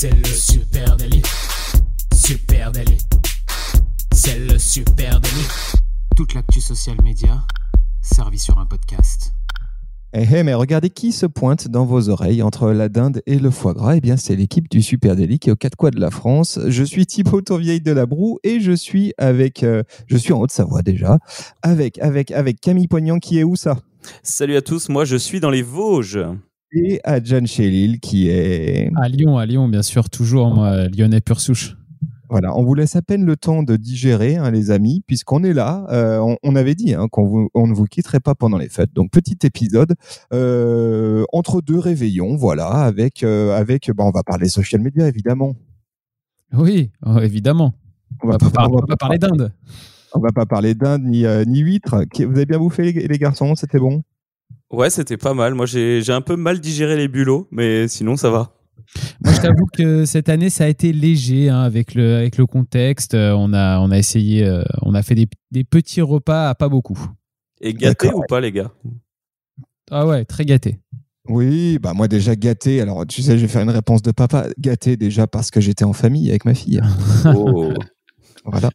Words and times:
C'est 0.00 0.16
le 0.16 0.24
super 0.24 0.96
délit. 0.96 1.20
Super 2.14 2.72
délit. 2.72 2.96
C'est 4.14 4.38
le 4.38 4.58
super 4.58 5.20
délit. 5.20 5.46
Toute 6.16 6.32
l'actu 6.32 6.62
social 6.62 6.96
média 7.04 7.42
servie 8.00 8.38
sur 8.38 8.58
un 8.58 8.64
podcast. 8.64 9.34
Eh, 10.14 10.24
eh, 10.34 10.42
mais 10.42 10.54
regardez 10.54 10.88
qui 10.88 11.12
se 11.12 11.26
pointe 11.26 11.68
dans 11.68 11.84
vos 11.84 12.08
oreilles 12.08 12.42
entre 12.42 12.70
la 12.70 12.88
dinde 12.88 13.20
et 13.26 13.38
le 13.38 13.50
foie 13.50 13.74
gras. 13.74 13.94
Eh 13.94 14.00
bien, 14.00 14.16
c'est 14.16 14.36
l'équipe 14.36 14.70
du 14.70 14.80
Super 14.80 15.16
Délit 15.16 15.38
qui 15.38 15.50
est 15.50 15.52
aux 15.52 15.56
quatre 15.56 15.76
coins 15.76 15.90
de 15.90 16.00
la 16.00 16.10
France. 16.10 16.58
Je 16.66 16.82
suis 16.82 17.04
Thibaut 17.04 17.42
Tourvieille 17.42 17.82
de 17.82 17.92
la 17.92 18.06
Broue 18.06 18.38
et 18.42 18.58
je 18.58 18.72
suis 18.72 19.12
avec, 19.18 19.62
euh, 19.62 19.82
je 20.06 20.16
suis 20.16 20.32
en 20.32 20.40
Haute-Savoie 20.40 20.80
déjà, 20.80 21.18
avec, 21.60 21.98
avec, 21.98 22.30
avec 22.30 22.58
Camille 22.62 22.88
Poignant 22.88 23.18
qui 23.18 23.38
est 23.38 23.44
où 23.44 23.54
ça? 23.54 23.76
Salut 24.22 24.56
à 24.56 24.62
tous, 24.62 24.88
moi 24.88 25.04
je 25.04 25.16
suis 25.16 25.40
dans 25.40 25.50
les 25.50 25.60
Vosges. 25.60 26.20
Et 26.72 27.00
à 27.04 27.22
John 27.22 27.46
Chélil 27.46 28.00
qui 28.00 28.28
est. 28.28 28.90
À 28.96 29.08
Lyon, 29.08 29.38
à 29.38 29.46
Lyon, 29.46 29.68
bien 29.68 29.82
sûr, 29.82 30.08
toujours, 30.08 30.54
moi, 30.54 30.88
lyonnais 30.88 31.20
pur 31.20 31.40
souche. 31.40 31.76
Voilà, 32.30 32.56
on 32.56 32.62
vous 32.62 32.74
laisse 32.74 32.94
à 32.94 33.02
peine 33.02 33.24
le 33.24 33.36
temps 33.36 33.64
de 33.64 33.74
digérer, 33.74 34.36
hein, 34.36 34.52
les 34.52 34.70
amis, 34.70 35.02
puisqu'on 35.04 35.42
est 35.42 35.52
là. 35.52 35.84
Euh, 35.90 36.36
on, 36.44 36.54
avait 36.54 36.76
dit 36.76 36.94
hein, 36.94 37.08
qu'on 37.10 37.48
on 37.54 37.66
ne 37.66 37.74
vous 37.74 37.86
quitterait 37.86 38.20
pas 38.20 38.36
pendant 38.36 38.56
les 38.56 38.68
fêtes. 38.68 38.92
Donc 38.94 39.10
petit 39.10 39.36
épisode 39.42 39.96
euh, 40.32 41.24
entre 41.32 41.60
deux 41.60 41.80
réveillons, 41.80 42.36
voilà, 42.36 42.68
avec 42.68 43.24
euh, 43.24 43.58
avec. 43.58 43.90
Bah, 43.90 44.04
on 44.06 44.12
va 44.12 44.22
parler 44.22 44.48
social 44.48 44.80
media 44.80 45.08
évidemment. 45.08 45.56
Oui, 46.52 46.92
oh, 47.04 47.18
évidemment. 47.18 47.74
On 48.22 48.28
va, 48.28 48.38
pas, 48.38 48.48
pas, 48.48 48.96
parler 48.96 49.18
d'Inde. 49.18 49.52
On 50.14 50.20
va 50.20 50.30
pas 50.30 50.46
parler 50.46 50.74
d'Inde 50.76 51.02
ni 51.02 51.24
ni 51.48 51.58
huître. 51.58 52.04
Vous 52.16 52.36
avez 52.36 52.46
bien 52.46 52.58
bouffé 52.58 52.92
les, 52.92 53.08
les 53.08 53.18
garçons, 53.18 53.56
c'était 53.56 53.80
bon? 53.80 54.04
Ouais, 54.70 54.90
c'était 54.90 55.16
pas 55.16 55.34
mal. 55.34 55.54
Moi, 55.54 55.66
j'ai 55.66 56.02
un 56.10 56.20
peu 56.20 56.36
mal 56.36 56.60
digéré 56.60 56.96
les 56.96 57.08
bulots, 57.08 57.48
mais 57.50 57.88
sinon 57.88 58.16
ça 58.16 58.30
va. 58.30 58.54
Moi, 59.24 59.34
je 59.34 59.40
t'avoue 59.40 59.66
que 59.72 60.04
cette 60.04 60.28
année, 60.28 60.50
ça 60.50 60.64
a 60.64 60.68
été 60.68 60.92
léger 60.92 61.48
hein, 61.48 61.60
avec, 61.60 61.94
le, 61.94 62.16
avec 62.16 62.36
le 62.36 62.46
contexte. 62.46 63.14
Euh, 63.14 63.32
on 63.36 63.52
a, 63.52 63.78
on 63.80 63.90
a 63.90 63.98
essayé, 63.98 64.44
euh, 64.44 64.62
on 64.82 64.94
a 64.94 65.02
fait 65.02 65.14
des, 65.14 65.28
des, 65.50 65.64
petits 65.64 66.00
repas 66.00 66.48
à 66.48 66.54
pas 66.54 66.68
beaucoup. 66.68 66.98
Et 67.60 67.74
gâté 67.74 68.10
ou 68.12 68.22
pas, 68.28 68.40
les 68.40 68.52
gars? 68.52 68.72
Ah 69.90 70.06
ouais, 70.06 70.24
très 70.24 70.44
gâté. 70.44 70.78
Oui, 71.28 71.78
bah 71.78 71.92
moi 71.94 72.08
déjà 72.08 72.34
gâté. 72.34 72.80
Alors 72.80 73.06
tu 73.06 73.22
sais, 73.22 73.36
je 73.36 73.42
vais 73.42 73.48
faire 73.48 73.62
une 73.62 73.70
réponse 73.70 74.02
de 74.02 74.10
papa. 74.10 74.46
Gâté 74.58 74.96
déjà 74.96 75.26
parce 75.26 75.50
que 75.50 75.60
j'étais 75.60 75.84
en 75.84 75.92
famille 75.92 76.30
avec 76.30 76.44
ma 76.44 76.54
fille. 76.54 76.80
Oh. 77.26 77.72
Voilà. 78.44 78.70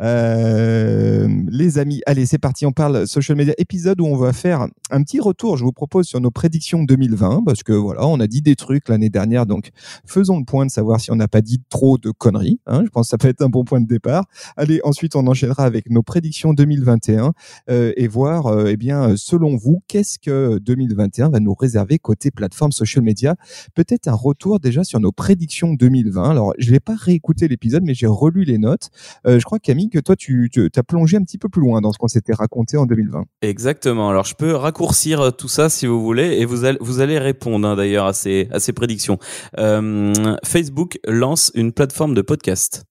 Euh, 0.00 1.28
les 1.48 1.78
amis, 1.78 2.00
allez, 2.06 2.26
c'est 2.26 2.38
parti. 2.38 2.66
On 2.66 2.72
parle 2.72 3.06
social 3.06 3.36
media 3.36 3.54
épisode 3.58 4.00
où 4.00 4.06
on 4.06 4.16
va 4.16 4.32
faire 4.32 4.66
un 4.90 5.02
petit 5.02 5.20
retour. 5.20 5.56
Je 5.56 5.64
vous 5.64 5.72
propose 5.72 6.06
sur 6.06 6.20
nos 6.20 6.30
prédictions 6.30 6.84
2020 6.84 7.42
parce 7.44 7.62
que 7.62 7.72
voilà, 7.72 8.06
on 8.06 8.20
a 8.20 8.26
dit 8.26 8.42
des 8.42 8.54
trucs 8.54 8.88
l'année 8.88 9.10
dernière. 9.10 9.46
Donc, 9.46 9.70
faisons 10.06 10.38
le 10.38 10.44
point 10.44 10.66
de 10.66 10.70
savoir 10.70 11.00
si 11.00 11.10
on 11.10 11.16
n'a 11.16 11.28
pas 11.28 11.40
dit 11.40 11.60
trop 11.68 11.98
de 11.98 12.10
conneries. 12.10 12.60
Hein. 12.66 12.82
Je 12.84 12.90
pense 12.90 13.06
que 13.06 13.10
ça 13.10 13.18
peut 13.18 13.28
être 13.28 13.42
un 13.42 13.48
bon 13.48 13.64
point 13.64 13.80
de 13.80 13.86
départ. 13.86 14.24
Allez, 14.56 14.80
ensuite, 14.84 15.16
on 15.16 15.26
enchaînera 15.26 15.64
avec 15.64 15.90
nos 15.90 16.02
prédictions 16.02 16.54
2021 16.54 17.32
euh, 17.70 17.92
et 17.96 18.06
voir, 18.06 18.46
euh, 18.46 18.66
eh 18.68 18.76
bien, 18.76 19.16
selon 19.16 19.56
vous, 19.56 19.82
qu'est-ce 19.88 20.18
que 20.18 20.58
2021 20.58 21.30
va 21.30 21.40
nous 21.40 21.54
réserver 21.54 21.98
côté 21.98 22.30
plateforme 22.30 22.72
social 22.72 23.04
media. 23.04 23.34
Peut-être 23.74 24.08
un 24.08 24.14
retour 24.14 24.60
déjà 24.60 24.84
sur 24.84 25.00
nos 25.00 25.12
prédictions 25.12 25.74
2020. 25.74 26.30
Alors, 26.30 26.54
je 26.58 26.70
vais 26.70 26.80
pas 26.80 26.94
réécouter 26.94 27.48
l'épisode, 27.48 27.82
mais 27.84 27.94
j'ai 27.94 28.06
relu 28.06 28.44
les 28.44 28.58
notes. 28.58 28.90
Euh, 29.26 29.38
je 29.38 29.44
crois, 29.44 29.58
Camille, 29.58 29.90
que 29.90 29.98
toi, 29.98 30.16
tu, 30.16 30.50
as 30.74 30.82
plongé 30.82 31.16
un 31.16 31.22
petit 31.22 31.38
peu 31.38 31.48
plus 31.48 31.60
loin 31.60 31.80
dans 31.80 31.92
ce 31.92 31.98
qu'on 31.98 32.08
s'était 32.08 32.34
raconté 32.34 32.76
en 32.76 32.86
2020. 32.86 33.24
Exactement. 33.42 34.10
Alors, 34.10 34.24
je 34.24 34.34
peux 34.34 34.54
raccourcir 34.54 35.20
euh, 35.20 35.30
tout 35.30 35.48
ça 35.48 35.68
si 35.68 35.86
vous 35.86 36.02
voulez, 36.02 36.38
et 36.38 36.44
vous 36.44 36.64
allez, 36.64 36.78
vous 36.80 37.00
allez 37.00 37.18
répondre 37.18 37.66
hein, 37.66 37.76
d'ailleurs 37.76 38.06
à 38.06 38.12
ces, 38.12 38.48
à 38.52 38.60
ces 38.60 38.72
prédictions. 38.72 39.18
Euh, 39.58 40.36
Facebook 40.44 40.98
lance 41.06 41.50
une 41.54 41.72
plateforme 41.72 42.14
de 42.14 42.22
podcast. 42.22 42.84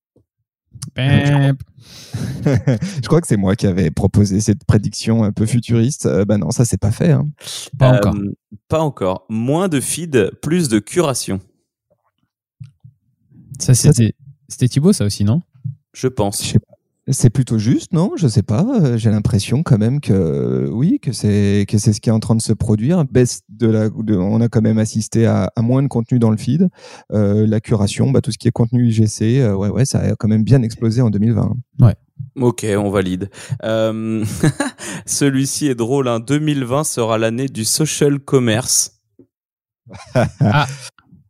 je 0.98 1.54
crois 3.08 3.22
que 3.22 3.28
c'est 3.28 3.38
moi 3.38 3.56
qui 3.56 3.68
avais 3.68 3.90
proposé 3.92 4.42
cette 4.42 4.64
prédiction 4.66 5.24
un 5.24 5.32
peu 5.32 5.46
futuriste. 5.46 6.08
ben 6.28 6.38
non, 6.38 6.52
ça 6.52 6.66
c'est 6.66 6.80
pas 6.80 6.92
fait. 6.92 7.12
Hein. 7.12 7.28
Pas 7.78 7.98
encore. 7.98 8.16
Pas 8.68 8.80
encore. 8.80 9.26
Moins 9.30 9.68
de 9.70 9.80
feed, 9.80 10.32
plus 10.42 10.70
de 10.70 10.80
curation. 10.80 11.40
Ça 13.60 13.74
c'était 13.74 14.14
c'était 14.48 14.68
Thibaut 14.68 14.94
ça 14.94 15.06
aussi 15.06 15.24
non? 15.24 15.42
Je 15.98 16.08
pense. 16.08 16.54
C'est 17.10 17.30
plutôt 17.30 17.58
juste, 17.58 17.94
non? 17.94 18.12
Je 18.18 18.28
sais 18.28 18.44
pas. 18.44 18.66
Euh, 18.82 18.98
j'ai 18.98 19.10
l'impression 19.10 19.64
quand 19.64 19.78
même 19.78 20.02
que 20.02 20.70
oui, 20.72 21.00
que 21.00 21.12
c'est 21.14 21.66
que 21.68 21.78
c'est 21.78 21.94
ce 21.94 22.02
qui 22.02 22.10
est 22.10 22.12
en 22.12 22.20
train 22.20 22.36
de 22.36 22.42
se 22.42 22.52
produire. 22.54 23.04
Baisse 23.06 23.42
de 23.50 23.68
la, 23.68 23.88
on 23.96 24.42
a 24.42 24.50
quand 24.50 24.62
même 24.62 24.78
assisté 24.78 25.26
à, 25.26 25.50
moins 25.58 25.82
de 25.82 25.88
contenu 25.88 26.20
dans 26.20 26.30
le 26.30 26.38
feed. 26.38 26.70
Euh, 27.14 27.48
la 27.48 27.62
curation, 27.62 28.12
bah, 28.12 28.22
tout 28.22 28.32
ce 28.32 28.38
qui 28.38 28.48
est 28.48 28.52
contenu 28.52 28.90
IGC, 28.90 29.40
euh, 29.40 29.56
ouais, 29.56 29.70
ouais, 29.70 29.86
ça 29.86 30.00
a 30.02 30.16
quand 30.16 30.28
même 30.28 30.44
bien 30.44 30.62
explosé 30.62 31.02
en 31.02 31.10
2020. 31.10 31.56
Ouais. 31.80 31.96
Ok, 32.36 32.66
on 32.78 32.90
valide. 32.90 33.30
Celui-ci 35.06 35.68
est 35.68 35.76
drôle. 35.76 36.10
Hein. 36.10 36.20
2020 36.20 36.84
sera 36.84 37.18
l'année 37.18 37.48
du 37.48 37.64
social 37.66 38.20
commerce. 38.20 39.00
ah. 40.42 40.68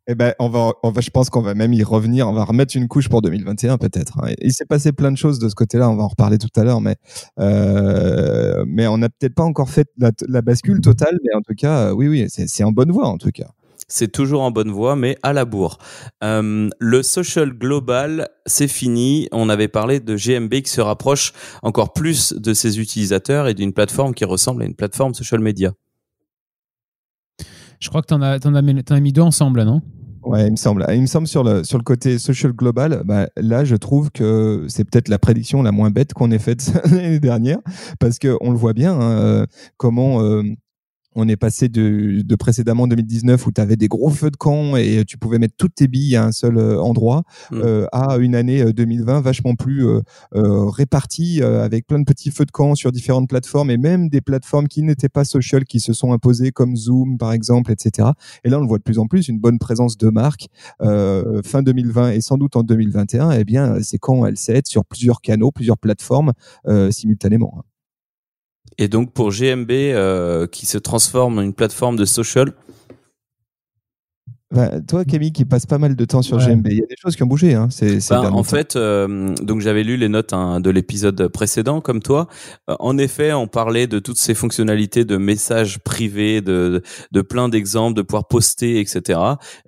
Eh 0.09 0.15
ben, 0.15 0.33
on 0.39 0.47
va, 0.47 0.71
on 0.83 0.91
va, 0.91 1.01
je 1.01 1.09
pense 1.09 1.29
qu'on 1.29 1.41
va 1.41 1.53
même 1.53 1.73
y 1.73 1.83
revenir. 1.83 2.29
On 2.29 2.33
va 2.33 2.45
remettre 2.45 2.77
une 2.77 2.87
couche 2.87 3.09
pour 3.09 3.21
2021 3.21 3.77
peut-être. 3.77 4.19
Hein. 4.23 4.31
Il 4.41 4.53
s'est 4.53 4.65
passé 4.65 4.93
plein 4.93 5.11
de 5.11 5.17
choses 5.17 5.37
de 5.37 5.49
ce 5.49 5.55
côté-là. 5.55 5.89
On 5.89 5.97
va 5.97 6.03
en 6.03 6.07
reparler 6.07 6.37
tout 6.37 6.47
à 6.55 6.63
l'heure, 6.63 6.79
mais 6.79 6.95
euh, 7.39 8.63
mais 8.65 8.87
on 8.87 8.97
n'a 8.97 9.09
peut-être 9.09 9.35
pas 9.35 9.43
encore 9.43 9.69
fait 9.69 9.89
la, 9.97 10.41
bascule 10.41 10.79
totale. 10.79 11.19
Mais 11.25 11.35
en 11.35 11.41
tout 11.41 11.55
cas, 11.55 11.87
euh, 11.87 11.91
oui, 11.91 12.07
oui, 12.07 12.27
c'est 12.29 12.63
en 12.63 12.71
bonne 12.71 12.91
voie 12.91 13.07
en 13.07 13.17
tout 13.17 13.31
cas. 13.31 13.49
C'est 13.89 14.11
toujours 14.11 14.41
en 14.41 14.51
bonne 14.51 14.71
voie, 14.71 14.95
mais 14.95 15.17
à 15.23 15.33
la 15.33 15.43
bourre. 15.43 15.77
Euh, 16.23 16.69
le 16.79 17.03
social 17.03 17.51
global, 17.51 18.29
c'est 18.45 18.67
fini. 18.67 19.27
On 19.33 19.49
avait 19.49 19.69
parlé 19.69 19.99
de 19.99 20.15
GMB 20.15 20.61
qui 20.61 20.71
se 20.71 20.81
rapproche 20.81 21.33
encore 21.63 21.93
plus 21.93 22.33
de 22.33 22.53
ses 22.53 22.79
utilisateurs 22.79 23.47
et 23.47 23.53
d'une 23.53 23.73
plateforme 23.73 24.13
qui 24.13 24.25
ressemble 24.25 24.63
à 24.63 24.65
une 24.65 24.75
plateforme 24.75 25.13
social 25.13 25.41
media. 25.41 25.73
Je 27.79 27.89
crois 27.89 28.01
que 28.01 28.07
tu 28.07 28.13
en, 28.13 28.21
as, 28.21 28.39
as 28.43 28.99
mis 28.99 29.13
deux 29.13 29.21
ensemble, 29.21 29.63
non? 29.63 29.81
Ouais, 30.27 30.47
il 30.47 30.51
me 30.51 30.57
semble. 30.57 30.85
Il 30.93 31.01
me 31.01 31.07
semble 31.07 31.25
sur 31.25 31.43
le, 31.43 31.63
sur 31.63 31.77
le 31.77 31.83
côté 31.83 32.19
social 32.19 32.51
global, 32.51 33.03
bah, 33.05 33.27
là, 33.37 33.63
je 33.63 33.75
trouve 33.75 34.11
que 34.11 34.65
c'est 34.67 34.83
peut-être 34.83 35.07
la 35.07 35.19
prédiction 35.19 35.63
la 35.63 35.71
moins 35.71 35.89
bête 35.89 36.13
qu'on 36.13 36.31
ait 36.31 36.39
faite 36.39 36.69
l'année 36.91 37.19
dernière, 37.19 37.59
parce 37.99 38.19
qu'on 38.19 38.51
le 38.51 38.57
voit 38.57 38.73
bien, 38.73 38.93
hein, 38.93 39.11
euh, 39.19 39.45
comment 39.77 40.21
euh, 40.21 40.43
on 41.17 41.27
est 41.27 41.35
passé 41.35 41.67
de, 41.67 42.21
de 42.23 42.35
précédemment 42.35 42.87
2019 42.87 43.47
où 43.47 43.51
tu 43.51 43.59
avais 43.59 43.75
des 43.75 43.87
gros 43.87 44.09
feux 44.09 44.29
de 44.29 44.37
camp 44.37 44.75
et 44.77 45.03
tu 45.05 45.17
pouvais 45.17 45.39
mettre 45.39 45.55
toutes 45.57 45.73
tes 45.73 45.87
billes 45.87 46.15
à 46.15 46.23
un 46.23 46.31
seul 46.31 46.57
euh, 46.57 46.79
endroit 46.79 47.23
mm. 47.51 47.55
euh, 47.55 47.85
à 47.91 48.17
une 48.17 48.35
année 48.35 48.71
2020 48.71 49.17
euh, 49.17 49.21
vachement 49.21 49.55
plus 49.55 49.85
euh, 49.87 50.01
répartie 50.69 51.41
avec 51.41 51.87
plein 51.87 51.99
de 51.99 52.05
petits 52.05 52.29
feux 52.29 52.45
de 52.45 52.51
camp 52.51 52.75
sur 52.75 52.91
différentes 52.91 53.27
plateformes 53.27 53.71
et 53.71 53.77
même 53.77 54.09
des 54.09 54.21
plateformes 54.21 54.67
qui 54.67 54.83
n'étaient 54.83 55.09
pas 55.09 55.25
social 55.25 55.65
qui 55.65 55.79
se 55.79 55.91
sont 55.91 56.13
imposées 56.13 56.51
comme 56.51 56.75
Zoom 56.75 57.17
par 57.17 57.33
exemple, 57.33 57.71
etc. 57.71 58.09
Et 58.43 58.49
là 58.49 58.59
on 58.59 58.61
le 58.61 58.67
voit 58.67 58.77
de 58.77 58.83
plus 58.83 58.99
en 58.99 59.07
plus 59.07 59.27
une 59.27 59.39
bonne 59.39 59.57
présence 59.57 59.97
de 59.97 60.09
marques 60.09 60.47
fin 60.79 61.63
2020 61.63 62.11
et 62.11 62.21
sans 62.21 62.37
doute 62.37 62.55
en 62.55 62.63
2021. 62.63 63.31
Eh 63.31 63.43
bien 63.43 63.81
c'est 63.81 63.97
quand 63.97 64.25
elle 64.27 64.37
sait 64.37 64.53
être 64.53 64.67
sur 64.67 64.85
plusieurs 64.85 65.21
canaux, 65.21 65.51
plusieurs 65.51 65.79
plateformes 65.79 66.33
simultanément. 66.91 67.63
Et 68.77 68.87
donc 68.87 69.13
pour 69.13 69.31
GMB 69.31 69.71
euh, 69.71 70.47
qui 70.47 70.65
se 70.65 70.77
transforme 70.77 71.39
en 71.39 71.41
une 71.41 71.53
plateforme 71.53 71.95
de 71.95 72.05
social. 72.05 72.53
Bah, 74.49 74.79
toi, 74.79 75.03
Camille, 75.03 75.33
qui 75.33 75.43
passe 75.43 75.65
pas 75.65 75.77
mal 75.77 75.97
de 75.97 76.05
temps 76.05 76.21
sur 76.21 76.37
GMB, 76.37 76.67
il 76.67 76.77
y 76.77 76.83
a 76.83 76.85
des 76.85 76.95
choses 76.95 77.17
qui 77.17 77.23
ont 77.23 77.27
bougé. 77.27 77.53
Hein, 77.53 77.67
ben, 77.81 78.31
en 78.31 78.43
fait, 78.43 78.77
euh, 78.77 79.35
donc 79.41 79.59
j'avais 79.59 79.83
lu 79.83 79.97
les 79.97 80.07
notes 80.07 80.31
hein, 80.31 80.61
de 80.61 80.69
l'épisode 80.69 81.27
précédent, 81.27 81.81
comme 81.81 82.01
toi. 82.01 82.27
Euh, 82.69 82.75
en 82.79 82.97
effet, 82.97 83.33
on 83.33 83.47
parlait 83.47 83.87
de 83.87 83.99
toutes 83.99 84.17
ces 84.17 84.33
fonctionnalités 84.33 85.03
de 85.03 85.17
messages 85.17 85.79
privés, 85.79 86.39
de, 86.39 86.81
de 87.11 87.21
plein 87.21 87.49
d'exemples, 87.49 87.97
de 87.97 88.01
pouvoir 88.01 88.29
poster, 88.29 88.79
etc. 88.79 89.19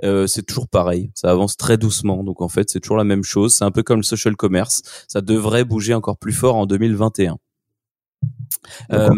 Euh, 0.05 0.27
c'est 0.27 0.43
toujours 0.43 0.69
pareil. 0.69 1.11
Ça 1.13 1.29
avance 1.29 1.57
très 1.57 1.77
doucement. 1.77 2.23
Donc 2.23 2.41
en 2.41 2.47
fait, 2.47 2.69
c'est 2.69 2.79
toujours 2.79 2.97
la 2.97 3.03
même 3.03 3.23
chose. 3.23 3.53
C'est 3.55 3.65
un 3.65 3.71
peu 3.71 3.83
comme 3.83 3.97
le 3.97 4.03
social 4.03 4.37
commerce. 4.37 4.81
Ça 5.09 5.19
devrait 5.19 5.65
bouger 5.65 5.93
encore 5.93 6.17
plus 6.17 6.33
fort 6.33 6.55
en 6.55 6.65
2021. 6.65 7.37
Euh, 8.91 9.09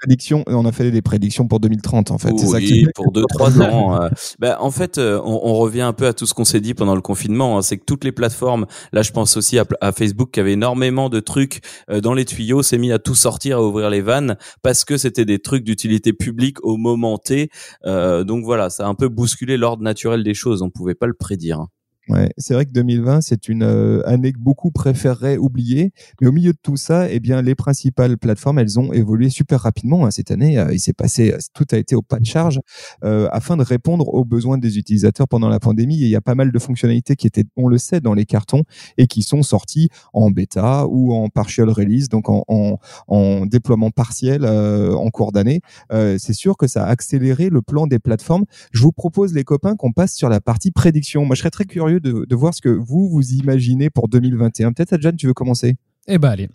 prédictions, 0.00 0.44
on 0.46 0.64
a 0.64 0.72
fait 0.72 0.90
des 0.90 1.02
prédictions 1.02 1.46
pour 1.46 1.60
2030 1.60 2.10
en 2.10 2.18
fait. 2.18 2.32
Oui, 2.32 2.86
pour 2.94 3.12
2-3 3.12 3.62
ans. 3.62 4.02
Euh. 4.02 4.08
bah, 4.38 4.58
en 4.60 4.70
fait, 4.70 4.98
euh, 4.98 5.20
on, 5.24 5.54
revient 5.54 5.82
un 5.82 5.92
peu 5.92 6.06
à 6.06 6.12
tout 6.12 6.26
ce 6.26 6.34
qu'on 6.34 6.44
s'est 6.44 6.60
dit 6.60 6.74
pendant 6.74 6.94
le 6.94 7.00
confinement. 7.00 7.58
Hein. 7.58 7.62
c'est 7.62 7.78
que 7.78 7.84
toutes 7.84 8.04
les 8.04 8.12
plateformes, 8.12 8.66
là 8.92 9.02
je 9.02 9.12
pense 9.12 9.36
aussi 9.36 9.58
à, 9.58 9.92
Facebook 9.92 10.30
qui 10.32 10.40
avait 10.40 10.52
énormément 10.52 11.08
de 11.08 11.20
trucs 11.20 11.60
dans 12.02 12.14
les 12.14 12.24
tuyaux, 12.24 12.62
s'est 12.62 12.78
mis 12.78 12.92
à 12.92 12.98
tout 12.98 13.14
sortir, 13.14 13.58
à 13.58 13.62
ouvrir 13.62 13.90
les 13.90 14.00
vannes 14.00 14.36
parce 14.62 14.84
que 14.84 14.96
c'était 14.96 15.24
des 15.24 15.38
trucs 15.38 15.64
d'utilité 15.64 16.12
publique 16.12 16.64
au 16.64 16.76
moment 16.76 17.18
T. 17.18 17.50
donc 17.84 18.44
voilà, 18.44 18.70
ça 18.70 18.86
a 18.86 18.88
un 18.88 18.94
peu 18.94 19.08
bousculé 19.08 19.56
l'ordre 19.56 19.82
naturel 19.82 20.24
des 20.24 20.34
choses. 20.34 20.62
On 20.62 20.70
pouvait 20.70 20.94
pas 20.94 21.06
le 21.06 21.14
prédire. 21.14 21.66
Ouais, 22.10 22.28
c'est 22.36 22.52
vrai 22.52 22.66
que 22.66 22.70
2020, 22.70 23.22
c'est 23.22 23.48
une 23.48 23.62
euh, 23.62 24.06
année 24.06 24.32
que 24.32 24.38
beaucoup 24.38 24.70
préféreraient 24.70 25.38
oublier. 25.38 25.92
Mais 26.20 26.26
au 26.26 26.32
milieu 26.32 26.52
de 26.52 26.58
tout 26.62 26.76
ça, 26.76 27.10
eh 27.10 27.18
bien, 27.18 27.40
les 27.40 27.54
principales 27.54 28.18
plateformes, 28.18 28.58
elles 28.58 28.78
ont 28.78 28.92
évolué 28.92 29.30
super 29.30 29.60
rapidement. 29.60 30.04
Hein. 30.04 30.10
Cette 30.10 30.30
année, 30.30 30.58
euh, 30.58 30.70
il 30.70 30.80
s'est 30.80 30.92
passé, 30.92 31.32
euh, 31.32 31.38
tout 31.54 31.64
a 31.72 31.78
été 31.78 31.94
au 31.94 32.02
pas 32.02 32.18
de 32.18 32.26
charge 32.26 32.60
afin 33.02 33.56
de 33.56 33.62
répondre 33.62 34.08
aux 34.08 34.24
besoins 34.24 34.58
des 34.58 34.78
utilisateurs 34.78 35.28
pendant 35.28 35.48
la 35.48 35.60
pandémie. 35.60 36.02
Et 36.02 36.06
il 36.06 36.10
y 36.10 36.16
a 36.16 36.20
pas 36.20 36.34
mal 36.34 36.52
de 36.52 36.58
fonctionnalités 36.58 37.16
qui 37.16 37.26
étaient, 37.26 37.44
on 37.56 37.68
le 37.68 37.78
sait, 37.78 38.00
dans 38.00 38.14
les 38.14 38.24
cartons 38.24 38.64
et 38.98 39.06
qui 39.06 39.22
sont 39.22 39.42
sorties 39.42 39.88
en 40.12 40.30
bêta 40.30 40.86
ou 40.88 41.12
en 41.14 41.28
partial 41.28 41.70
release, 41.70 42.08
donc 42.08 42.28
en, 42.28 42.44
en, 42.48 42.78
en 43.08 43.46
déploiement 43.46 43.90
partiel 43.90 44.44
en 44.46 45.10
cours 45.10 45.32
d'année. 45.32 45.60
c'est 45.90 46.32
sûr 46.32 46.56
que 46.56 46.66
ça 46.66 46.84
a 46.84 46.88
accéléré 46.88 47.50
le 47.50 47.62
plan 47.62 47.86
des 47.86 47.98
plateformes. 47.98 48.44
Je 48.72 48.82
vous 48.82 48.92
propose, 48.92 49.34
les 49.34 49.44
copains, 49.44 49.76
qu'on 49.76 49.92
passe 49.92 50.14
sur 50.14 50.28
la 50.28 50.40
partie 50.40 50.70
prédiction. 50.70 51.24
Moi, 51.24 51.34
je 51.34 51.40
serais 51.40 51.50
très 51.50 51.66
curieux 51.66 51.93
de, 52.00 52.34
voir 52.34 52.54
ce 52.54 52.60
que 52.60 52.68
vous, 52.68 53.08
vous 53.08 53.32
imaginez 53.32 53.90
pour 53.90 54.08
2021. 54.08 54.72
Peut-être, 54.72 54.94
Adjan, 54.94 55.12
tu 55.12 55.26
veux 55.26 55.34
commencer? 55.34 55.76
Eh 56.06 56.18
ben, 56.18 56.30
allez. 56.30 56.48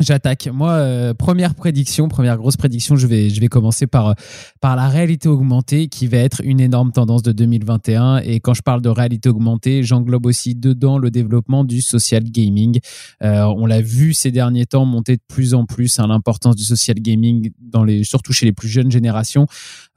J'attaque. 0.00 0.48
Moi, 0.52 0.72
euh, 0.72 1.14
première 1.14 1.54
prédiction, 1.54 2.08
première 2.08 2.36
grosse 2.36 2.56
prédiction, 2.56 2.96
je 2.96 3.06
vais, 3.06 3.30
je 3.30 3.40
vais 3.40 3.46
commencer 3.46 3.86
par, 3.86 4.16
par 4.60 4.74
la 4.74 4.88
réalité 4.88 5.28
augmentée 5.28 5.86
qui 5.86 6.08
va 6.08 6.18
être 6.18 6.40
une 6.42 6.58
énorme 6.58 6.90
tendance 6.90 7.22
de 7.22 7.30
2021. 7.30 8.18
Et 8.18 8.40
quand 8.40 8.54
je 8.54 8.62
parle 8.62 8.82
de 8.82 8.88
réalité 8.88 9.28
augmentée, 9.28 9.84
j'englobe 9.84 10.26
aussi 10.26 10.56
dedans 10.56 10.98
le 10.98 11.12
développement 11.12 11.62
du 11.62 11.80
social 11.80 12.24
gaming. 12.24 12.80
Euh, 13.22 13.44
on 13.44 13.66
l'a 13.66 13.80
vu 13.80 14.14
ces 14.14 14.32
derniers 14.32 14.66
temps 14.66 14.84
monter 14.84 15.14
de 15.14 15.22
plus 15.28 15.54
en 15.54 15.64
plus 15.64 16.00
hein, 16.00 16.08
l'importance 16.08 16.56
du 16.56 16.64
social 16.64 16.96
gaming, 16.96 17.52
dans 17.60 17.84
les, 17.84 18.02
surtout 18.02 18.32
chez 18.32 18.46
les 18.46 18.52
plus 18.52 18.68
jeunes 18.68 18.90
générations. 18.90 19.46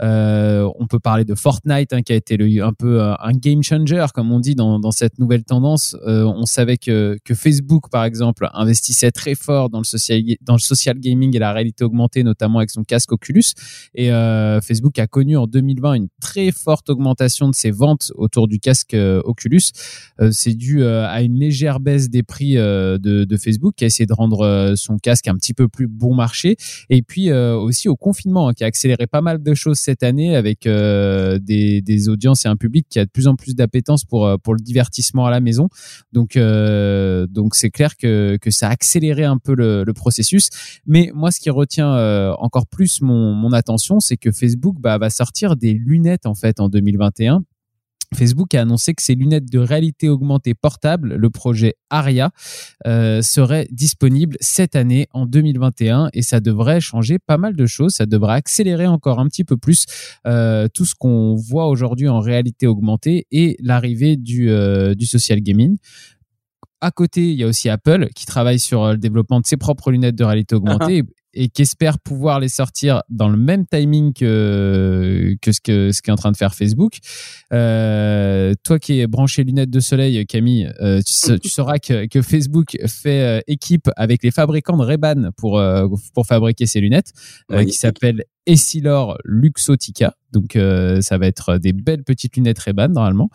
Euh, 0.03 0.69
on 0.77 0.85
peut 0.85 0.99
parler 0.99 1.25
de 1.25 1.33
Fortnite 1.33 1.91
hein, 1.93 2.03
qui 2.03 2.13
a 2.13 2.15
été 2.15 2.37
un 2.61 2.73
peu 2.73 3.01
un 3.01 3.31
game 3.31 3.63
changer, 3.63 4.05
comme 4.13 4.31
on 4.31 4.39
dit 4.39 4.53
dans, 4.53 4.77
dans 4.79 4.91
cette 4.91 5.17
nouvelle 5.17 5.43
tendance. 5.43 5.95
on 6.05 6.45
savait 6.45 6.77
que, 6.77 7.17
que 7.25 7.33
Facebook, 7.33 7.89
par 7.89 8.03
exemple, 8.03 8.47
investissait 8.53 9.11
très 9.11 9.33
fort 9.33 9.71
dans 9.71 9.79
le 9.79 9.86
social, 9.87 10.21
dans 10.41 10.53
le 10.53 10.59
social 10.59 10.99
gaming 10.99 11.35
et 11.35 11.39
la 11.39 11.53
réalité 11.53 11.83
augmentée, 11.83 12.23
notamment 12.23 12.59
avec 12.59 12.69
son 12.69 12.83
casque 12.83 13.11
Oculus. 13.11 13.53
Et 13.95 14.11
euh, 14.11 14.61
Facebook 14.61 14.99
a 14.99 15.07
connu 15.07 15.37
en 15.37 15.47
2020 15.47 15.93
une 15.93 16.07
très 16.21 16.51
forte 16.51 16.89
augmentation 16.89 17.49
de 17.49 17.55
ses 17.55 17.71
ventes 17.71 18.11
autour 18.15 18.47
du 18.47 18.59
casque 18.59 18.93
euh, 18.93 19.21
Oculus. 19.23 19.71
Euh, 20.19 20.29
c'est 20.31 20.53
dû 20.53 20.83
à 20.83 21.21
une 21.21 21.35
légère 21.39 21.79
baisse 21.79 22.09
des 22.09 22.23
prix 22.23 22.55
de, 22.55 23.37
Facebook 23.37 23.75
qui 23.75 23.83
a 23.83 23.87
essayé 23.87 24.07
de 24.07 24.13
rendre 24.13 24.73
son 24.75 24.97
casque 24.97 25.27
un 25.27 25.35
petit 25.35 25.53
peu 25.53 25.67
plus 25.67 25.87
bon 25.87 26.15
marché. 26.15 26.57
Et 26.89 27.01
puis 27.01 27.31
aussi 27.31 27.87
au 27.87 27.95
confinement 27.95 28.49
hein, 28.49 28.53
qui 28.53 28.63
a 28.63 28.67
accéléré 28.67 29.05
pas 29.05 29.21
mal 29.21 29.41
de 29.41 29.53
choses 29.53 29.77
cette 29.77 30.01
année 30.03 30.35
avec 30.35 30.63
des, 30.63 31.81
des, 31.81 32.09
audiences 32.09 32.45
et 32.45 32.47
un 32.47 32.55
public 32.55 32.87
qui 32.89 32.99
a 32.99 33.05
de 33.05 33.09
plus 33.09 33.27
en 33.27 33.35
plus 33.35 33.55
d'appétence 33.55 34.05
pour, 34.05 34.39
pour 34.41 34.55
le 34.55 34.59
divertissement 34.59 35.25
à 35.27 35.31
la 35.31 35.39
maison. 35.39 35.69
Donc 36.13 36.35
donc 36.35 37.55
c'est 37.55 37.69
clair 37.69 37.95
que, 37.95 38.37
que 38.41 38.51
ça 38.51 38.69
a 38.69 38.71
accéléré 38.71 39.23
un 39.23 39.37
peu 39.37 39.55
le, 39.55 39.76
le 39.85 39.93
processus. 39.93 40.49
Mais 40.85 41.11
moi, 41.13 41.31
ce 41.31 41.39
qui 41.39 41.49
retient 41.49 41.93
euh, 41.93 42.33
encore 42.39 42.67
plus 42.67 43.01
mon, 43.01 43.51
attention, 43.53 43.99
c'est 43.99 44.17
que 44.17 44.31
Facebook 44.31 44.75
bah, 44.79 44.97
va 44.97 45.09
sortir 45.09 45.55
des 45.55 45.73
lunettes 45.73 46.25
en 46.25 46.35
fait 46.35 46.59
en 46.59 46.69
2021 46.69 47.43
Facebook 48.15 48.55
a 48.55 48.61
annoncé 48.61 48.93
que 48.93 49.01
ses 49.01 49.15
lunettes 49.15 49.51
de 49.51 49.59
réalité 49.59 50.07
augmentée 50.07 50.53
portable, 50.53 51.15
le 51.15 51.29
projet 51.29 51.75
Aria, 51.89 52.31
euh, 52.85 53.21
seraient 53.21 53.67
disponibles 53.69 54.37
cette 54.39 54.77
année 54.77 55.07
en 55.11 55.25
2021 55.25 56.09
et 56.13 56.21
ça 56.21 56.39
devrait 56.39 56.79
changer 56.79 57.19
pas 57.19 57.37
mal 57.37 57.55
de 57.57 57.65
choses. 57.65 57.95
Ça 57.95 58.05
devrait 58.05 58.35
accélérer 58.35 58.87
encore 58.87 59.19
un 59.19 59.27
petit 59.27 59.43
peu 59.43 59.57
plus 59.57 59.85
euh, 60.25 60.67
tout 60.73 60.85
ce 60.85 60.95
qu'on 60.95 61.35
voit 61.35 61.67
aujourd'hui 61.67 62.07
en 62.07 62.19
réalité 62.19 62.65
augmentée 62.65 63.27
et 63.31 63.57
l'arrivée 63.59 64.15
du, 64.15 64.49
du 64.95 65.05
social 65.05 65.41
gaming 65.41 65.77
à 66.81 66.91
côté, 66.91 67.31
il 67.31 67.39
y 67.39 67.43
a 67.43 67.47
aussi 67.47 67.69
Apple 67.69 68.09
qui 68.15 68.25
travaille 68.25 68.59
sur 68.59 68.83
euh, 68.83 68.91
le 68.91 68.97
développement 68.97 69.39
de 69.39 69.45
ses 69.45 69.57
propres 69.57 69.91
lunettes 69.91 70.15
de 70.15 70.23
réalité 70.23 70.55
augmentée 70.55 71.03
et 71.33 71.49
qui 71.49 71.61
espère 71.61 71.99
pouvoir 71.99 72.39
les 72.39 72.49
sortir 72.49 73.03
dans 73.09 73.29
le 73.29 73.37
même 73.37 73.65
timing 73.67 74.13
que, 74.13 75.35
que 75.41 75.51
ce 75.51 75.61
que 75.61 75.91
ce 75.91 76.01
qu'est 76.01 76.11
en 76.11 76.15
train 76.15 76.31
de 76.31 76.37
faire 76.37 76.55
Facebook. 76.55 76.97
Euh, 77.53 78.53
toi 78.63 78.79
qui 78.79 78.99
es 78.99 79.07
branché 79.07 79.43
lunettes 79.43 79.69
de 79.69 79.79
soleil, 79.79 80.25
Camille, 80.25 80.71
euh, 80.81 81.01
tu, 81.05 81.49
sauras 81.49 81.77
que, 81.77 82.07
que, 82.07 82.21
Facebook 82.23 82.77
fait 82.87 83.43
équipe 83.45 83.87
avec 83.97 84.23
les 84.23 84.31
fabricants 84.31 84.77
de 84.77 84.83
Ray-Ban 84.83 85.29
pour, 85.37 85.61
pour 86.15 86.25
fabriquer 86.25 86.65
ces 86.65 86.79
lunettes, 86.79 87.11
qui 87.51 87.73
s'appellent 87.73 88.23
Essilor 88.47 89.17
Luxotica. 89.23 90.15
Donc 90.33 90.55
euh, 90.55 91.01
ça 91.01 91.17
va 91.17 91.27
être 91.27 91.57
des 91.57 91.73
belles 91.73 92.03
petites 92.03 92.35
lunettes 92.35 92.59
Ray-Ban 92.59 92.89
normalement. 92.89 93.29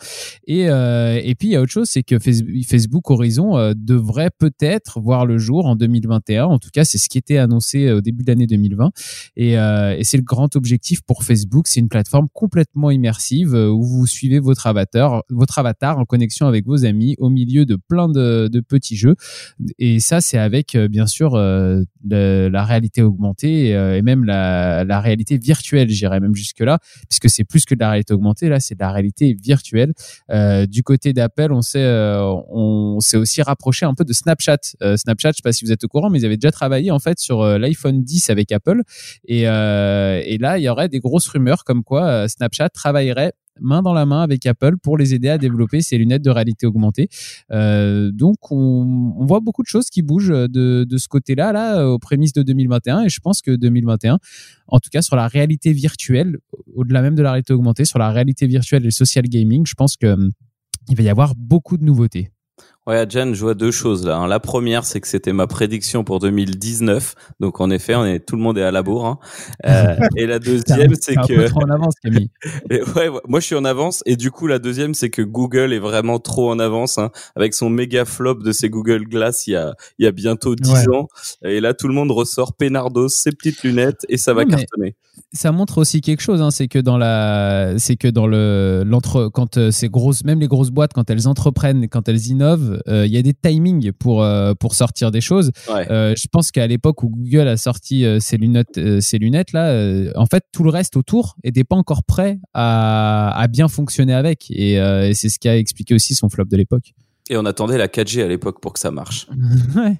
Et, 0.47 0.69
euh, 0.69 1.19
et 1.23 1.35
puis 1.35 1.49
il 1.49 1.51
y 1.51 1.55
a 1.55 1.61
autre 1.61 1.71
chose, 1.71 1.89
c'est 1.89 2.03
que 2.03 2.17
Facebook 2.19 3.09
Horizon 3.09 3.57
euh, 3.57 3.73
devrait 3.75 4.29
peut-être 4.37 4.99
voir 4.99 5.25
le 5.25 5.37
jour 5.37 5.65
en 5.65 5.75
2021. 5.75 6.45
En 6.45 6.59
tout 6.59 6.69
cas, 6.71 6.83
c'est 6.83 6.97
ce 6.97 7.09
qui 7.09 7.17
était 7.17 7.37
annoncé 7.37 7.91
au 7.91 8.01
début 8.01 8.23
de 8.23 8.31
l'année 8.31 8.47
2020. 8.47 8.91
Et, 9.35 9.53
et 9.53 10.03
c'est 10.03 10.17
le 10.17 10.23
grand 10.23 10.55
objectif 10.55 11.01
pour 11.01 11.23
Facebook. 11.23 11.67
C'est 11.67 11.79
une 11.79 11.89
plateforme 11.89 12.27
complètement 12.33 12.91
immersive 12.91 13.53
où 13.53 13.83
vous 13.83 14.07
suivez 14.07 14.39
votre 14.39 14.67
avatar, 14.67 15.23
votre 15.29 15.59
avatar 15.59 15.99
en 15.99 16.05
connexion 16.05 16.47
avec 16.47 16.65
vos 16.65 16.85
amis 16.85 17.15
au 17.17 17.29
milieu 17.29 17.65
de 17.65 17.75
plein 17.75 18.07
de, 18.09 18.47
de 18.47 18.59
petits 18.59 18.95
jeux. 18.95 19.15
Et 19.79 19.99
ça, 19.99 20.21
c'est 20.21 20.37
avec 20.37 20.77
bien 20.77 21.07
sûr 21.07 21.37
la 21.37 22.63
réalité 22.63 23.01
augmentée 23.01 23.69
et, 23.69 24.01
même 24.01 24.23
la, 24.23 24.83
la 24.83 24.99
réalité 25.03 25.37
virtuelle, 25.37 25.89
j'irais 25.89 26.19
même 26.19 26.33
jusque 26.33 26.61
là 26.61 26.79
puisque 27.09 27.29
c'est 27.29 27.43
plus 27.43 27.65
que 27.65 27.75
de 27.75 27.79
la 27.79 27.89
réalité 27.89 28.13
augmentée. 28.13 28.49
Là, 28.49 28.59
c'est 28.59 28.75
de 28.75 28.79
la 28.79 28.91
réalité 28.91 29.33
virtuelle. 29.33 29.93
Euh, 30.31 30.65
du 30.65 30.83
côté 30.83 31.13
d'Apple, 31.13 31.51
on 31.51 31.61
s'est 31.61 31.83
euh, 31.83 32.23
on 32.49 32.99
s'est 32.99 33.17
aussi 33.17 33.41
rapproché 33.41 33.85
un 33.85 33.93
peu 33.93 34.03
de 34.03 34.13
Snapchat. 34.13 34.57
Euh, 34.81 34.97
Snapchat, 34.97 35.31
je 35.31 35.37
sais 35.37 35.41
pas 35.43 35.53
si 35.53 35.65
vous 35.65 35.71
êtes 35.71 35.83
au 35.83 35.87
courant, 35.87 36.09
mais 36.09 36.19
ils 36.19 36.25
avaient 36.25 36.37
déjà 36.37 36.51
travaillé 36.51 36.91
en 36.91 36.99
fait 36.99 37.19
sur 37.19 37.43
l'iPhone 37.43 38.03
10 38.03 38.29
avec 38.29 38.51
Apple. 38.51 38.81
Et 39.25 39.43
là, 39.43 40.57
il 40.57 40.63
y 40.63 40.69
aurait 40.69 40.89
des 40.89 40.99
grosses 40.99 41.27
rumeurs 41.27 41.63
comme 41.63 41.83
quoi 41.83 42.27
Snapchat 42.27 42.69
travaillerait 42.69 43.33
main 43.59 43.81
dans 43.81 43.93
la 43.93 44.05
main 44.05 44.21
avec 44.21 44.45
Apple 44.45 44.77
pour 44.81 44.97
les 44.97 45.13
aider 45.13 45.29
à 45.29 45.37
développer 45.37 45.81
ces 45.81 45.97
lunettes 45.97 46.21
de 46.21 46.29
réalité 46.29 46.65
augmentée. 46.65 47.09
Euh, 47.51 48.11
donc, 48.11 48.51
on, 48.51 49.15
on, 49.17 49.25
voit 49.25 49.39
beaucoup 49.39 49.63
de 49.63 49.67
choses 49.67 49.89
qui 49.89 50.01
bougent 50.01 50.29
de, 50.29 50.97
ce 50.97 51.07
côté-là, 51.07 51.51
là, 51.51 51.87
aux 51.87 51.99
prémices 51.99 52.33
de 52.33 52.43
2021. 52.43 53.03
Et 53.03 53.09
je 53.09 53.19
pense 53.19 53.41
que 53.41 53.55
2021, 53.55 54.19
en 54.67 54.79
tout 54.79 54.89
cas 54.91 55.01
sur 55.01 55.15
la 55.15 55.27
réalité 55.27 55.73
virtuelle, 55.73 56.37
au-delà 56.75 57.01
même 57.01 57.15
de 57.15 57.21
la 57.21 57.31
réalité 57.31 57.53
augmentée, 57.53 57.85
sur 57.85 57.99
la 57.99 58.09
réalité 58.11 58.47
virtuelle 58.47 58.83
et 58.83 58.85
le 58.85 58.91
social 58.91 59.25
gaming, 59.25 59.65
je 59.65 59.75
pense 59.75 59.97
que 59.97 60.07
hum, 60.07 60.31
il 60.89 60.97
va 60.97 61.03
y 61.03 61.09
avoir 61.09 61.35
beaucoup 61.35 61.77
de 61.77 61.83
nouveautés. 61.83 62.32
Ouais, 62.85 63.05
Jen, 63.09 63.33
je 63.33 63.41
vois 63.41 63.53
deux 63.53 63.71
choses 63.71 64.05
là. 64.05 64.17
Hein. 64.17 64.27
La 64.27 64.41
première, 64.41 64.83
c'est 64.83 64.99
que 64.99 65.07
c'était 65.07 65.31
ma 65.31 65.47
prédiction 65.47 66.03
pour 66.03 66.19
2019. 66.19 67.15
Donc 67.39 67.61
en 67.61 67.69
effet, 67.69 67.95
on 67.95 68.05
est 68.05 68.19
tout 68.19 68.35
le 68.35 68.41
monde 68.41 68.57
est 68.57 68.63
à 68.63 68.71
la 68.71 68.83
bourre. 68.83 69.05
Hein. 69.05 69.19
Euh, 69.65 69.95
et 70.17 70.25
la 70.25 70.39
deuxième, 70.39 70.93
c'est 70.99 71.15
que 71.15 71.47
trop 71.47 71.63
en 71.63 71.69
avance, 71.69 71.93
Camille. 72.03 72.29
ouais, 72.69 73.09
moi 73.27 73.39
je 73.39 73.45
suis 73.45 73.55
en 73.55 73.63
avance. 73.63 74.03
Et 74.05 74.17
du 74.17 74.31
coup, 74.31 74.47
la 74.47 74.59
deuxième, 74.59 74.93
c'est 74.93 75.09
que 75.09 75.21
Google 75.21 75.71
est 75.71 75.79
vraiment 75.79 76.19
trop 76.19 76.51
en 76.51 76.59
avance 76.59 76.97
hein, 76.97 77.11
avec 77.37 77.53
son 77.53 77.69
méga 77.69 78.03
flop 78.03 78.35
de 78.35 78.51
ses 78.51 78.69
Google 78.69 79.05
Glass 79.05 79.47
il 79.47 79.51
y 79.51 79.55
a 79.55 79.75
il 79.97 80.03
y 80.03 80.07
a 80.07 80.11
bientôt 80.11 80.55
dix 80.55 80.89
ans. 80.89 81.07
Et 81.43 81.61
là, 81.61 81.73
tout 81.73 81.87
le 81.87 81.93
monde 81.93 82.11
ressort 82.11 82.53
Pénardos, 82.53 83.07
ses 83.07 83.31
petites 83.31 83.63
lunettes 83.63 84.05
et 84.09 84.17
ça 84.17 84.33
va 84.33 84.43
cartonner 84.43 84.95
ça 85.31 85.51
montre 85.51 85.79
aussi 85.79 86.01
quelque 86.01 86.21
chose, 86.21 86.41
hein, 86.41 86.51
c'est 86.51 86.67
que 86.67 86.79
dans 86.79 86.97
la, 86.97 87.73
c'est 87.77 87.95
que 87.95 88.07
dans 88.07 88.27
le 88.27 88.83
l'entre, 88.85 89.29
quand 89.29 89.57
euh, 89.57 89.71
ces 89.71 89.89
grosses, 89.89 90.23
même 90.23 90.39
les 90.39 90.47
grosses 90.47 90.69
boîtes, 90.69 90.93
quand 90.93 91.09
elles 91.09 91.27
entreprennent, 91.27 91.87
quand 91.87 92.07
elles 92.07 92.27
innovent, 92.27 92.72
euh, 92.87 93.05
il 93.05 93.13
y 93.13 93.17
a 93.17 93.21
des 93.21 93.33
timings 93.33 93.91
pour 93.91 94.23
euh, 94.23 94.53
pour 94.53 94.75
sortir 94.75 95.11
des 95.11 95.21
choses. 95.21 95.51
je 95.67 96.27
pense 96.31 96.51
qu'à 96.51 96.67
l'époque 96.67 97.03
où 97.03 97.09
Google 97.09 97.47
a 97.47 97.57
sorti 97.57 98.05
ces 98.19 98.37
lunettes, 98.37 98.79
ces 99.01 99.17
lunettes 99.17 99.51
là, 99.51 100.11
en 100.15 100.25
fait 100.25 100.45
tout 100.51 100.63
le 100.63 100.69
reste 100.69 100.97
autour 100.97 101.35
était 101.43 101.63
pas 101.63 101.75
encore 101.75 102.03
prêt 102.03 102.39
à, 102.53 103.31
à 103.37 103.47
bien 103.47 103.67
fonctionner 103.67 104.13
avec, 104.13 104.49
et, 104.51 104.73
et 104.73 105.13
c'est 105.13 105.29
ce 105.29 105.39
qui 105.39 105.49
a 105.49 105.57
expliqué 105.57 105.93
aussi 105.93 106.15
son 106.15 106.29
flop 106.29 106.45
de 106.45 106.57
l'époque. 106.57 106.93
Et 107.29 107.37
on 107.37 107.45
attendait 107.45 107.77
la 107.77 107.87
4G 107.87 108.21
à 108.23 108.27
l'époque 108.27 108.59
pour 108.59 108.73
que 108.73 108.79
ça 108.79 108.91
marche. 108.91 109.27
ouais. 109.75 109.97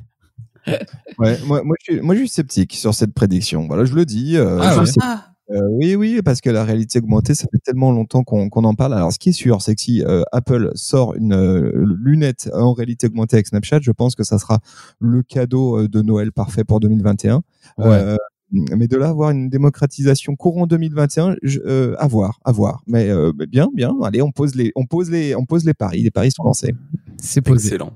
ouais, 1.20 1.40
moi, 1.46 1.64
moi, 1.64 1.76
je 1.80 1.94
suis, 1.94 2.02
moi, 2.02 2.16
je 2.16 2.20
suis 2.20 2.30
sceptique 2.30 2.74
sur 2.74 2.94
cette 2.94 3.14
prédiction. 3.14 3.68
Voilà, 3.68 3.86
je 3.86 3.94
le 3.94 4.06
dis. 4.06 4.38
Euh, 4.38 4.60
ah, 4.62 4.84
ah. 5.02 5.33
Euh, 5.52 5.68
oui, 5.72 5.96
oui, 5.96 6.22
parce 6.24 6.42
que 6.42 6.50
la 6.50 6.64
réalité 6.64 7.00
augmentée, 7.00 7.36
ça 7.36 7.48
fait 7.52 7.60
tellement 7.60 7.92
longtemps 7.92 8.24
qu'on 8.24 8.50
en 8.50 8.74
parle. 8.76 8.94
Alors, 8.94 9.12
ce 9.12 9.20
qui 9.20 9.30
est 9.30 9.34
sûr, 9.34 9.62
c'est 9.62 9.76
que 9.76 9.82
si 9.82 10.04
euh, 10.04 10.24
Apple 10.32 10.72
sort 10.76 11.16
une 11.16 11.36
lunette 12.02 12.50
en 12.54 12.74
réalité 12.74 13.08
augmentée 13.08 13.36
avec 13.36 13.48
Snapchat, 13.48 13.80
je 13.82 13.92
pense 13.92 14.16
que 14.16 14.24
ça 14.24 14.40
sera 14.40 14.60
le 15.00 15.22
cadeau 15.22 15.88
de 15.88 16.02
Noël 16.02 16.32
parfait 16.32 16.64
pour 16.64 16.80
2021. 16.80 17.42
Ouais. 17.78 18.18
mais 18.52 18.88
de 18.88 18.98
là 18.98 19.10
avoir 19.10 19.32
une 19.32 19.50
démocratisation 19.50 20.36
courant 20.36 20.68
2021, 20.68 21.36
je, 21.42 21.96
à 21.98 22.08
voir, 22.08 22.40
à 22.46 22.52
voir. 22.52 22.82
Mais, 22.88 23.10
bien, 23.50 23.68
bien. 23.74 23.94
Allez, 24.04 24.22
on 24.22 24.32
pose 24.32 24.56
les, 24.56 24.72
on 24.76 24.86
pose 24.86 25.10
les, 25.10 25.36
on 25.36 25.46
pose 25.46 25.66
les 25.66 25.74
paris. 25.74 26.02
Les 26.04 26.12
paris 26.12 26.32
sont 26.32 26.44
lancés. 26.44 26.74
C'est 27.18 27.42
posé. 27.42 27.68
Excellent. 27.68 27.94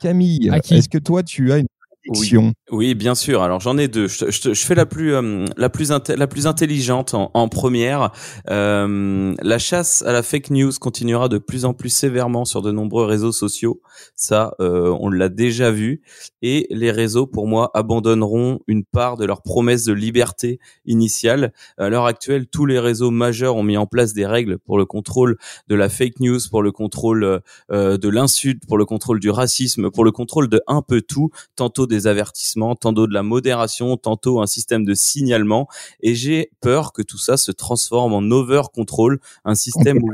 Camille, 0.00 0.50
est-ce 0.70 0.88
que 0.88 0.98
toi, 0.98 1.22
tu 1.22 1.52
as 1.52 1.58
une 1.58 1.66
prédiction 2.02 2.52
Oui, 2.70 2.94
bien 2.94 3.14
sûr. 3.14 3.42
Alors 3.42 3.60
j'en 3.60 3.78
ai 3.78 3.88
deux. 3.88 4.08
Je, 4.08 4.52
fais 4.54 4.74
la 4.74 4.84
plus 4.84 5.14
euh, 5.14 5.46
la 5.56 5.70
plus 5.70 5.90
la 5.90 6.26
plus 6.26 6.46
intelligente 6.46 7.14
en, 7.14 7.48
première. 7.48 8.12
Euh, 8.50 9.34
la 9.40 9.58
chasse 9.58 10.02
à 10.02 10.12
la 10.12 10.22
fake 10.22 10.50
news 10.50 10.72
continuera 10.78 11.30
de 11.30 11.38
plus 11.38 11.64
en 11.64 11.72
plus 11.72 11.88
sévèrement 11.88 12.44
sur 12.44 12.60
de 12.60 12.70
nombreux 12.70 13.06
réseaux 13.06 13.32
sociaux. 13.32 13.80
Ça, 14.16 14.54
euh, 14.60 14.94
on 15.00 15.08
l'a 15.08 15.30
déjà 15.30 15.70
vu. 15.70 16.02
Et 16.42 16.66
les 16.70 16.90
réseaux, 16.90 17.26
pour 17.26 17.46
moi, 17.46 17.70
abandonneront 17.72 18.60
une 18.66 18.84
part 18.84 19.16
de 19.16 19.24
leur 19.24 19.40
promesse 19.40 19.84
de 19.84 19.94
liberté 19.94 20.58
initiale. 20.84 21.54
À 21.78 21.88
l'heure 21.88 22.06
actuelle, 22.06 22.48
tous 22.48 22.66
les 22.66 22.78
réseaux 22.78 23.10
majeurs 23.10 23.56
ont 23.56 23.62
mis 23.62 23.78
en 23.78 23.86
place 23.86 24.12
des 24.12 24.26
règles 24.26 24.58
pour 24.58 24.76
le 24.76 24.84
contrôle 24.84 25.38
de 25.68 25.74
la 25.74 25.88
fake 25.88 26.20
news, 26.20 26.38
pour 26.50 26.62
le 26.62 26.70
contrôle 26.70 27.40
de 27.70 28.08
l'insulte, 28.08 28.66
pour 28.66 28.76
le 28.76 28.84
contrôle 28.84 29.20
du 29.20 29.30
racisme, 29.30 29.90
pour 29.90 30.04
le 30.04 30.12
contrôle 30.12 30.48
de 30.48 30.60
un 30.66 30.82
peu 30.82 31.00
tout. 31.00 31.30
Tantôt 31.56 31.86
des 31.86 32.06
avertissements 32.06 32.57
tantôt 32.58 33.06
de 33.06 33.14
la 33.14 33.22
modération, 33.22 33.96
tantôt 33.96 34.40
un 34.40 34.46
système 34.46 34.84
de 34.84 34.94
signalement. 34.94 35.68
Et 36.00 36.14
j'ai 36.14 36.50
peur 36.60 36.92
que 36.92 37.02
tout 37.02 37.18
ça 37.18 37.36
se 37.36 37.52
transforme 37.52 38.12
en 38.12 38.22
over 38.30 38.62
control, 38.72 39.20
un 39.44 39.54
système 39.54 39.98
où 40.02 40.10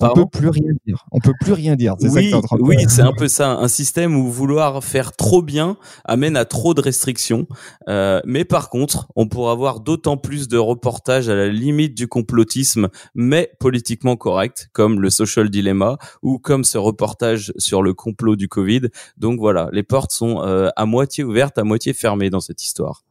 On 0.00 0.14
peut 0.14 0.26
plus 0.26 0.48
rien 0.48 0.72
dire. 0.86 1.06
On 1.12 1.20
peut 1.20 1.32
plus 1.40 1.52
rien 1.52 1.76
dire. 1.76 1.94
C'est 1.98 2.08
oui, 2.08 2.32
oui, 2.60 2.76
c'est 2.88 3.02
un 3.02 3.12
peu 3.12 3.28
ça. 3.28 3.52
Un 3.52 3.68
système 3.68 4.16
où 4.16 4.30
vouloir 4.30 4.82
faire 4.82 5.12
trop 5.12 5.42
bien 5.42 5.76
amène 6.04 6.36
à 6.36 6.44
trop 6.44 6.74
de 6.74 6.80
restrictions. 6.80 7.46
Euh, 7.88 8.20
mais 8.24 8.44
par 8.44 8.68
contre, 8.68 9.08
on 9.16 9.28
pourra 9.28 9.52
avoir 9.52 9.80
d'autant 9.80 10.16
plus 10.16 10.48
de 10.48 10.58
reportages 10.58 11.28
à 11.28 11.34
la 11.34 11.48
limite 11.48 11.94
du 11.94 12.08
complotisme, 12.08 12.88
mais 13.14 13.52
politiquement 13.60 14.16
correct, 14.16 14.68
comme 14.72 15.00
le 15.00 15.10
Social 15.10 15.50
Dilemma 15.50 15.98
ou 16.22 16.38
comme 16.38 16.64
ce 16.64 16.78
reportage 16.78 17.52
sur 17.56 17.82
le 17.82 17.94
complot 17.94 18.36
du 18.36 18.48
Covid. 18.48 18.82
Donc 19.16 19.38
voilà, 19.38 19.68
les 19.72 19.82
portes 19.82 20.12
sont 20.12 20.42
euh, 20.42 20.68
à 20.76 20.86
moitié 20.86 21.24
ouvertes, 21.24 21.58
à 21.58 21.64
moitié 21.64 21.92
fermées 21.92 22.30
dans 22.30 22.40
cette 22.40 22.62
histoire. 22.62 23.02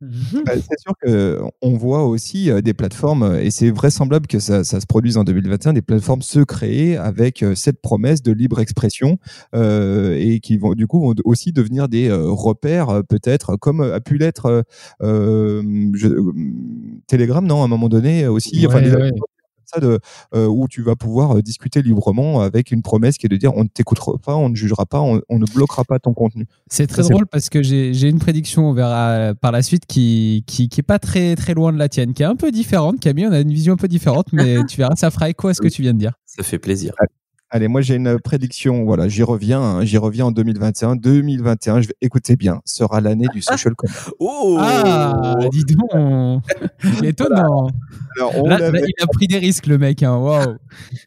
Bah, 0.00 0.52
c'est 0.54 0.78
sûr 0.78 0.92
qu'on 1.02 1.76
voit 1.76 2.04
aussi 2.06 2.50
euh, 2.50 2.60
des 2.60 2.72
plateformes, 2.72 3.24
euh, 3.24 3.42
et 3.42 3.50
c'est 3.50 3.70
vraisemblable 3.70 4.28
que 4.28 4.38
ça, 4.38 4.62
ça, 4.62 4.80
se 4.80 4.86
produise 4.86 5.16
en 5.16 5.24
2021, 5.24 5.72
des 5.72 5.82
plateformes 5.82 6.22
se 6.22 6.38
créer 6.40 6.96
avec 6.96 7.42
euh, 7.42 7.56
cette 7.56 7.80
promesse 7.80 8.22
de 8.22 8.30
libre 8.30 8.60
expression 8.60 9.18
euh, 9.56 10.16
et 10.16 10.38
qui 10.38 10.56
vont 10.56 10.74
du 10.74 10.86
coup 10.86 11.00
vont 11.00 11.14
aussi 11.24 11.52
devenir 11.52 11.88
des 11.88 12.12
repères 12.12 13.02
peut-être, 13.08 13.56
comme 13.56 13.80
a 13.80 14.00
pu 14.00 14.18
l'être 14.18 14.64
euh, 15.02 15.62
Telegram, 17.08 17.44
non, 17.44 17.62
à 17.62 17.64
un 17.64 17.68
moment 17.68 17.88
donné 17.88 18.28
aussi. 18.28 18.66
enfin, 18.66 18.80
ça 19.72 19.80
de, 19.80 19.98
euh, 20.34 20.46
où 20.46 20.66
tu 20.68 20.82
vas 20.82 20.96
pouvoir 20.96 21.36
euh, 21.36 21.42
discuter 21.42 21.82
librement 21.82 22.40
avec 22.40 22.70
une 22.70 22.82
promesse 22.82 23.18
qui 23.18 23.26
est 23.26 23.28
de 23.28 23.36
dire 23.36 23.52
on 23.56 23.64
ne 23.64 23.68
t'écoutera 23.68 24.12
pas, 24.18 24.36
on 24.36 24.48
ne 24.48 24.54
jugera 24.54 24.86
pas, 24.86 25.00
on, 25.00 25.20
ne 25.30 25.54
bloquera 25.54 25.84
pas 25.84 25.98
ton 25.98 26.14
contenu. 26.14 26.46
C'est 26.68 26.86
très 26.86 27.02
drôle 27.02 27.26
parce 27.26 27.48
que 27.48 27.62
j'ai 27.62 28.08
une 28.08 28.18
prédiction, 28.18 28.68
on 28.68 28.72
verra 28.72 29.10
euh, 29.10 29.34
par 29.34 29.52
la 29.52 29.62
suite, 29.62 29.86
qui, 29.86 30.44
qui, 30.46 30.68
qui 30.68 30.80
est 30.80 30.82
pas 30.82 30.98
très, 30.98 31.36
très 31.36 31.54
loin 31.54 31.72
de 31.72 31.78
la 31.78 31.88
tienne, 31.88 32.12
qui 32.12 32.22
est 32.22 32.26
un 32.26 32.36
peu 32.36 32.50
différente. 32.50 33.00
Camille, 33.00 33.26
on 33.26 33.32
a 33.32 33.40
une 33.40 33.52
vision 33.52 33.74
un 33.74 33.76
peu 33.76 33.88
différente, 33.88 34.26
mais 34.32 34.56
tu 34.68 34.78
verras, 34.78 34.96
ça 34.96 35.10
fera 35.10 35.28
écho 35.28 35.48
à 35.48 35.54
ce 35.54 35.60
que 35.60 35.68
tu 35.68 35.82
viens 35.82 35.94
de 35.94 35.98
dire. 35.98 36.12
Ça 36.26 36.42
fait 36.42 36.58
plaisir. 36.58 36.92
Allez, 37.50 37.68
moi 37.68 37.80
j'ai 37.80 37.94
une 37.94 38.18
prédiction. 38.18 38.84
Voilà, 38.84 39.08
j'y 39.08 39.22
reviens. 39.22 39.60
Hein, 39.60 39.84
j'y 39.84 39.96
reviens 39.96 40.26
en 40.26 40.30
2021. 40.32 40.96
2021, 40.96 41.80
je 41.80 41.88
vais 41.88 41.94
écouter 42.02 42.36
bien, 42.36 42.60
sera 42.64 43.00
l'année 43.00 43.26
du 43.32 43.42
social 43.42 43.74
commerce. 43.74 44.10
Oh 44.20 44.58
ah, 44.60 45.36
dis 45.50 45.64
donc, 45.64 46.42
étonnant. 47.04 47.68
Alors, 48.16 48.32
on 48.36 48.48
Là, 48.48 48.70
il 48.72 49.02
a 49.02 49.06
pris 49.06 49.26
des 49.26 49.38
risques 49.38 49.66
le 49.66 49.78
mec. 49.78 50.02
Hein. 50.02 50.16
Wow. 50.16 50.56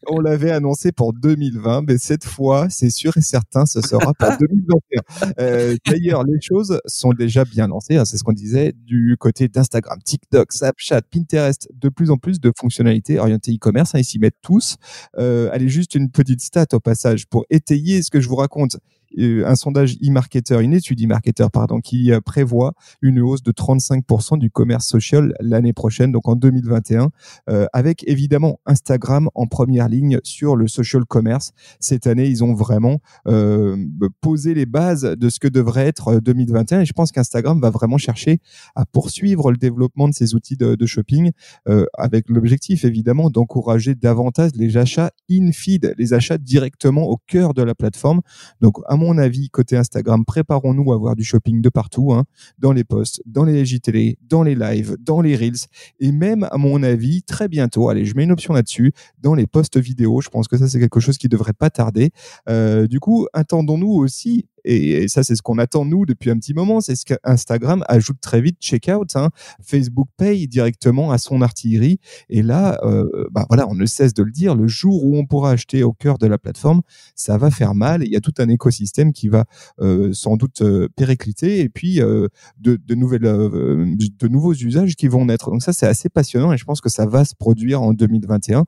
on 0.08 0.20
l'avait 0.20 0.52
annoncé 0.52 0.92
pour 0.92 1.14
2020, 1.14 1.84
mais 1.88 1.98
cette 1.98 2.26
fois, 2.26 2.68
c'est 2.70 2.90
sûr 2.90 3.16
et 3.18 3.22
certain, 3.22 3.66
ce 3.66 3.82
sera 3.82 4.14
pour 4.14 4.30
2021. 4.40 5.32
Euh, 5.40 5.76
D'ailleurs, 5.86 6.24
les 6.24 6.40
choses 6.42 6.80
sont 6.86 7.12
déjà 7.12 7.44
bien 7.44 7.68
lancées. 7.68 7.98
Hein, 7.98 8.06
c'est 8.06 8.18
ce 8.18 8.24
qu'on 8.24 8.34
disait 8.34 8.74
du 8.86 9.16
côté 9.20 9.48
d'Instagram, 9.48 10.00
TikTok, 10.04 10.52
Snapchat, 10.54 11.02
Pinterest. 11.12 11.70
De 11.74 11.90
plus 11.90 12.12
en 12.12 12.18
plus 12.18 12.40
de 12.40 12.52
fonctionnalités 12.58 13.20
orientées 13.20 13.54
e-commerce. 13.54 13.94
Hein, 13.96 14.00
ils 14.00 14.06
s'y 14.06 14.20
mettent 14.20 14.42
tous. 14.42 14.78
Euh, 15.18 15.50
allez, 15.52 15.70
juste 15.70 15.96
une 15.96 16.10
petite 16.10 16.31
stat 16.40 16.68
au 16.74 16.80
passage 16.80 17.28
pour 17.28 17.46
étayer 17.50 18.02
ce 18.02 18.10
que 18.10 18.22
je 18.22 18.30
vous 18.30 18.36
raconte. 18.38 18.78
Euh, 19.20 19.46
un 19.46 19.56
sondage 19.56 19.98
e-marketer, 19.98 20.60
une 20.62 20.74
étude 20.74 21.03
e-marketer, 21.03 21.48
pardon, 21.51 21.80
qui 21.80 22.12
euh, 22.12 22.22
prévoit 22.22 22.74
une 23.01 23.20
hausse 23.20 23.44
de 23.44 23.51
35% 23.51 24.38
du 24.38 24.50
commerce 24.50 24.88
social 24.88 25.34
l'année 25.39 25.74
prochaine, 25.74 26.12
donc 26.12 26.27
en 26.27 26.36
2021, 26.36 27.10
euh, 27.50 27.65
avec 27.74 28.08
évidemment 28.08 28.60
Instagram 28.65 29.30
en 29.36 29.48
première 29.48 29.89
ligne 29.89 30.20
sur 30.24 30.56
le 30.56 30.68
social 30.68 31.06
commerce. 31.06 31.51
Cette 31.80 32.08
année, 32.08 32.27
ils 32.27 32.44
ont 32.44 32.53
vraiment 32.53 33.00
posé 34.22 34.53
les 34.53 34.65
bases 34.65 35.03
de 35.03 35.30
ce 35.30 35.39
que 35.39 35.48
devrait 35.48 35.88
être 35.88 36.20
2021 36.20 36.82
et 36.82 36.86
je 36.86 36.94
pense 36.94 37.12
qu'Instagram 37.12 37.60
va 37.60 37.70
vraiment 37.70 37.98
chercher 37.98 38.39
à 38.75 38.86
poursuivre 38.86 39.51
le 39.51 39.58
développement 39.58 40.08
de 40.08 40.13
ces 40.13 40.36
outils 40.36 40.58
de, 40.58 40.86
shopping 40.86 41.32
avec 41.98 42.30
l'objectif 42.30 42.86
évidemment 42.86 43.30
d'encourager 43.30 43.96
davantage 43.96 44.51
les 44.56 44.77
achats 44.77 45.12
in-feed, 45.30 45.96
les 45.98 46.13
achats 46.13 46.38
directement 46.38 47.03
au 47.03 47.18
cœur 47.27 47.53
de 47.53 47.63
la 47.63 47.75
plateforme. 47.75 48.22
Donc, 48.62 48.77
à 48.88 48.96
mon 49.01 49.17
avis, 49.17 49.50
côté 49.50 49.75
Instagram, 49.75 50.24
préparons-nous 50.25 50.93
à 50.93 50.98
voir 50.98 51.15
du 51.15 51.24
shopping 51.24 51.62
de 51.62 51.70
partout, 51.70 52.13
hein, 52.13 52.25
dans 52.60 52.72
les 52.72 52.84
posts, 52.84 53.22
dans 53.25 53.43
les 53.43 53.65
JTL, 53.65 54.15
dans 54.22 54.43
les 54.43 54.55
lives, 54.55 54.96
dans 55.00 55.22
les 55.22 55.36
reels, 55.36 55.65
et 56.00 56.12
même, 56.12 56.48
à 56.51 56.58
mon 56.58 56.84
avis, 56.84 57.24
très 57.24 57.48
bientôt, 57.48 57.89
allez, 57.89 58.05
je 58.05 58.15
mets 58.15 58.24
une 58.24 58.31
option 58.31 58.53
là-dessus, 58.53 58.93
dans 59.20 59.34
les 59.34 59.48
posts 59.48 59.77
vidéo. 59.77 60.22
Je 60.22 60.29
pense 60.29 60.48
que 60.48 60.58
ça, 60.58 60.67
c'est 60.67 60.79
quelque 60.79 61.00
chose 61.00 61.17
qui 61.17 61.27
devrait 61.27 61.53
pas 61.53 61.70
tarder. 61.70 62.12
Euh, 62.48 62.88
du 62.88 63.00
coup, 63.00 63.27
attendons-nous 63.34 63.91
aussi 63.91 64.48
et, 64.65 65.08
ça, 65.08 65.24
c'est 65.24 65.36
ce 65.36 65.41
qu'on 65.41 65.58
attend 65.58 65.86
nous 65.86 66.06
depuis 66.06 66.30
un 66.30 66.38
petit 66.38 66.53
moment. 66.53 66.82
C'est 66.82 66.96
ce 66.96 67.06
qu'Instagram 67.06 67.84
ajoute 67.88 68.18
très 68.22 68.41
vite 68.41 68.58
checkout. 68.60 69.15
Hein. 69.15 69.30
Facebook 69.62 70.08
paye 70.18 70.48
directement 70.48 71.12
à 71.12 71.18
son 71.18 71.41
artillerie. 71.41 72.00
Et 72.30 72.41
là, 72.41 72.80
euh, 72.84 73.27
bah 73.32 73.46
voilà, 73.50 73.68
on 73.68 73.75
ne 73.75 73.86
cesse 73.86 74.13
de 74.13 74.24
le 74.24 74.32
dire. 74.32 74.56
Le 74.56 74.68
jour 74.68 75.03
où 75.03 75.18
on 75.18 75.25
pourra 75.25 75.51
acheter 75.51 75.84
au 75.84 75.94
cœur 75.94 76.18
de 76.18 76.27
la 76.27 76.38
plateforme, 76.38 76.82
ça 77.15 77.38
va 77.38 77.51
faire 77.51 77.75
mal. 77.75 78.03
Il 78.03 78.12
y 78.12 78.15
a 78.15 78.22
tout 78.22 78.34
un 78.39 78.50
écosystème 78.50 79.13
qui 79.13 79.27
va 79.27 79.46
euh, 79.80 80.13
sans 80.13 80.38
doute 80.38 80.62
euh, 80.62 80.88
péricliter. 80.96 81.60
Et 81.60 81.70
puis 81.70 82.01
euh, 82.01 82.27
de, 82.60 82.77
nouvelles, 82.96 83.22
de 83.22 84.27
nouveaux 84.27 84.53
usages 84.53 84.96
qui 84.96 85.08
vont 85.08 85.25
naître. 85.25 85.51
Donc 85.51 85.63
ça, 85.63 85.74
c'est 85.74 85.88
assez 85.88 86.10
passionnant. 86.10 86.53
Et 86.53 86.58
je 86.58 86.65
pense 86.65 86.82
que 86.82 86.89
ça 86.89 87.06
va 87.06 87.25
se 87.25 87.36
produire 87.36 87.82
en 87.82 87.94
2021. 87.94 88.65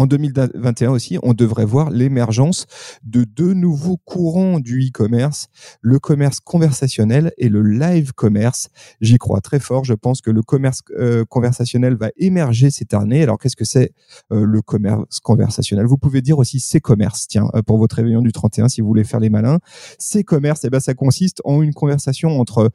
En 0.00 0.06
2021 0.06 0.92
aussi, 0.92 1.18
on 1.22 1.34
devrait 1.34 1.66
voir 1.66 1.90
l'émergence 1.90 2.64
de 3.04 3.24
deux 3.24 3.52
nouveaux 3.52 3.98
courants 3.98 4.58
du 4.58 4.88
e-commerce, 4.88 5.48
le 5.82 5.98
commerce 5.98 6.40
conversationnel 6.40 7.34
et 7.36 7.50
le 7.50 7.60
live 7.60 8.14
commerce. 8.14 8.70
J'y 9.02 9.18
crois 9.18 9.42
très 9.42 9.60
fort. 9.60 9.84
Je 9.84 9.92
pense 9.92 10.22
que 10.22 10.30
le 10.30 10.40
commerce 10.40 10.80
euh, 10.98 11.26
conversationnel 11.26 11.96
va 11.96 12.08
émerger 12.16 12.70
cette 12.70 12.94
année. 12.94 13.22
Alors, 13.22 13.38
qu'est-ce 13.38 13.56
que 13.56 13.66
c'est 13.66 13.92
euh, 14.32 14.46
le 14.46 14.62
commerce 14.62 15.20
conversationnel? 15.20 15.84
Vous 15.84 15.98
pouvez 15.98 16.22
dire 16.22 16.38
aussi 16.38 16.60
c'est 16.60 16.80
commerce, 16.80 17.28
tiens, 17.28 17.50
euh, 17.54 17.60
pour 17.60 17.76
votre 17.76 17.96
réveillon 17.96 18.22
du 18.22 18.32
31, 18.32 18.70
si 18.70 18.80
vous 18.80 18.86
voulez 18.86 19.04
faire 19.04 19.20
les 19.20 19.28
malins. 19.28 19.58
C'est 19.98 20.24
commerce, 20.24 20.64
eh 20.64 20.70
ben, 20.70 20.80
ça 20.80 20.94
consiste 20.94 21.42
en 21.44 21.60
une 21.60 21.74
conversation 21.74 22.40
entre 22.40 22.70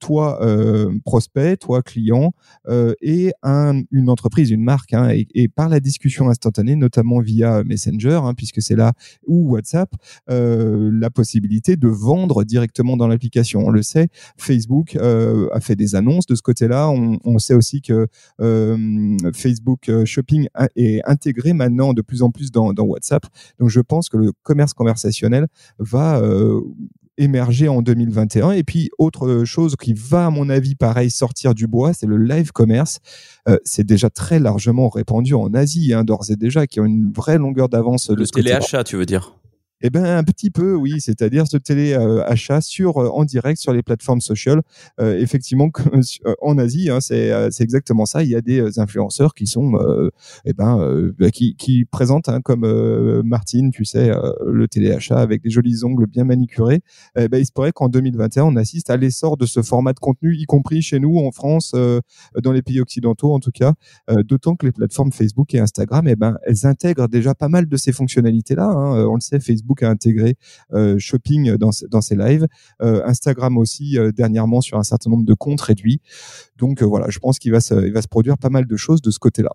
toi, 0.00 0.40
prospect, 1.04 1.58
toi, 1.58 1.82
client, 1.82 2.32
et 3.02 3.32
un, 3.42 3.82
une 3.90 4.08
entreprise, 4.08 4.50
une 4.50 4.64
marque. 4.64 4.94
Hein, 4.94 5.10
et 5.10 5.48
par 5.48 5.68
la 5.68 5.80
discussion 5.80 6.30
instantanée, 6.30 6.53
notamment 6.62 7.20
via 7.20 7.64
Messenger, 7.64 8.20
hein, 8.22 8.34
puisque 8.34 8.62
c'est 8.62 8.76
là 8.76 8.92
ou 9.26 9.52
WhatsApp, 9.52 9.90
euh, 10.30 10.90
la 10.92 11.10
possibilité 11.10 11.76
de 11.76 11.88
vendre 11.88 12.44
directement 12.44 12.96
dans 12.96 13.08
l'application. 13.08 13.60
On 13.66 13.70
le 13.70 13.82
sait, 13.82 14.08
Facebook 14.36 14.96
euh, 14.96 15.48
a 15.52 15.60
fait 15.60 15.76
des 15.76 15.94
annonces 15.94 16.26
de 16.26 16.34
ce 16.34 16.42
côté-là. 16.42 16.88
On, 16.90 17.38
sait 17.38 17.54
aussi 17.54 17.82
que 17.82 18.06
euh, 18.40 19.16
Facebook 19.34 19.90
Shopping 20.04 20.46
est 20.76 21.02
intégré 21.04 21.52
maintenant 21.52 21.92
de 21.92 22.00
plus 22.00 22.22
en 22.22 22.30
plus 22.30 22.50
dans, 22.50 22.72
WhatsApp. 22.74 23.26
Donc 23.58 23.68
je 23.68 23.80
pense 23.80 24.08
que 24.08 24.16
le 24.16 24.32
commerce 24.42 24.72
conversationnel 24.72 25.48
va 25.78 26.20
émerger 27.18 27.68
en 27.68 27.82
2021. 27.82 28.52
Et 28.52 28.64
puis, 28.64 28.90
autre 28.98 29.44
chose 29.44 29.76
qui 29.76 29.94
va, 29.94 30.26
à 30.26 30.30
mon 30.30 30.48
avis, 30.48 30.74
pareil, 30.74 31.10
sortir 31.10 31.54
du 31.54 31.66
bois, 31.66 31.92
c'est 31.92 32.06
le 32.06 32.16
live 32.16 32.52
commerce. 32.52 32.98
Euh, 33.48 33.58
c'est 33.64 33.84
déjà 33.84 34.10
très 34.10 34.38
largement 34.38 34.88
répandu 34.88 35.34
en 35.34 35.52
Asie, 35.54 35.92
hein, 35.92 36.04
d'ores 36.04 36.30
et 36.30 36.36
déjà, 36.36 36.66
qui 36.66 36.80
ont 36.80 36.84
une 36.84 37.12
vraie 37.12 37.38
longueur 37.38 37.68
d'avance. 37.68 38.10
Le 38.10 38.26
téléachat, 38.26 38.84
tu 38.84 38.96
veux 38.96 39.06
dire? 39.06 39.36
Eh 39.86 39.90
ben 39.90 40.02
un 40.02 40.24
petit 40.24 40.50
peu, 40.50 40.74
oui, 40.74 40.94
c'est-à-dire 40.98 41.46
ce 41.46 41.58
téléachat 41.58 42.62
sur 42.62 42.96
euh, 42.96 43.10
en 43.10 43.26
direct 43.26 43.60
sur 43.60 43.74
les 43.74 43.82
plateformes 43.82 44.22
sociales. 44.22 44.62
Euh, 44.98 45.18
effectivement, 45.18 45.68
euh, 46.26 46.34
en 46.40 46.56
Asie, 46.56 46.88
hein, 46.88 47.00
c'est 47.02 47.60
exactement 47.60 48.06
ça. 48.06 48.22
Il 48.22 48.30
y 48.30 48.34
a 48.34 48.40
des 48.40 48.78
influenceurs 48.78 49.34
qui 49.34 49.46
sont, 49.46 49.74
eh 50.46 50.54
ben, 50.54 51.12
bah, 51.18 51.30
qui, 51.30 51.54
qui 51.56 51.84
présentent 51.84 52.30
hein, 52.30 52.40
comme 52.40 52.64
Martine, 53.24 53.72
tu 53.72 53.84
sais, 53.84 54.10
le 54.46 54.66
téléachat 54.68 55.18
avec 55.18 55.42
des 55.42 55.50
jolis 55.50 55.84
ongles 55.84 56.06
bien 56.06 56.24
manicurés. 56.24 56.80
Eh 57.18 57.28
ben, 57.28 57.38
il 57.38 57.44
se 57.44 57.52
pourrait 57.52 57.72
qu'en 57.72 57.90
2021, 57.90 58.44
on 58.44 58.56
assiste 58.56 58.88
à 58.88 58.96
l'essor 58.96 59.36
de 59.36 59.44
ce 59.44 59.60
format 59.60 59.92
de 59.92 59.98
contenu, 59.98 60.34
y 60.34 60.44
compris 60.46 60.80
chez 60.80 60.98
nous 60.98 61.18
en 61.18 61.30
France, 61.30 61.74
dans 62.42 62.52
les 62.52 62.62
pays 62.62 62.80
occidentaux 62.80 63.34
en 63.34 63.40
tout 63.40 63.52
cas. 63.52 63.74
D'autant 64.24 64.56
que 64.56 64.64
les 64.64 64.72
plateformes 64.72 65.12
Facebook 65.12 65.54
et 65.54 65.58
Instagram, 65.58 66.08
eh 66.08 66.16
ben, 66.16 66.38
elles 66.46 66.66
intègrent 66.66 67.08
déjà 67.08 67.34
pas 67.34 67.48
mal 67.48 67.68
de 67.68 67.76
ces 67.76 67.92
fonctionnalités-là. 67.92 68.64
Hein. 68.64 69.06
On 69.06 69.16
le 69.16 69.20
sait, 69.20 69.40
Facebook 69.40 69.73
Facebook 69.74 69.82
a 69.82 69.90
intégré 69.90 70.36
shopping 70.98 71.56
dans, 71.56 71.70
dans 71.90 72.00
ses 72.00 72.16
lives. 72.16 72.46
Instagram 72.80 73.56
aussi 73.58 73.96
dernièrement 74.16 74.60
sur 74.60 74.78
un 74.78 74.82
certain 74.82 75.10
nombre 75.10 75.24
de 75.24 75.34
comptes 75.34 75.60
réduits. 75.60 76.00
Donc 76.56 76.82
voilà, 76.82 77.10
je 77.10 77.18
pense 77.18 77.38
qu'il 77.38 77.52
va 77.52 77.60
se, 77.60 77.74
il 77.86 77.92
va 77.92 78.02
se 78.02 78.08
produire 78.08 78.38
pas 78.38 78.50
mal 78.50 78.66
de 78.66 78.76
choses 78.76 79.02
de 79.02 79.10
ce 79.10 79.18
côté-là. 79.18 79.50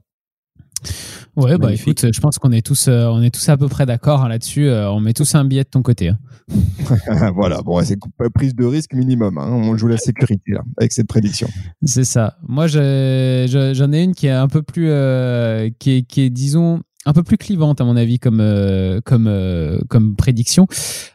Ouais, 1.36 1.58
bah 1.58 1.74
écoute, 1.74 2.06
je 2.14 2.20
pense 2.20 2.38
qu'on 2.38 2.52
est 2.52 2.66
tous, 2.66 2.88
euh, 2.88 3.06
on 3.08 3.22
est 3.22 3.30
tous 3.30 3.48
à 3.50 3.58
peu 3.58 3.68
près 3.68 3.86
d'accord 3.86 4.24
hein, 4.24 4.30
là-dessus. 4.30 4.68
Euh, 4.68 4.92
on 4.92 5.00
met 5.00 5.14
tous 5.14 5.36
un 5.36 5.46
billet 5.46 5.64
de 5.64 5.70
ton 5.70 5.82
côté. 5.82 6.10
Hein. 6.10 6.18
voilà, 7.36 7.62
bon, 7.62 7.82
c'est 7.84 7.98
prise 8.34 8.56
de 8.56 8.66
risque 8.66 8.94
minimum. 8.94 9.38
Hein. 9.38 9.48
On 9.50 9.78
joue 9.78 9.88
la 9.88 9.98
sécurité 9.98 10.52
là, 10.52 10.62
avec 10.78 10.92
cette 10.92 11.08
prédiction. 11.08 11.48
C'est 11.84 12.04
ça. 12.04 12.38
Moi, 12.48 12.68
j'en 12.68 12.82
ai, 12.82 14.04
une 14.04 14.16
qui 14.16 14.28
est 14.28 14.32
un 14.32 14.48
peu 14.48 14.64
plus, 14.64 14.90
euh, 14.90 15.70
qui, 15.80 16.06
qui 16.06 16.22
est, 16.22 16.30
disons, 16.30 16.82
un 17.06 17.14
peu 17.14 17.24
plus 17.24 17.38
clivante 17.38 17.80
à 17.80 17.86
mon 17.86 17.96
avis 17.96 18.20
comme 18.20 18.42
euh, 18.42 19.00
comme 19.06 19.28
euh, 19.28 19.80
comme 19.88 20.18
prédiction. 20.18 20.68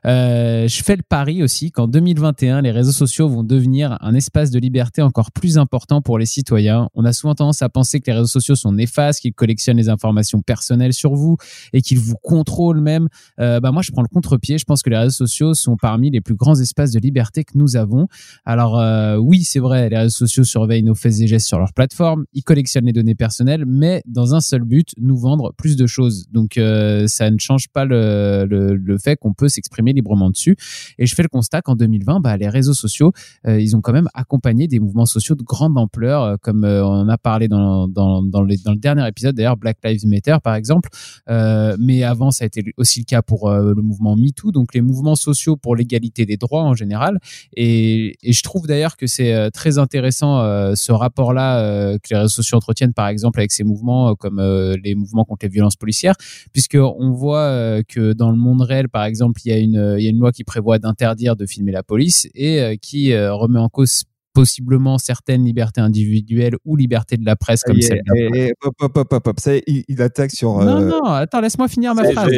Euh, 0.07 0.67
je 0.67 0.83
fais 0.83 0.97
le 0.97 1.03
pari 1.03 1.43
aussi 1.43 1.71
qu'en 1.73 1.87
2021, 1.87 2.63
les 2.63 2.71
réseaux 2.71 2.93
sociaux 2.93 3.29
vont 3.29 3.43
devenir 3.43 3.99
un 4.01 4.15
espace 4.15 4.51
de 4.51 4.59
liberté 4.59 5.03
encore 5.03 5.31
plus 5.31 5.59
important 5.59 6.01
pour 6.01 6.19
les 6.19 6.25
citoyens. 6.25 6.89
On 6.95 7.05
a 7.05 7.13
souvent 7.13 7.35
tendance 7.35 7.61
à 7.61 7.69
penser 7.69 8.01
que 8.01 8.07
les 8.07 8.15
réseaux 8.15 8.27
sociaux 8.27 8.55
sont 8.55 8.73
néfastes, 8.73 9.21
qu'ils 9.21 9.35
collectionnent 9.35 9.77
les 9.77 9.91
informations 9.91 10.41
personnelles 10.41 10.95
sur 10.95 11.15
vous 11.15 11.37
et 11.75 11.83
qu'ils 11.83 11.99
vous 11.99 12.17
contrôlent 12.17 12.81
même. 12.81 13.09
bah 13.37 13.71
moi, 13.71 13.83
je 13.83 13.93
prends 13.93 14.03
le 14.03 14.09
contre-pied. 14.09 14.57
Je 14.57 14.65
pense 14.65 14.83
que 14.83 14.89
les 14.89 14.97
réseaux 14.97 15.27
sociaux 15.27 15.53
sont 15.53 15.77
parmi 15.77 16.11
les 16.11 16.23
plus 16.23 16.35
grands 16.35 16.59
espaces 16.59 16.93
de 16.93 16.99
liberté 16.99 17.45
que 17.45 17.57
nous 17.57 17.77
avons. 17.77 18.09
Alors 18.47 18.81
oui, 19.21 19.45
c'est 19.45 19.61
vrai, 19.61 19.91
les 19.91 19.99
réseaux 19.99 20.27
sociaux 20.27 20.45
surveillent 20.45 20.83
nos 20.83 20.95
faits 20.95 21.21
et 21.21 21.27
gestes 21.27 21.47
sur 21.47 21.59
leur 21.59 21.75
plateforme, 21.75 22.25
ils 22.33 22.43
collectionnent 22.43 22.87
les 22.87 22.93
données 22.93 23.15
personnelles, 23.15 23.65
mais 23.67 24.03
dans 24.07 24.35
un 24.35 24.41
seul 24.41 24.63
but, 24.63 24.95
nous 24.99 25.17
vendre 25.17 25.53
plus 25.57 25.74
de 25.77 25.87
choses. 25.87 26.27
Donc 26.33 26.57
euh, 26.57 27.07
ça 27.07 27.31
ne 27.31 27.39
change 27.39 27.69
pas 27.69 27.85
le, 27.85 28.47
le, 28.47 28.99
fait 28.99 29.17
qu'on 29.17 29.33
peut 29.33 29.49
s'exprimer 29.49 29.93
librement 29.93 30.31
dessus. 30.31 30.57
Et 30.99 31.07
je 31.07 31.15
fais 31.15 31.23
le 31.23 31.29
constat 31.29 31.63
qu'en 31.63 31.77
2020, 31.77 32.21
bah, 32.21 32.37
les 32.37 32.49
réseaux 32.49 32.75
sociaux, 32.75 33.13
euh, 33.47 33.61
ils 33.61 33.77
ont 33.77 33.81
quand 33.81 33.93
même 33.93 34.09
accompagné 34.15 34.69
des 34.69 34.81
mouvements 34.81 35.07
sociaux 35.07 35.35
de 35.35 35.43
grande 35.43 35.77
ampleur, 35.79 36.23
euh, 36.23 36.37
comme 36.41 36.65
on 36.65 37.09
a 37.09 37.19
parlé 37.19 37.49
dans, 37.49 37.89
dans, 37.89 38.23
dans, 38.23 38.43
les, 38.43 38.57
dans 38.59 38.73
le 38.73 38.79
dernier 38.79 39.07
épisode, 39.09 39.35
d'ailleurs 39.35 39.57
Black 39.57 39.79
Lives 39.85 40.07
Matter 40.07 40.37
par 40.43 40.55
exemple. 40.55 40.89
mais 41.29 42.03
avant, 42.03 42.31
ça 42.31 42.45
a 42.45 42.47
été 42.47 42.63
aussi 42.77 43.01
le 43.01 43.05
cas 43.05 43.23
pour 43.23 43.51
le 43.51 43.83
mouvement 43.83 44.17
MeToo, 44.17 44.53
donc 44.53 44.75
les 44.75 44.81
mouvements 44.81 45.17
sociaux 45.17 45.57
pour 45.57 45.77
l'égalité 45.77 46.27
des 46.27 46.37
droits 46.37 46.63
en 46.63 46.75
général. 46.75 47.19
Et, 47.57 48.17
et 48.23 48.33
je 48.33 48.43
trouve 48.43 48.67
d'ailleurs 48.67 48.97
que 48.97 49.07
c'est 49.07 49.51
très 49.51 49.79
intéressant 49.79 50.75
ce 50.75 50.93
rapport-là 50.93 51.99
que 51.99 52.09
les 52.11 52.17
réseaux 52.17 52.29
sociaux 52.29 52.59
entretiennent 52.59 52.95
par 52.95 53.09
exemple 53.09 53.41
avec 53.41 53.53
ces 53.53 53.65
mouvements 53.65 54.15
comme 54.15 54.41
les 54.83 54.95
mouvements 54.95 55.25
contre 55.25 55.47
les 55.47 55.51
violences 55.51 55.64
policière, 55.79 56.15
puisqu'on 56.53 57.11
voit 57.13 57.39
euh, 57.39 57.83
que 57.87 58.13
dans 58.13 58.31
le 58.31 58.37
monde 58.37 58.63
réel, 58.63 58.89
par 58.89 59.05
exemple, 59.05 59.41
il 59.45 59.49
y 59.51 59.53
a 59.53 59.59
une, 59.59 59.97
il 59.99 60.05
y 60.05 60.07
a 60.07 60.11
une 60.11 60.19
loi 60.19 60.33
qui 60.33 60.45
prévoit 60.45 60.79
d'interdire 60.79 61.37
de 61.37 61.47
filmer 61.47 61.73
la 61.73 61.83
police 61.83 62.29
et 62.35 62.61
euh, 62.61 62.77
qui 62.81 63.13
euh, 63.13 63.35
remet 63.35 63.59
en 63.59 63.69
cause 63.69 64.05
possiblement 64.35 64.99
certaines 64.99 65.45
libertés 65.45 65.81
individuelles 65.81 66.57
ou 66.65 66.77
libertés 66.77 67.17
de 67.17 67.25
la 67.25 67.37
presse 67.37 67.63
comme 67.63 67.81
celle 67.81 68.03
et, 68.35 68.53
hop, 68.63 68.75
hop, 68.81 68.97
hop, 68.97 69.27
hop, 69.27 69.41
Ça, 69.41 69.53
il, 69.67 69.85
il, 69.89 70.03
attaque 70.03 70.33
sur. 70.33 70.59
Non, 70.59 70.81
non, 70.81 71.05
attends, 71.05 71.41
laisse-moi 71.41 71.69
finir 71.69 71.95
ma 71.95 72.05
phrase. 72.11 72.33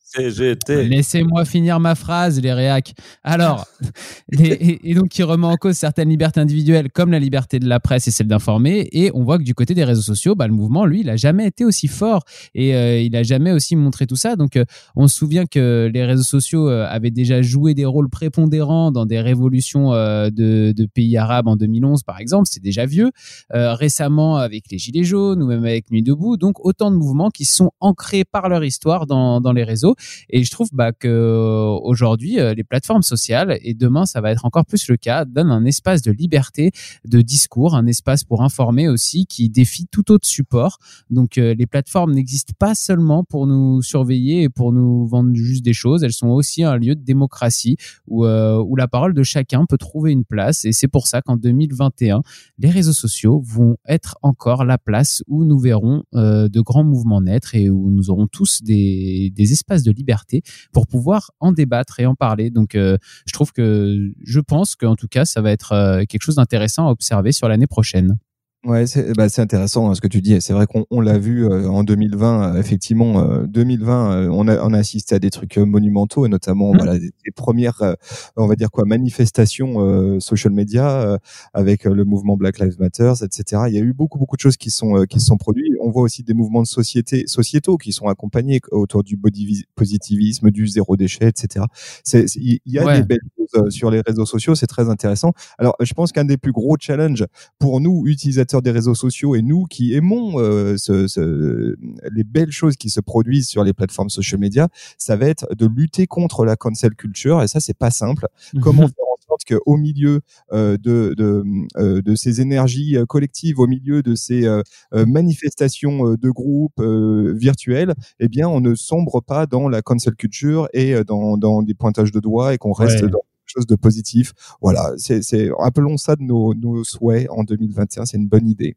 CGT. 0.00 0.84
Laissez-moi 0.84 1.44
finir 1.44 1.78
ma 1.80 1.94
phrase, 1.94 2.40
les 2.40 2.52
réacs. 2.52 2.94
Alors, 3.22 3.66
et, 4.32 4.94
donc, 4.94 5.08
qui 5.08 5.22
remet 5.22 5.46
en 5.46 5.56
cause 5.56 5.76
certaines 5.76 6.08
libertés 6.08 6.40
individuelles 6.40 6.90
comme 6.90 7.10
la 7.10 7.18
liberté 7.18 7.58
de 7.58 7.68
la 7.68 7.78
presse 7.78 8.08
et 8.08 8.10
celle 8.10 8.28
d'informer. 8.28 8.88
Et 8.92 9.10
on 9.14 9.22
voit 9.22 9.38
que 9.38 9.44
du 9.44 9.54
côté 9.54 9.74
des 9.74 9.84
réseaux 9.84 10.02
sociaux, 10.02 10.34
bah, 10.34 10.46
le 10.46 10.54
mouvement, 10.54 10.86
lui, 10.86 11.00
il 11.00 11.06
n'a 11.06 11.16
jamais 11.16 11.46
été 11.46 11.64
aussi 11.64 11.88
fort 11.88 12.24
et 12.54 12.74
euh, 12.74 13.00
il 13.00 13.12
n'a 13.12 13.22
jamais 13.22 13.52
aussi 13.52 13.76
montré 13.76 14.06
tout 14.06 14.16
ça. 14.16 14.36
Donc, 14.36 14.56
euh, 14.56 14.64
on 14.96 15.08
se 15.08 15.16
souvient 15.16 15.44
que 15.44 15.90
les 15.92 16.04
réseaux 16.04 16.22
sociaux 16.22 16.68
euh, 16.68 16.86
avaient 16.88 17.10
déjà 17.10 17.42
joué 17.42 17.74
des 17.74 17.84
rôles 17.84 18.08
prépondérants 18.08 18.90
dans 18.90 19.04
des 19.04 19.20
révolutions 19.20 19.90
de, 19.92 20.72
de 20.72 20.86
pays 20.86 21.16
arabes 21.16 21.33
en 21.44 21.56
2011, 21.56 22.02
par 22.02 22.18
exemple, 22.18 22.48
c'est 22.50 22.62
déjà 22.62 22.86
vieux. 22.86 23.10
Euh, 23.54 23.74
récemment, 23.74 24.36
avec 24.36 24.70
les 24.70 24.78
Gilets 24.78 25.04
jaunes 25.04 25.42
ou 25.42 25.46
même 25.46 25.64
avec 25.64 25.90
Nuit 25.90 26.02
debout, 26.02 26.36
donc 26.36 26.64
autant 26.64 26.90
de 26.90 26.96
mouvements 26.96 27.30
qui 27.30 27.44
sont 27.44 27.70
ancrés 27.80 28.24
par 28.24 28.48
leur 28.48 28.64
histoire 28.64 29.06
dans, 29.06 29.40
dans 29.40 29.52
les 29.52 29.64
réseaux. 29.64 29.94
Et 30.30 30.44
je 30.44 30.50
trouve 30.50 30.68
bah, 30.72 30.92
que 30.92 31.08
euh, 31.08 31.78
aujourd'hui, 31.82 32.40
euh, 32.40 32.54
les 32.54 32.64
plateformes 32.64 33.02
sociales 33.02 33.58
et 33.62 33.74
demain, 33.74 34.06
ça 34.06 34.20
va 34.20 34.30
être 34.30 34.44
encore 34.44 34.64
plus 34.64 34.88
le 34.88 34.96
cas, 34.96 35.24
donnent 35.24 35.50
un 35.50 35.64
espace 35.64 36.02
de 36.02 36.12
liberté, 36.12 36.72
de 37.04 37.20
discours, 37.20 37.74
un 37.74 37.86
espace 37.86 38.24
pour 38.24 38.42
informer 38.42 38.88
aussi 38.88 39.26
qui 39.26 39.48
défie 39.48 39.86
tout 39.90 40.10
autre 40.12 40.26
support. 40.26 40.78
Donc 41.10 41.36
les 41.36 41.66
plateformes 41.66 42.12
n'existent 42.12 42.54
pas 42.58 42.74
seulement 42.74 43.24
pour 43.24 43.46
nous 43.46 43.82
surveiller 43.82 44.42
et 44.42 44.48
pour 44.48 44.72
nous 44.72 45.06
vendre 45.06 45.34
juste 45.34 45.64
des 45.64 45.72
choses, 45.72 46.02
elles 46.02 46.12
sont 46.12 46.28
aussi 46.28 46.62
un 46.62 46.76
lieu 46.76 46.94
de 46.94 47.02
démocratie 47.02 47.76
où, 48.06 48.26
où 48.26 48.76
la 48.76 48.88
parole 48.88 49.14
de 49.14 49.22
chacun 49.22 49.66
peut 49.66 49.78
trouver 49.78 50.12
une 50.12 50.24
place. 50.24 50.64
Et 50.64 50.72
c'est 50.72 50.88
pour 50.88 51.06
ça 51.06 51.22
qu'en 51.24 51.36
2021, 51.36 52.22
les 52.58 52.70
réseaux 52.70 52.92
sociaux 52.92 53.40
vont 53.44 53.76
être 53.86 54.16
encore 54.22 54.64
la 54.64 54.78
place 54.78 55.22
où 55.26 55.44
nous 55.44 55.58
verrons 55.58 56.04
euh, 56.14 56.48
de 56.48 56.60
grands 56.60 56.84
mouvements 56.84 57.20
naître 57.20 57.54
et 57.54 57.70
où 57.70 57.90
nous 57.90 58.10
aurons 58.10 58.26
tous 58.26 58.62
des, 58.62 59.32
espaces 59.36 59.82
de 59.82 59.92
liberté 59.92 60.42
pour 60.72 60.86
pouvoir 60.86 61.30
en 61.40 61.52
débattre 61.52 62.00
et 62.00 62.06
en 62.06 62.14
parler. 62.14 62.50
Donc, 62.50 62.74
euh, 62.74 62.96
je 63.26 63.32
trouve 63.32 63.52
que, 63.52 64.12
je 64.24 64.40
pense 64.40 64.74
qu'en 64.74 64.96
tout 64.96 65.08
cas, 65.08 65.24
ça 65.24 65.42
va 65.42 65.50
être 65.50 65.72
euh, 65.72 66.04
quelque 66.08 66.22
chose 66.22 66.36
d'intéressant 66.36 66.88
à 66.88 66.90
observer 66.90 67.32
sur 67.32 67.48
l'année 67.48 67.66
prochaine. 67.66 68.16
Ouais, 68.64 68.86
c'est 68.86 69.12
bah, 69.14 69.26
intéressant 69.36 69.90
hein, 69.90 69.94
ce 69.94 70.00
que 70.00 70.08
tu 70.08 70.22
dis. 70.22 70.40
C'est 70.40 70.54
vrai 70.54 70.66
qu'on 70.66 71.00
l'a 71.00 71.18
vu 71.18 71.44
euh, 71.44 71.68
en 71.68 71.84
2020. 71.84 72.54
Euh, 72.54 72.58
effectivement, 72.58 73.42
2020, 73.44 74.12
euh, 74.12 74.28
on 74.32 74.48
a, 74.48 74.62
on 74.62 74.72
a 74.72 74.78
assisté 74.78 75.14
à 75.14 75.18
des 75.18 75.28
trucs 75.28 75.58
monumentaux 75.58 76.24
et 76.24 76.30
notamment 76.30 76.72
mmh. 76.72 76.76
voilà 76.78 76.98
des, 76.98 77.12
premières, 77.36 77.96
on 78.36 78.46
va 78.46 78.56
dire 78.56 78.70
quoi, 78.70 78.84
manifestations 78.86 80.20
social 80.20 80.52
media 80.52 81.18
avec 81.52 81.84
le 81.84 82.04
mouvement 82.04 82.36
Black 82.36 82.58
Lives 82.58 82.76
Matter, 82.78 83.12
etc. 83.22 83.62
Il 83.68 83.74
y 83.74 83.78
a 83.78 83.82
eu 83.82 83.92
beaucoup 83.92 84.18
beaucoup 84.18 84.36
de 84.36 84.40
choses 84.40 84.56
qui 84.56 84.70
sont 84.70 85.04
qui 85.04 85.20
se 85.20 85.26
sont 85.26 85.36
produits. 85.36 85.70
On 85.80 85.90
voit 85.90 86.02
aussi 86.02 86.22
des 86.22 86.34
mouvements 86.34 86.62
de 86.62 86.66
société 86.66 87.24
sociétaux 87.26 87.76
qui 87.76 87.92
sont 87.92 88.06
accompagnés 88.06 88.60
autour 88.70 89.02
du 89.02 89.16
body 89.16 89.64
positivisme, 89.74 90.50
du 90.50 90.68
zéro 90.68 90.96
déchet, 90.96 91.28
etc. 91.28 91.64
Il 92.12 92.60
y 92.66 92.78
a 92.78 93.00
des 93.00 93.02
belles 93.02 93.18
choses 93.36 93.70
sur 93.70 93.90
les 93.90 94.00
réseaux 94.00 94.26
sociaux. 94.26 94.54
C'est 94.54 94.66
très 94.66 94.88
intéressant. 94.88 95.32
Alors, 95.58 95.74
je 95.80 95.92
pense 95.92 96.12
qu'un 96.12 96.24
des 96.24 96.36
plus 96.36 96.52
gros 96.52 96.76
challenges 96.78 97.26
pour 97.58 97.80
nous 97.80 98.04
utilisateurs 98.06 98.53
des 98.62 98.70
réseaux 98.70 98.94
sociaux 98.94 99.34
et 99.34 99.42
nous 99.42 99.64
qui 99.64 99.94
aimons 99.94 100.38
euh, 100.38 100.76
ce, 100.76 101.76
les 102.12 102.24
belles 102.24 102.52
choses 102.52 102.76
qui 102.76 102.90
se 102.90 103.00
produisent 103.00 103.48
sur 103.48 103.64
les 103.64 103.72
plateformes 103.72 104.10
social 104.10 104.40
media, 104.40 104.68
ça 104.98 105.16
va 105.16 105.26
être 105.26 105.46
de 105.54 105.66
lutter 105.66 106.06
contre 106.06 106.44
la 106.44 106.56
cancel 106.56 106.94
culture 106.94 107.42
et 107.42 107.48
ça 107.48 107.60
c'est 107.60 107.76
pas 107.76 107.90
simple. 107.90 108.26
Mhm. 108.54 108.60
Comment 108.60 108.88
faire 108.88 109.04
en 109.12 109.26
sorte 109.26 109.44
qu'au 109.44 109.76
milieu 109.76 110.20
euh, 110.52 110.76
de, 110.76 111.14
de, 111.16 111.44
euh, 111.76 112.02
de, 112.02 112.14
ces 112.14 112.40
énergies 112.40 112.96
collectives, 113.08 113.58
au 113.58 113.66
milieu 113.66 114.02
de 114.02 114.14
ces 114.14 114.46
manifestations 114.92 116.14
de 116.14 116.30
groupes 116.30 116.80
virtuels, 116.80 117.94
eh 118.20 118.28
bien 118.28 118.48
on 118.48 118.60
ne 118.60 118.74
sombre 118.74 119.20
pas 119.20 119.46
dans 119.46 119.68
la 119.68 119.82
cancel 119.82 120.14
culture 120.14 120.68
et 120.72 121.02
dans, 121.04 121.36
dans 121.36 121.62
des 121.62 121.74
pointages 121.74 122.12
de 122.12 122.20
doigts 122.20 122.54
et 122.54 122.58
qu'on 122.58 122.72
reste 122.72 123.04
dans 123.04 123.24
chose 123.54 123.66
de 123.66 123.76
positif. 123.76 124.32
Voilà, 124.60 124.92
c'est, 124.96 125.50
appelons 125.60 125.96
ça 125.96 126.16
de 126.16 126.22
nos, 126.22 126.54
nos 126.54 126.84
souhaits 126.84 127.28
en 127.30 127.44
2021, 127.44 128.06
c'est 128.06 128.16
une 128.16 128.28
bonne 128.28 128.48
idée. 128.48 128.76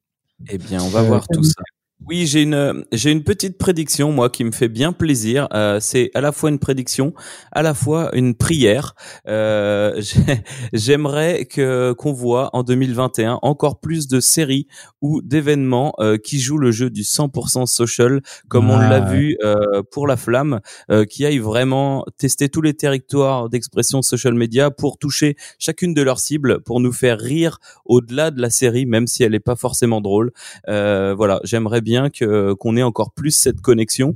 Eh 0.49 0.57
bien, 0.57 0.81
on 0.83 0.89
va 0.89 1.01
voir 1.01 1.27
tout 1.27 1.43
ça. 1.43 1.61
Oui, 2.05 2.27
j'ai 2.27 2.43
une 2.43 2.85
j'ai 2.91 3.11
une 3.11 3.23
petite 3.23 3.57
prédiction 3.57 4.11
moi 4.11 4.29
qui 4.29 4.43
me 4.43 4.51
fait 4.51 4.67
bien 4.67 4.93
plaisir. 4.93 5.47
Euh, 5.53 5.79
c'est 5.81 6.11
à 6.13 6.21
la 6.21 6.31
fois 6.31 6.51
une 6.51 6.59
prédiction, 6.59 7.13
à 7.51 7.63
la 7.63 7.73
fois 7.73 8.15
une 8.15 8.35
prière. 8.35 8.93
Euh, 9.27 9.99
J'aimerais 10.73 11.45
que 11.45 11.93
qu'on 11.93 12.13
voit 12.13 12.51
en 12.53 12.61
2021 12.61 13.39
encore 13.41 13.79
plus 13.79 14.07
de 14.07 14.19
séries 14.19 14.67
ou 15.01 15.21
d'événements 15.23 15.93
euh, 15.99 16.17
qui 16.17 16.39
jouent 16.39 16.59
le 16.59 16.71
jeu 16.71 16.91
du 16.91 17.01
100% 17.01 17.65
social, 17.65 18.21
comme 18.47 18.69
on 18.69 18.77
l'a 18.77 18.99
vu 18.99 19.35
euh, 19.43 19.81
pour 19.91 20.07
la 20.07 20.17
Flamme, 20.17 20.59
euh, 20.91 21.03
qui 21.03 21.25
aille 21.25 21.39
vraiment 21.39 22.05
tester 22.17 22.47
tous 22.47 22.61
les 22.61 22.75
territoires 22.75 23.49
d'expression 23.49 24.03
social 24.03 24.35
media 24.35 24.69
pour 24.69 24.99
toucher 24.99 25.35
chacune 25.57 25.95
de 25.95 26.03
leurs 26.03 26.19
cibles, 26.19 26.61
pour 26.61 26.79
nous 26.79 26.93
faire 26.93 27.19
rire 27.19 27.57
au-delà 27.85 28.29
de 28.29 28.39
la 28.39 28.51
série, 28.51 28.85
même 28.85 29.07
si 29.07 29.23
elle 29.23 29.31
n'est 29.31 29.39
pas 29.39 29.55
forcément 29.55 29.99
drôle. 29.99 30.31
voilà, 30.67 31.39
j'aimerais 31.43 31.81
bien 31.87 32.09
que 32.09 32.51
qu'on 32.53 32.75
ait 32.75 32.83
encore 32.83 33.13
plus 33.13 33.31
cette 33.31 33.61
connexion 33.61 34.13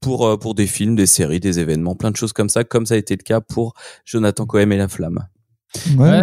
pour 0.00 0.26
euh, 0.26 0.36
pour 0.36 0.56
des 0.56 0.66
films, 0.66 0.96
des 0.96 1.06
séries, 1.06 1.38
des 1.38 1.60
événements, 1.60 1.94
plein 1.94 2.10
de 2.10 2.16
choses 2.16 2.32
comme 2.32 2.48
ça, 2.48 2.64
comme 2.64 2.84
ça 2.84 2.94
a 2.94 2.96
été 2.96 3.14
le 3.14 3.22
cas 3.22 3.40
pour 3.40 3.74
Jonathan 4.04 4.44
Cohen 4.44 4.70
et 4.70 4.76
La 4.76 4.88
Flamme. 4.88 5.28
Ouais, 5.96 6.20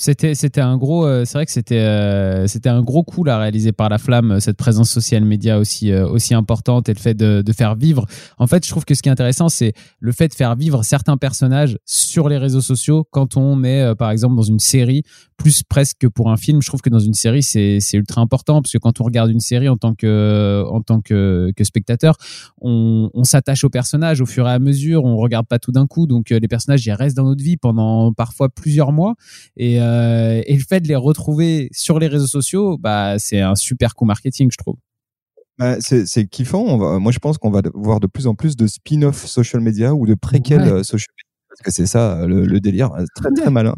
C'était, 0.00 0.36
c'était 0.36 0.60
un 0.60 0.76
gros, 0.76 1.04
euh, 1.04 1.24
c'est 1.24 1.38
vrai 1.38 1.44
que 1.44 1.50
c'était, 1.50 1.80
euh, 1.80 2.46
c'était 2.46 2.68
un 2.68 2.82
gros 2.82 3.02
coup 3.02 3.24
là 3.24 3.36
réalisé 3.36 3.72
par 3.72 3.88
la 3.88 3.98
flamme, 3.98 4.30
euh, 4.30 4.38
cette 4.38 4.56
présence 4.56 4.88
social 4.88 5.24
média 5.24 5.58
aussi, 5.58 5.92
aussi 5.92 6.34
importante 6.34 6.88
et 6.88 6.94
le 6.94 7.00
fait 7.00 7.14
de, 7.14 7.42
de, 7.42 7.52
faire 7.52 7.74
vivre. 7.74 8.06
En 8.38 8.46
fait, 8.46 8.64
je 8.64 8.70
trouve 8.70 8.84
que 8.84 8.94
ce 8.94 9.02
qui 9.02 9.08
est 9.08 9.12
intéressant, 9.12 9.48
c'est 9.48 9.72
le 9.98 10.12
fait 10.12 10.28
de 10.28 10.34
faire 10.34 10.54
vivre 10.54 10.84
certains 10.84 11.16
personnages 11.16 11.78
sur 11.84 12.28
les 12.28 12.38
réseaux 12.38 12.60
sociaux 12.60 13.08
quand 13.10 13.36
on 13.36 13.64
est, 13.64 13.92
par 13.96 14.12
exemple, 14.12 14.36
dans 14.36 14.42
une 14.42 14.60
série, 14.60 15.02
plus 15.36 15.64
presque 15.64 15.98
que 15.98 16.06
pour 16.06 16.30
un 16.30 16.36
film. 16.36 16.62
Je 16.62 16.68
trouve 16.68 16.80
que 16.80 16.90
dans 16.90 17.00
une 17.00 17.14
série, 17.14 17.42
c'est, 17.42 17.78
c'est 17.80 17.96
ultra 17.96 18.20
important 18.20 18.62
parce 18.62 18.72
que 18.72 18.78
quand 18.78 19.00
on 19.00 19.04
regarde 19.04 19.30
une 19.32 19.40
série 19.40 19.68
en 19.68 19.76
tant 19.76 19.94
que, 19.94 20.64
en 20.70 20.80
tant 20.80 21.00
que, 21.00 21.52
que 21.56 21.64
spectateur, 21.64 22.16
on, 22.60 23.10
on 23.14 23.24
s'attache 23.24 23.64
aux 23.64 23.70
personnages 23.70 24.20
au 24.20 24.26
fur 24.26 24.46
et 24.46 24.52
à 24.52 24.60
mesure. 24.60 25.04
On 25.04 25.16
regarde 25.16 25.48
pas 25.48 25.58
tout 25.58 25.72
d'un 25.72 25.88
coup, 25.88 26.06
donc 26.06 26.30
les 26.30 26.48
personnages 26.48 26.86
ils 26.86 26.92
restent 26.92 27.16
dans 27.16 27.24
notre 27.24 27.42
vie 27.42 27.56
pendant 27.56 28.12
parfois 28.12 28.48
plusieurs 28.48 28.92
mois 28.92 29.14
et 29.56 29.80
euh, 29.88 30.42
et 30.46 30.54
le 30.54 30.62
fait 30.62 30.80
de 30.80 30.88
les 30.88 30.96
retrouver 30.96 31.68
sur 31.72 31.98
les 31.98 32.06
réseaux 32.06 32.26
sociaux, 32.26 32.78
bah, 32.78 33.18
c'est 33.18 33.40
un 33.40 33.54
super 33.54 33.94
coup 33.94 34.04
marketing, 34.04 34.50
je 34.52 34.56
trouve. 34.56 34.76
Bah, 35.58 35.76
c'est 35.80 36.26
kiffant. 36.26 36.98
moi, 37.00 37.12
je 37.12 37.18
pense 37.18 37.38
qu'on 37.38 37.50
va 37.50 37.62
voir 37.74 38.00
de 38.00 38.06
plus 38.06 38.26
en 38.26 38.34
plus 38.34 38.56
de 38.56 38.66
spin-off 38.66 39.26
social 39.26 39.60
media 39.60 39.94
ou 39.94 40.06
de 40.06 40.14
préquels 40.14 40.60
euh, 40.60 40.82
social 40.82 41.08
media, 41.16 41.48
parce 41.48 41.62
que 41.62 41.70
c'est 41.72 41.86
ça 41.86 42.26
le, 42.26 42.60
délire, 42.60 42.92
euh, 42.92 43.04
très 43.16 43.30
très 43.32 43.50
malin. 43.50 43.74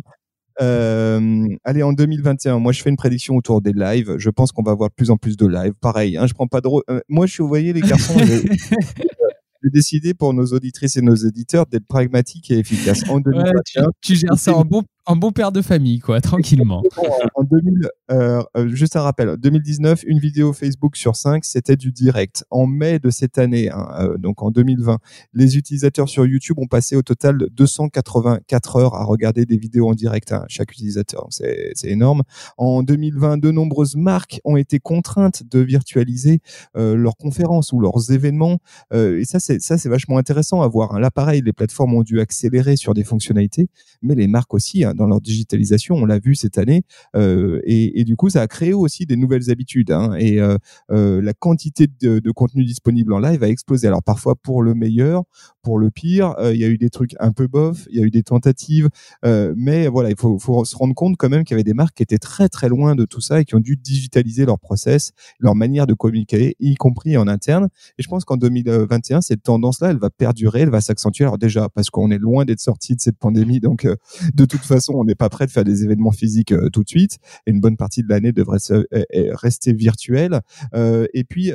allez, 0.59 1.83
en 1.83 1.93
2021, 1.93 2.59
moi 2.59 2.73
je 2.73 2.83
fais 2.83 2.91
une 2.91 2.97
prédiction 2.97 3.37
autour 3.37 3.63
des 3.63 3.73
lives. 3.73 4.17
Je 4.19 4.31
pense 4.31 4.53
qu'on 4.53 4.63
va 4.63 4.75
voir 4.75 4.91
de 4.91 4.95
plus 4.95 5.11
en 5.11 5.17
plus 5.17 5.37
de 5.37 5.47
lives. 5.47 5.75
Pareil, 5.81 6.19
hein, 6.19 6.27
je 6.27 6.35
prends 6.35 6.49
pas 6.49 6.61
de. 6.61 6.69
moi, 7.09 7.27
je 7.27 7.33
suis, 7.33 7.43
vous 7.43 7.49
voyez, 7.49 7.73
les 7.73 7.81
garçons, 7.81 8.19
j'ai 8.19 9.71
décidé 9.71 10.15
pour 10.15 10.35
nos 10.35 10.47
auditrices 10.47 10.97
et 10.97 11.03
nos 11.03 11.15
éditeurs 11.15 11.67
d'être 11.67 11.87
pragmatiques 11.87 12.51
et 12.51 12.59
efficaces. 12.59 13.09
En 13.09 13.21
2021, 13.21 13.87
tu, 14.03 14.17
gères 14.17 14.37
ça 14.37 14.55
en 14.55 14.65
bon, 14.65 14.83
un 15.07 15.17
bon 15.17 15.33
père 15.33 15.53
de 15.53 15.63
famille, 15.63 15.99
quoi, 15.99 16.21
tranquillement. 16.21 16.83
En 17.35 17.43
2000, 17.43 17.89
euh, 18.11 18.43
euh, 18.57 18.69
juste 18.69 18.97
un 18.97 19.03
rappel, 19.03 19.37
2019, 19.37 20.05
une 20.07 20.19
vidéo 20.19 20.53
Facebook 20.53 20.97
sur 20.97 21.17
5, 21.17 21.45
c'était 21.45 21.77
du 21.77 21.93
direct. 21.93 22.45
En 22.51 22.67
mai 22.67 22.99
de 22.99 23.11
cette 23.11 23.39
année, 23.39 23.71
hein, 23.71 23.89
euh, 23.99 24.19
donc 24.19 24.43
en 24.43 24.51
2020, 24.51 24.99
les 25.33 25.57
utilisateurs 25.57 26.09
sur 26.09 26.27
YouTube 26.27 26.59
ont 26.59 26.67
passé 26.67 26.97
au 26.97 27.03
total 27.03 27.49
284 27.53 28.77
heures 28.77 28.95
à 28.95 29.05
regarder 29.05 29.47
des 29.47 29.57
vidéos 29.57 29.89
en 29.89 29.95
direct, 29.95 30.33
hein, 30.33 30.45
chaque 30.49 30.73
utilisateur. 30.73 31.27
C'est 31.31 31.73
énorme. 31.85 32.23
En 32.59 32.83
2020, 32.83 33.39
de 33.39 33.51
nombreuses 33.51 33.97
marques 33.97 34.41
ont 34.45 34.57
été 34.57 34.79
contraintes 34.79 35.43
de 35.51 35.61
virtualiser 35.61 36.41
leurs 36.75 37.17
conférences 37.17 37.73
ou 37.73 37.81
leurs 37.81 38.11
événements. 38.11 38.59
et 38.93 39.25
ça, 39.25 39.39
c'est 39.41 39.89
vachement 39.89 40.19
intéressant 40.19 40.63
à 40.63 40.69
voir. 40.69 40.95
Hein. 40.95 41.01
Là, 41.01 41.11
pareil, 41.11 41.43
les 41.45 41.53
plateformes 41.53 41.95
ont 41.95 42.03
dû 42.03 42.21
accélérer 42.21 42.77
sur 42.77 42.95
des 42.95 43.05
fonctionnalités, 43.05 43.69
mais 44.03 44.15
les 44.15 44.29
marques 44.29 44.55
aussi 44.55 44.85
dans 44.95 45.07
leur 45.07 45.21
digitalisation. 45.21 45.97
On 45.97 46.05
l'a 46.05 46.19
vu 46.19 46.35
cette 46.35 46.59
année. 46.59 46.83
Euh, 47.17 47.61
et, 47.65 48.05
du 48.05 48.17
coup, 48.17 48.31
ça 48.31 48.43
a 48.43 48.47
créé 48.47 48.73
aussi 48.73 49.07
des 49.07 49.17
nouvelles 49.17 49.51
habitudes. 49.51 49.91
Hein, 49.91 50.15
et 50.19 50.41
euh, 50.41 50.57
euh, 50.91 51.21
la 51.23 51.33
quantité 51.33 51.87
de, 52.01 52.31
contenu 52.31 52.65
disponible 52.65 53.13
en 53.13 53.19
live 53.19 53.43
a 53.43 53.49
explosé. 53.49 53.87
Alors 53.87 54.03
parfois 54.03 54.35
pour 54.37 54.63
le 54.63 54.75
meilleur, 54.75 55.25
pour 55.63 55.79
le 55.79 55.91
pire. 55.91 56.35
Il 56.53 56.57
y 56.57 56.65
a 56.65 56.69
eu 56.69 56.79
des 56.79 56.91
trucs 56.91 57.15
un 57.19 57.33
peu 57.33 57.47
bof, 57.47 57.87
il 57.91 57.99
y 57.99 58.03
a 58.03 58.07
eu 58.07 58.11
des 58.11 58.23
tentatives. 58.23 58.89
mais 59.25 59.89
voilà, 59.89 60.11
il 60.11 60.17
faut, 60.17 60.39
faut, 60.39 60.65
se 60.65 60.77
rendre 60.77 60.95
compte 60.95 61.17
quand 61.17 61.29
même 61.29 61.45
qu'il 61.45 61.55
y 61.55 61.57
avait 61.57 61.65
des 61.65 61.75
marques 61.75 61.97
qui 61.97 62.03
étaient 62.03 62.19
très 62.19 62.49
très 62.49 62.69
loin 62.69 62.95
de 62.95 63.05
tout 63.05 63.21
ça 63.21 63.41
et 63.41 63.45
qui 63.45 63.55
ont 63.57 63.61
dû 63.61 63.77
digitaliser 63.77 64.47
leur 64.47 64.59
process, 64.59 65.13
leur 65.39 65.55
manière 65.55 65.87
de 65.87 65.95
communiquer, 65.95 66.57
y 66.61 66.75
compris 66.77 67.17
en 67.17 67.29
interne. 67.29 67.69
Et 67.99 68.03
je 68.03 68.09
pense 68.09 68.25
qu'en 68.25 68.37
2021, 68.37 69.21
cette 69.21 69.43
tendance-là, 69.43 69.91
elle 69.91 69.99
va 69.99 70.11
perdurer, 70.11 70.61
elle 70.61 70.71
va 70.71 70.81
s'accentuer. 70.81 71.25
Alors 71.25 71.39
déjà, 71.39 71.69
parce 71.69 71.91
qu'on 71.91 72.11
est 72.11 72.19
loin 72.19 72.45
d'être 72.45 72.61
sorti 72.61 72.95
de 72.95 73.01
cette 73.01 73.19
pandémie, 73.19 73.61
donc 73.61 73.87
de 74.35 74.45
toute 74.45 74.63
façon, 74.63 74.80
on 74.89 75.05
n'est 75.05 75.15
pas 75.15 75.29
prêt 75.29 75.47
de 75.47 75.51
faire 75.51 75.65
des 75.65 75.85
événements 75.85 76.13
physiques 76.13 76.53
euh, 76.53 76.69
tout 76.71 76.83
de 76.83 76.89
suite. 76.89 77.19
Et 77.47 77.51
une 77.51 77.61
bonne 77.61 77.77
partie 77.77 78.03
de 78.03 78.09
l'année 78.09 78.33
devrait 78.33 78.59
rester 79.33 79.73
virtuelle. 79.73 80.41
Euh, 80.75 81.07
et 81.15 81.25
puis 81.25 81.53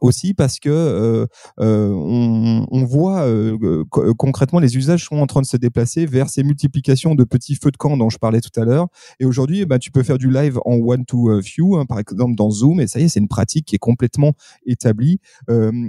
aussi 0.00 0.34
parce 0.34 0.58
que 0.58 0.70
euh, 0.70 1.26
euh, 1.60 1.92
on, 1.92 2.66
on, 2.70 2.84
voit 2.84 3.22
euh, 3.22 3.84
concrètement 4.16 4.58
les 4.58 4.76
usages 4.76 5.04
sont 5.04 5.16
en 5.16 5.26
train 5.26 5.42
de 5.42 5.46
se 5.46 5.56
déplacer 5.56 6.06
vers 6.06 6.30
ces 6.30 6.42
multiplications 6.42 7.14
de 7.14 7.24
petits 7.24 7.56
feux 7.56 7.70
de 7.70 7.76
camp 7.76 7.96
dont 7.96 8.08
je 8.08 8.18
parlais 8.18 8.40
tout 8.40 8.60
à 8.60 8.64
l'heure. 8.64 8.88
Et 9.20 9.24
aujourd'hui, 9.24 9.66
bah, 9.66 9.78
tu 9.78 9.90
peux 9.90 10.02
faire 10.02 10.18
du 10.18 10.30
live 10.30 10.58
en 10.64 10.76
one 10.76 11.04
to 11.04 11.40
few, 11.42 11.76
hein, 11.76 11.84
par 11.86 11.98
exemple 11.98 12.34
dans 12.34 12.50
Zoom, 12.50 12.80
et 12.80 12.86
ça 12.86 13.00
y 13.00 13.04
est, 13.04 13.08
c'est 13.08 13.20
une 13.20 13.28
pratique 13.28 13.66
qui 13.66 13.76
est 13.76 13.80
complètement 13.80 14.32
établie. 14.66 15.20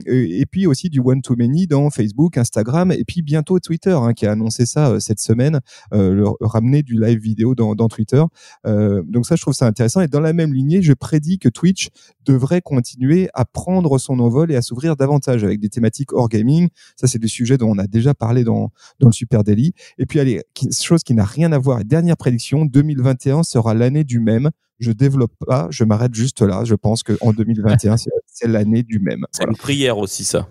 Et, 0.06 0.46
puis 0.52 0.68
aussi 0.68 0.90
du 0.90 1.00
one 1.00 1.22
to 1.22 1.36
many 1.36 1.68
dans 1.68 1.90
Facebook, 1.90 2.38
Instagram, 2.38 2.92
et 2.92 3.04
puis 3.06 3.22
bientôt 3.22 3.60
Twitter, 3.60 3.92
hein, 3.94 4.14
qui 4.14 4.26
a 4.26 4.32
annoncé 4.32 4.66
ça 4.66 5.00
cette 5.00 5.20
semaine, 5.20 5.62
le, 5.92 6.26
ramener 6.42 6.84
du 6.84 7.00
live 7.00 7.20
vidéo 7.20 7.56
dans, 7.56 7.76
dans 7.76 7.88
Twitter. 7.88 8.24
donc 8.66 9.26
ça, 9.26 9.36
je 9.36 9.42
trouve 9.42 9.54
ça 9.54 9.66
intéressant. 9.66 10.02
Et 10.02 10.08
dans 10.08 10.20
la 10.20 10.34
même 10.34 10.54
lignée, 10.54 10.82
je 10.82 10.94
prédis 10.94 11.40
que 11.40 11.50
Twitch 11.50 11.90
devrait 12.26 12.62
continuer 12.62 13.30
à 13.34 13.46
prendre 13.46 13.93
son 14.00 14.20
envol 14.20 14.52
et 14.52 14.56
à 14.56 14.62
s'ouvrir 14.62 14.96
davantage 14.96 15.44
avec 15.44 15.60
des 15.60 15.70
thématiques 15.70 16.14
hors 16.14 16.30
gaming. 16.30 16.70
Ça, 16.96 17.08
c'est 17.08 17.20
des 17.20 17.28
sujets 17.28 17.58
dont 17.58 17.70
on 17.70 17.78
a 17.78 17.88
déjà 17.88 18.14
parlé 18.14 18.44
dans, 18.44 18.72
dans 19.00 19.08
le 19.08 19.14
Super 19.14 19.44
Daily. 19.44 19.74
Et 19.98 20.06
puis, 20.06 20.20
allez, 20.20 20.44
chose 20.80 21.04
qui 21.04 21.14
n'a 21.14 21.26
rien 21.26 21.52
à 21.52 21.60
voir. 21.60 21.84
Dernière 21.84 22.18
prédiction, 22.18 22.66
2021 22.66 23.44
sera 23.44 23.74
l'année 23.74 24.04
du 24.04 24.20
même. 24.20 24.50
Je 24.80 24.92
développe 24.92 25.34
pas, 25.46 25.68
je 25.70 25.84
m'arrête 25.84 26.14
juste 26.14 26.42
là. 26.42 26.64
Je 26.66 26.76
pense 26.76 27.04
qu'en 27.04 27.32
2021, 27.32 27.96
c'est 28.26 28.48
l'année 28.48 28.84
du 28.84 29.00
même. 29.00 29.26
C'est 29.32 29.46
une 29.46 29.56
prière 29.56 29.98
aussi, 29.98 30.24
ça. 30.24 30.50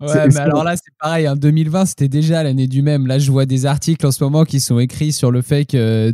Ouais, 0.00 0.28
mais 0.28 0.38
alors 0.38 0.64
là, 0.64 0.76
c'est 0.76 0.92
pareil. 0.98 1.26
Hein, 1.26 1.36
2020, 1.36 1.84
c'était 1.84 2.08
déjà 2.08 2.42
l'année 2.42 2.66
du 2.66 2.80
même. 2.80 3.06
Là, 3.06 3.18
je 3.18 3.30
vois 3.30 3.44
des 3.44 3.66
articles 3.66 4.06
en 4.06 4.10
ce 4.10 4.24
moment 4.24 4.44
qui 4.44 4.58
sont 4.60 4.78
écrits 4.78 5.12
sur 5.12 5.30
le 5.30 5.42
fait 5.42 5.66
que, 5.66 6.10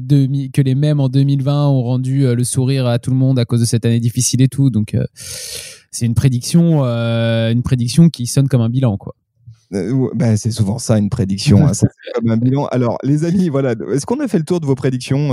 que 0.49 0.61
les 0.61 0.75
mêmes 0.75 0.99
en 0.99 1.09
2020 1.09 1.68
ont 1.68 1.83
rendu 1.83 2.27
euh, 2.27 2.35
le 2.35 2.42
sourire 2.42 2.87
à 2.87 2.99
tout 2.99 3.11
le 3.11 3.16
monde 3.16 3.38
à 3.38 3.44
cause 3.44 3.61
de 3.61 3.64
cette 3.64 3.85
année 3.85 4.01
difficile 4.01 4.42
et 4.42 4.49
tout. 4.49 4.70
Donc, 4.70 4.94
euh, 4.94 5.05
c'est 5.92 6.05
une 6.05 6.14
prédiction, 6.14 6.85
euh, 6.85 7.53
une 7.53 7.62
prédiction 7.62 8.09
qui 8.09 8.27
sonne 8.27 8.49
comme 8.49 8.61
un 8.61 8.70
bilan, 8.70 8.96
quoi. 8.96 9.14
Ben, 9.70 10.37
c'est 10.37 10.53
souvent 10.53 10.79
ça 10.79 10.96
une 10.96 11.11
prédiction, 11.11 11.66
hein, 11.66 11.72
comme 12.14 12.31
un 12.31 12.37
bilan. 12.37 12.66
Alors 12.66 12.99
les 13.03 13.25
amis, 13.25 13.49
voilà, 13.49 13.75
est-ce 13.92 14.07
qu'on 14.07 14.20
a 14.20 14.29
fait 14.29 14.38
le 14.38 14.44
tour 14.44 14.61
de 14.61 14.66
vos 14.66 14.77
prédictions, 14.77 15.33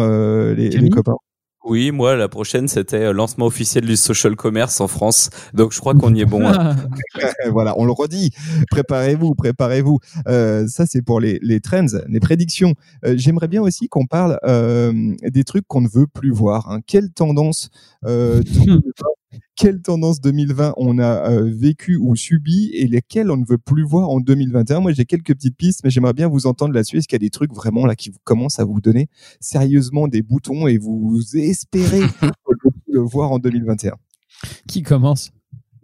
les, 0.55 0.69
les, 0.69 0.89
copains? 0.89 1.17
Oui, 1.63 1.91
moi, 1.91 2.15
la 2.15 2.27
prochaine, 2.27 2.67
c'était 2.67 3.05
euh, 3.05 3.13
lancement 3.13 3.45
officiel 3.45 3.85
du 3.85 3.95
social 3.95 4.35
commerce 4.35 4.81
en 4.81 4.87
France. 4.87 5.29
Donc, 5.53 5.71
je 5.71 5.79
crois 5.79 5.93
qu'on 5.93 6.13
y 6.13 6.21
est 6.21 6.25
bon. 6.25 6.45
Hein. 6.45 6.75
voilà, 7.51 7.73
on 7.77 7.85
le 7.85 7.93
redit. 7.93 8.31
Préparez-vous, 8.69 9.33
préparez-vous. 9.33 9.99
Euh, 10.27 10.67
ça, 10.67 10.85
c'est 10.85 11.01
pour 11.01 11.21
les, 11.21 11.39
les 11.41 11.61
trends, 11.61 11.85
les 12.07 12.19
prédictions. 12.19 12.75
Euh, 13.05 13.13
j'aimerais 13.15 13.47
bien 13.47 13.61
aussi 13.61 13.87
qu'on 13.87 14.05
parle 14.05 14.39
euh, 14.43 14.91
des 15.23 15.43
trucs 15.45 15.65
qu'on 15.67 15.81
ne 15.81 15.89
veut 15.89 16.07
plus 16.07 16.31
voir. 16.31 16.69
Hein. 16.69 16.81
Quelle 16.85 17.11
tendance 17.11 17.69
euh, 19.33 19.37
quelle 19.55 19.81
tendance 19.81 20.21
2020 20.21 20.73
on 20.77 20.99
a 20.99 21.31
euh, 21.31 21.49
vécu 21.51 21.97
ou 21.97 22.15
subi 22.15 22.71
et 22.73 22.87
lesquelles 22.87 23.31
on 23.31 23.37
ne 23.37 23.45
veut 23.45 23.57
plus 23.57 23.83
voir 23.83 24.09
en 24.09 24.19
2021. 24.19 24.79
Moi, 24.79 24.93
j'ai 24.93 25.05
quelques 25.05 25.33
petites 25.33 25.57
pistes, 25.57 25.81
mais 25.83 25.89
j'aimerais 25.89 26.13
bien 26.13 26.27
vous 26.27 26.47
entendre 26.47 26.73
là-dessus. 26.73 26.97
Est-ce 26.97 27.07
qu'il 27.07 27.15
y 27.15 27.23
a 27.23 27.25
des 27.25 27.29
trucs 27.29 27.53
vraiment 27.53 27.85
là 27.85 27.95
qui 27.95 28.09
vous 28.09 28.19
commencent 28.23 28.59
à 28.59 28.65
vous 28.65 28.81
donner 28.81 29.09
sérieusement 29.39 30.07
des 30.07 30.21
boutons 30.21 30.67
et 30.67 30.77
vous 30.77 31.21
espérez 31.35 32.01
le 32.87 32.99
voir 32.99 33.31
en 33.31 33.39
2021 33.39 33.95
Qui 34.67 34.83
commence? 34.83 35.31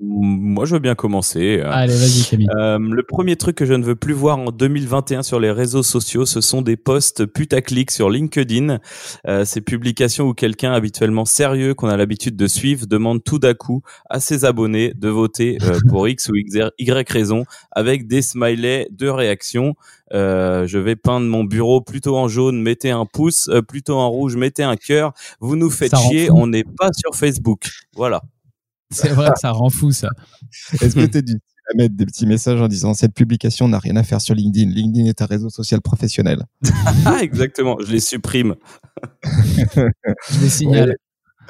Moi, 0.02 0.66
je 0.66 0.76
veux 0.76 0.80
bien 0.80 0.96
commencer. 0.96 1.62
Allez, 1.66 1.94
vas-y, 1.94 2.24
Camille. 2.30 2.48
Euh, 2.56 2.80
le 2.80 3.04
premier 3.04 3.36
truc 3.36 3.56
que 3.56 3.66
je 3.66 3.74
ne 3.74 3.84
veux 3.84 3.96
plus 3.96 4.14
voir 4.14 4.40
en 4.40 4.52
2021 4.52 5.24
sur 5.24 5.40
les 5.40 5.52
réseaux 5.52 5.84
sociaux, 5.84 6.26
ce 6.26 6.42
sont 6.42 6.62
des 6.62 6.78
posts 6.78 7.26
putaclic 7.26 7.92
sur 7.92 8.10
LinkedIn. 8.10 8.80
Euh, 9.28 9.46
ces 9.46 9.62
publications 9.62 10.26
où 10.28 10.34
quelqu'un 10.34 10.72
habituellement 10.72 11.26
sérieux, 11.26 11.74
qu'on 11.74 11.90
a 11.90 11.98
l'habitude 11.98 12.38
de 12.38 12.48
suivre, 12.48 12.88
demande 12.88 13.24
tout 13.24 13.40
d'un 13.40 13.54
coup 13.54 13.82
à 14.10 14.20
ses 14.20 14.46
abonnés 14.46 14.94
de 14.96 15.10
voter 15.10 15.58
euh, 15.64 15.80
pour 15.90 16.08
X 16.08 16.30
ou 16.30 16.36
Y 16.36 17.10
raison 17.10 17.44
avec 17.72 18.08
des 18.08 18.22
smileys 18.22 18.88
de 18.92 19.08
réaction. 19.08 19.76
Euh, 20.14 20.66
je 20.68 20.80
vais 20.80 20.96
peindre 20.96 21.28
mon 21.28 21.44
bureau 21.44 21.82
plutôt 21.82 22.18
en 22.18 22.28
jaune, 22.28 22.62
mettez 22.62 22.90
un 22.90 23.06
pouce, 23.06 23.48
euh, 23.50 23.62
plutôt 23.62 23.96
en 23.96 24.10
rouge, 24.10 24.36
mettez 24.36 24.64
un 24.64 24.76
cœur. 24.76 25.14
Vous 25.40 25.56
nous 25.56 25.70
faites 25.70 25.96
chier, 25.96 26.32
on 26.32 26.48
n'est 26.48 26.64
pas 26.64 26.90
sur 26.94 27.16
Facebook. 27.16 27.70
Voilà. 27.96 28.22
C'est 28.92 29.10
vrai, 29.10 29.30
ça 29.36 29.52
rend 29.52 29.70
fou 29.70 29.92
ça. 29.92 30.10
Est-ce 30.82 30.96
que 30.96 31.06
tu 31.06 31.18
es 31.18 31.22
du 31.22 31.40
à 31.70 31.76
mettre 31.76 31.96
des 31.96 32.06
petits 32.06 32.26
messages 32.26 32.60
en 32.62 32.68
disant 32.68 32.94
cette 32.94 33.14
publication 33.14 33.68
n'a 33.68 33.80
rien 33.80 33.96
à 33.96 34.04
faire 34.04 34.22
sur 34.22 34.34
LinkedIn. 34.34 34.72
LinkedIn 34.72 35.08
est 35.08 35.22
un 35.22 35.26
réseau 35.26 35.50
social 35.50 35.82
professionnel. 35.82 36.44
Exactement, 37.22 37.78
je 37.80 37.92
les 37.92 38.00
supprime. 38.00 38.56
je 39.24 40.40
les 40.42 40.50
signale. 40.50 40.96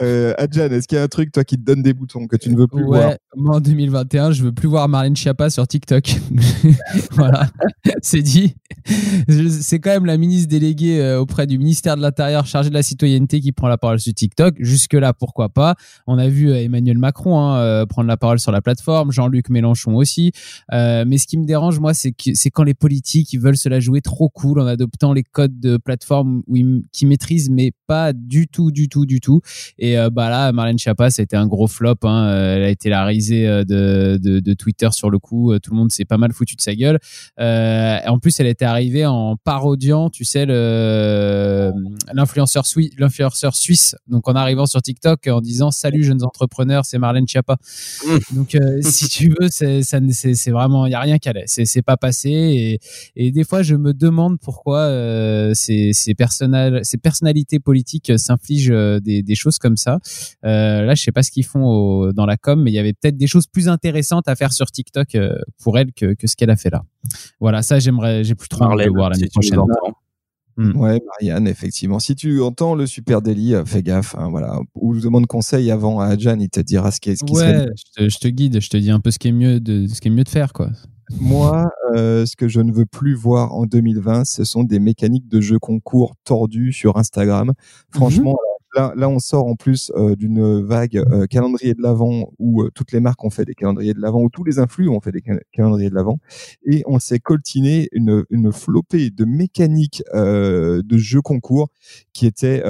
Euh, 0.02 0.34
Adjan, 0.38 0.70
est-ce 0.70 0.88
qu'il 0.88 0.98
y 0.98 1.02
a 1.02 1.04
un 1.04 1.08
truc, 1.08 1.32
toi, 1.32 1.44
qui 1.44 1.58
te 1.58 1.64
donne 1.64 1.82
des 1.82 1.94
boutons 1.94 2.28
que 2.28 2.36
tu 2.36 2.50
ne 2.50 2.58
veux 2.58 2.68
plus 2.68 2.84
ouais, 2.84 3.00
voir? 3.00 3.14
Moi, 3.36 3.58
en 3.58 3.60
2021, 3.60 4.32
je 4.32 4.44
veux 4.44 4.52
plus 4.52 4.68
voir 4.68 4.88
Marlène 4.88 5.16
Schiappa 5.16 5.50
sur 5.50 5.68
TikTok. 5.68 6.16
voilà, 7.12 7.50
c'est 8.02 8.22
dit. 8.22 8.56
C'est 9.60 9.80
quand 9.80 9.92
même 9.92 10.06
la 10.06 10.18
ministre 10.18 10.50
déléguée 10.50 11.02
euh, 11.02 11.20
auprès 11.20 11.48
du 11.48 11.58
ministère 11.58 11.98
de 11.98 12.02
l'Intérieur 12.02 12.46
chargée 12.46 12.70
de 12.70 12.74
la 12.74 12.84
citoyenneté 12.84 13.42
qui 13.42 13.52
prend 13.52 13.68
la 13.68 13.78
parole 13.78 14.00
sur 14.00 14.14
TikTok. 14.14 14.56
Jusque-là, 14.60 15.14
pourquoi 15.14 15.50
pas? 15.50 15.76
On 16.08 16.18
a 16.18 16.28
vu 16.28 16.50
euh, 16.50 16.64
Emmanuel 16.64 16.98
Macron 16.98 17.40
hein, 17.40 17.86
prendre 17.88 18.08
la 18.08 18.18
parole 18.18 18.40
sur 18.40 18.52
la 18.52 18.62
plateforme, 18.62 19.12
Jean-Luc 19.12 19.50
Mélenchon 19.50 19.96
aussi. 19.96 20.32
mais 20.72 21.18
ce 21.18 21.28
qui 21.28 21.38
me 21.38 21.46
dérange, 21.46 21.80
moi, 21.80 21.94
c'est 21.94 22.14
quand 22.52 22.64
les 22.64 22.74
politiques 22.74 23.34
ils 23.34 23.40
veulent 23.40 23.58
se 23.58 23.70
la 23.70 23.80
jouer 23.80 24.02
trop 24.02 24.30
cool 24.30 24.60
en 24.60 24.66
adoptant 24.66 25.14
les 25.14 25.24
codes 25.24 25.60
de 25.60 25.78
plateforme 25.78 26.44
où 26.48 26.56
ils, 26.56 26.84
qui 26.92 27.06
maîtrisent, 27.06 27.50
mais 27.50 27.72
pas 27.88 28.14
du 28.14 28.48
tout, 28.48 28.72
du 28.72 28.90
tout, 28.90 29.06
du 29.06 29.20
tout. 29.20 29.42
Et 29.78 29.89
bah 30.12 30.30
là, 30.30 30.52
Marlène 30.52 30.78
Schiappa, 30.78 31.10
ça 31.10 31.22
a 31.22 31.24
été 31.24 31.36
un 31.36 31.48
gros 31.48 31.68
flop. 31.68 31.96
Hein. 32.04 32.32
Elle 32.56 32.64
a 32.64 32.70
été 32.70 32.90
la 32.90 33.06
risée 33.06 33.46
de, 33.46 34.20
de, 34.22 34.40
de, 34.40 34.54
Twitter 34.54 34.90
sur 34.92 35.10
le 35.10 35.20
coup. 35.20 35.58
Tout 35.60 35.72
le 35.72 35.78
monde 35.78 35.92
s'est 35.92 36.06
pas 36.06 36.18
mal 36.18 36.34
foutu 36.34 36.56
de 36.56 36.62
sa 36.62 36.76
gueule. 36.76 37.00
en 37.38 38.20
plus, 38.20 38.40
elle 38.40 38.48
était 38.48 38.66
arrivé 38.66 39.06
en 39.06 39.36
parodiant, 39.38 40.10
tu 40.10 40.26
sais, 40.26 40.46
l'influenceur 42.14 42.66
suisse, 42.66 42.92
l'influenceur 42.98 43.56
suisse. 43.56 43.96
Donc 44.08 44.28
en 44.28 44.34
arrivant 44.34 44.66
sur 44.66 44.82
TikTok 44.82 45.28
en 45.28 45.42
disant 45.42 45.72
salut 45.72 46.04
jeunes 46.04 46.24
entrepreneurs, 46.24 46.86
c'est 46.86 46.98
Marlène 46.98 47.28
Schiappa. 47.28 47.58
Mmh. 48.06 48.18
Donc 48.36 48.56
euh, 48.56 48.82
si 48.82 49.08
tu 49.08 49.34
veux, 49.40 49.48
c'est 49.50 50.52
vraiment, 50.52 50.86
il 50.86 50.92
y 50.92 50.96
a 50.96 51.00
rien 51.00 51.18
qu'à 51.18 51.34
C'est 51.46 51.66
c'est 51.66 51.82
pas 51.82 51.98
passé 51.98 52.30
et, 52.30 52.80
et 53.16 53.32
des 53.32 53.44
fois 53.44 53.62
je 53.62 53.76
me 53.76 53.94
demande 53.94 54.40
pourquoi 54.40 54.80
euh, 54.80 55.54
ces 55.54 55.92
ces 55.94 56.16
personnels, 56.16 56.82
ces 56.84 56.98
personnalités 56.98 57.60
politiques 57.60 58.18
s'infligent 58.18 58.72
euh, 58.72 59.00
des, 59.00 59.22
des 59.22 59.36
choses 59.36 59.58
comme 59.58 59.69
ça. 59.78 60.00
Euh, 60.46 60.84
là, 60.84 60.96
je 60.96 61.04
sais 61.04 61.12
pas 61.12 61.24
ce 61.24 61.32
qu'ils 61.32 61.46
font 61.46 61.66
au, 61.66 62.14
dans 62.14 62.26
la 62.26 62.38
com, 62.38 62.62
mais 62.62 62.72
il 62.72 62.76
y 62.76 62.80
avait 62.80 62.94
peut-être 62.94 63.18
des 63.18 63.28
choses 63.28 63.48
plus 63.48 63.68
intéressantes 63.68 64.28
à 64.28 64.36
faire 64.36 64.54
sur 64.54 64.72
TikTok 64.72 65.18
pour 65.62 65.78
elle 65.78 65.92
que, 65.94 66.14
que 66.14 66.28
ce 66.28 66.36
qu'elle 66.36 66.50
a 66.50 66.56
fait 66.56 66.70
là. 66.70 66.84
Voilà, 67.40 67.62
ça 67.62 67.80
j'aimerais, 67.80 68.24
j'ai 68.24 68.36
plus 68.36 68.50
trop 68.50 68.66
envie 68.66 68.86
de 68.86 68.90
voir 68.90 69.10
l'année 69.10 69.28
prochaine. 69.28 69.60
Mm. 70.60 70.78
Ouais, 70.78 71.02
Marianne, 71.08 71.48
effectivement. 71.48 72.00
Si 72.00 72.16
tu 72.16 72.42
entends 72.42 72.76
le 72.76 72.86
super 72.86 73.22
délit, 73.22 73.56
euh, 73.56 73.64
fais 73.64 73.82
gaffe. 73.82 74.14
Hein, 74.18 74.28
voilà. 74.30 74.60
Ou 74.76 75.00
demande 75.00 75.26
conseil 75.26 75.72
avant 75.72 76.02
à 76.02 76.08
Adjan, 76.08 76.38
il 76.38 76.50
te 76.50 76.60
dira 76.60 76.92
ce 76.92 77.00
qui, 77.00 77.16
ce 77.16 77.24
qui 77.24 77.34
ouais, 77.34 77.40
serait... 77.40 77.68
je, 77.78 78.04
te, 78.04 78.10
je 78.10 78.18
te 78.18 78.28
guide, 78.28 78.60
je 78.60 78.70
te 78.70 78.76
dis 78.76 78.92
un 78.92 79.00
peu 79.00 79.10
ce 79.10 79.20
qui 79.20 79.30
est 79.30 79.34
mieux 79.34 79.62
de, 79.62 79.88
ce 79.88 80.02
qui 80.02 80.10
est 80.10 80.12
mieux 80.12 80.26
de 80.26 80.30
faire, 80.30 80.52
quoi. 80.52 80.70
Moi, 81.18 81.72
euh, 81.96 82.26
ce 82.26 82.36
que 82.36 82.50
je 82.50 82.60
ne 82.60 82.74
veux 82.74 82.86
plus 82.86 83.16
voir 83.16 83.54
en 83.54 83.66
2020, 83.66 84.26
ce 84.26 84.44
sont 84.44 84.64
des 84.64 84.80
mécaniques 84.80 85.30
de 85.30 85.40
jeux 85.40 85.60
concours 85.60 86.16
tordus 86.26 86.74
sur 86.74 86.98
Instagram. 86.98 87.48
Mhm. 87.48 87.54
Franchement, 87.92 88.38
Là, 88.96 89.10
on 89.10 89.20
sort 89.20 89.46
en 89.46 89.56
plus 89.56 89.92
euh, 89.96 90.16
d'une 90.16 90.62
vague 90.62 90.98
euh, 90.98 91.26
calendrier 91.28 91.74
de 91.74 91.82
l'avant 91.82 92.32
où 92.40 92.62
euh, 92.62 92.72
toutes 92.74 92.92
les 92.92 93.00
marques 93.00 93.24
ont 93.24 93.30
fait 93.30 93.46
des 93.46 93.54
calendriers 93.54 93.94
de 93.94 94.00
l'avant, 94.00 94.22
où 94.22 94.30
tous 94.30 94.44
les 94.44 94.60
influx 94.60 94.90
ont 94.90 95.02
fait 95.02 95.12
des 95.12 95.24
calendriers 95.52 95.90
de 95.90 95.96
l'avant, 95.96 96.20
et 96.66 96.84
on 96.86 97.00
s'est 97.00 97.20
coltiné 97.20 97.90
une, 97.92 98.24
une 98.30 98.52
flopée 98.52 99.10
de 99.10 99.26
mécaniques 99.26 100.04
de 100.14 100.98
jeux 100.98 101.22
concours 101.22 101.70
qui 102.14 102.26
étaient 102.26 102.64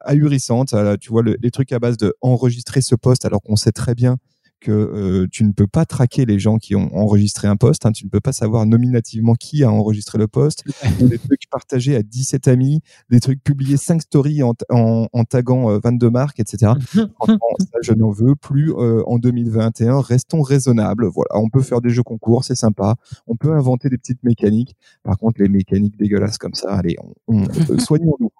ahurissantes. 0.00 0.74
tu 1.00 1.10
vois, 1.10 1.22
les 1.22 1.50
trucs 1.50 1.72
à 1.72 1.78
base 1.78 1.96
de 1.96 2.14
enregistrer 2.20 2.80
ce 2.80 2.94
poste 2.94 3.24
alors 3.24 3.42
qu'on 3.42 3.56
sait 3.56 3.72
très 3.72 3.94
bien 3.94 4.18
que 4.62 4.70
euh, 4.70 5.26
tu 5.30 5.44
ne 5.44 5.52
peux 5.52 5.66
pas 5.66 5.84
traquer 5.84 6.24
les 6.24 6.38
gens 6.38 6.56
qui 6.56 6.74
ont 6.76 6.94
enregistré 6.94 7.48
un 7.48 7.56
poste, 7.56 7.84
hein, 7.84 7.92
tu 7.92 8.04
ne 8.04 8.10
peux 8.10 8.20
pas 8.20 8.32
savoir 8.32 8.64
nominativement 8.64 9.34
qui 9.34 9.64
a 9.64 9.70
enregistré 9.70 10.18
le 10.18 10.28
poste, 10.28 10.64
des 11.00 11.18
trucs 11.18 11.48
partagés 11.50 11.96
à 11.96 12.02
17 12.02 12.48
amis, 12.48 12.80
des 13.10 13.20
trucs 13.20 13.42
publiés 13.42 13.76
5 13.76 14.02
stories 14.02 14.42
en, 14.42 14.54
en, 14.70 15.08
en 15.12 15.24
taguant 15.24 15.78
22 15.78 16.06
euh, 16.06 16.10
marques, 16.10 16.40
etc. 16.40 16.72
Franchement, 17.16 17.38
ça, 17.58 17.78
je 17.82 17.92
n'en 17.92 18.10
veux 18.10 18.36
plus 18.36 18.72
euh, 18.72 19.02
en 19.06 19.18
2021. 19.18 20.00
Restons 20.00 20.42
raisonnables. 20.42 21.06
Voilà, 21.06 21.38
on 21.38 21.48
peut 21.48 21.62
faire 21.62 21.80
des 21.80 21.90
jeux 21.90 22.04
concours, 22.04 22.44
c'est 22.44 22.54
sympa. 22.54 22.96
On 23.26 23.36
peut 23.36 23.52
inventer 23.52 23.88
des 23.88 23.98
petites 23.98 24.22
mécaniques. 24.22 24.76
Par 25.02 25.18
contre, 25.18 25.42
les 25.42 25.48
mécaniques 25.48 25.98
dégueulasses 25.98 26.38
comme 26.38 26.54
ça, 26.54 26.72
allez, 26.72 26.96
on, 27.26 27.44
soignons-nous. 27.78 28.30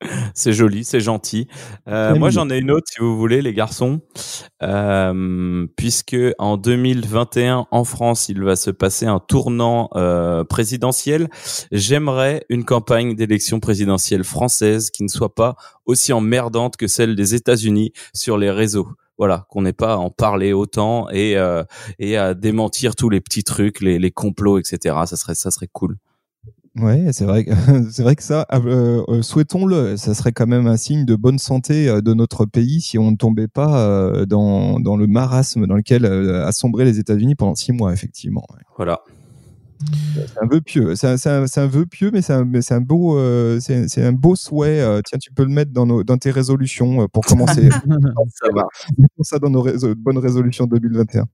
C'est 0.34 0.52
joli, 0.52 0.84
c'est 0.84 1.00
gentil. 1.00 1.48
Euh, 1.88 2.14
moi, 2.14 2.30
j'en 2.30 2.50
ai 2.50 2.58
une 2.58 2.70
autre, 2.70 2.86
si 2.90 3.00
vous 3.00 3.16
voulez, 3.16 3.40
les 3.40 3.54
garçons, 3.54 4.00
euh, 4.62 5.66
puisque 5.76 6.16
en 6.38 6.56
2021, 6.56 7.66
en 7.70 7.84
France, 7.84 8.28
il 8.28 8.42
va 8.42 8.56
se 8.56 8.70
passer 8.70 9.06
un 9.06 9.20
tournant 9.20 9.88
euh, 9.94 10.44
présidentiel. 10.44 11.28
J'aimerais 11.72 12.44
une 12.48 12.64
campagne 12.64 13.14
d'élection 13.14 13.60
présidentielle 13.60 14.24
française 14.24 14.90
qui 14.90 15.02
ne 15.02 15.08
soit 15.08 15.34
pas 15.34 15.56
aussi 15.86 16.12
emmerdante 16.12 16.76
que 16.76 16.86
celle 16.86 17.16
des 17.16 17.34
États-Unis 17.34 17.92
sur 18.12 18.38
les 18.38 18.50
réseaux 18.50 18.88
voilà 19.18 19.46
qu'on 19.48 19.62
n'ait 19.62 19.72
pas 19.72 19.94
à 19.94 19.96
en 19.96 20.10
parler 20.10 20.52
autant 20.52 21.08
et 21.08 21.38
euh, 21.38 21.64
et 21.98 22.18
à 22.18 22.34
démentir 22.34 22.94
tous 22.94 23.08
les 23.08 23.22
petits 23.22 23.44
trucs 23.44 23.80
les, 23.80 23.98
les 23.98 24.10
complots 24.10 24.58
etc 24.58 24.94
ça 25.06 25.16
serait 25.16 25.34
ça 25.34 25.50
serait 25.50 25.70
cool 25.72 25.96
Ouais, 26.78 27.10
c'est 27.12 27.24
vrai, 27.24 27.44
que, 27.44 27.50
c'est 27.90 28.02
vrai 28.02 28.16
que 28.16 28.22
ça, 28.22 28.46
euh, 28.52 29.02
euh, 29.08 29.22
souhaitons-le, 29.22 29.96
ça 29.96 30.14
serait 30.14 30.32
quand 30.32 30.46
même 30.46 30.66
un 30.66 30.76
signe 30.76 31.06
de 31.06 31.16
bonne 31.16 31.38
santé 31.38 31.88
euh, 31.88 32.02
de 32.02 32.12
notre 32.12 32.44
pays 32.44 32.82
si 32.82 32.98
on 32.98 33.10
ne 33.12 33.16
tombait 33.16 33.48
pas 33.48 34.26
dans, 34.26 34.78
dans 34.78 34.96
le 34.96 35.06
marasme 35.06 35.66
dans 35.66 35.76
lequel 35.76 36.04
a 36.04 36.52
sombré 36.52 36.84
les 36.84 36.98
États-Unis 36.98 37.34
pendant 37.34 37.54
six 37.54 37.72
mois, 37.72 37.92
effectivement. 37.92 38.46
Voilà. 38.76 39.00
C'est 40.16 40.42
un 40.42 40.46
vœu 40.46 40.60
pieux. 40.60 40.94
C'est 40.96 41.06
un, 41.06 41.44
un, 41.56 41.66
vœu 41.66 41.86
pieux, 41.86 42.10
mais 42.10 42.22
c'est 42.22 42.32
un, 42.32 42.40
un, 42.40 42.80
beau, 42.80 43.18
c'est 43.60 44.02
un 44.02 44.12
beau 44.12 44.36
souhait. 44.36 45.00
tiens, 45.04 45.18
tu 45.18 45.32
peux 45.32 45.44
le 45.44 45.50
mettre 45.50 45.72
dans, 45.72 45.86
nos, 45.86 46.04
dans 46.04 46.18
tes 46.18 46.30
résolutions 46.30 47.08
pour 47.08 47.24
commencer. 47.24 47.68
ça 47.70 48.48
va. 48.54 48.66
ça 49.22 49.38
dans 49.38 49.50
nos 49.50 49.64
bonnes 49.96 50.18
résolutions 50.18 50.66
2021. 50.66 51.24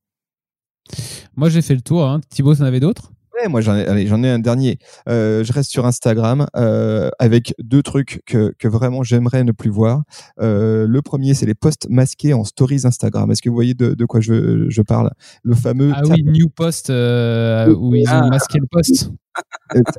Moi, 1.37 1.49
j'ai 1.49 1.63
fait 1.63 1.75
le 1.75 1.83
tour. 1.83 2.05
Hein. 2.05 2.21
Thibaut, 2.29 2.61
en 2.61 2.65
avais 2.65 2.81
d'autres? 2.81 3.13
Moi 3.49 3.61
j'en 3.61 3.77
ai, 3.77 4.07
j'en 4.07 4.23
ai 4.23 4.31
un 4.31 4.39
dernier. 4.39 4.79
Euh, 5.09 5.45
je 5.45 5.53
reste 5.53 5.71
sur 5.71 5.87
Instagram 5.87 6.47
euh, 6.57 7.11
avec 7.19 7.55
deux 7.59 7.83
trucs 7.83 8.23
que, 8.27 8.55
que 8.59 8.69
vraiment 8.69 9.03
j'aimerais 9.03 9.45
ne 9.45 9.53
plus 9.53 9.71
voir. 9.71 10.03
Euh, 10.41 10.87
le 10.87 11.03
premier, 11.03 11.35
c'est 11.35 11.47
les 11.47 11.55
posts 11.55 11.89
masqués 11.89 12.35
en 12.35 12.45
stories 12.45 12.83
Instagram. 12.85 13.31
Est-ce 13.31 13.43
que 13.43 13.49
vous 13.49 13.55
voyez 13.55 13.75
de, 13.75 13.95
de 13.95 14.05
quoi 14.05 14.21
je, 14.21 14.67
je 14.69 14.83
parle? 14.83 15.11
Le 15.43 15.55
fameux. 15.55 15.93
Ah 15.95 16.03
oui, 16.09 16.23
New 16.25 16.49
Post 16.49 16.89
où 16.91 16.93
ils 17.95 18.09
ont 18.09 18.13
ah. 18.13 18.29
masqué 18.29 18.59
le 18.59 18.67
post. 18.71 19.11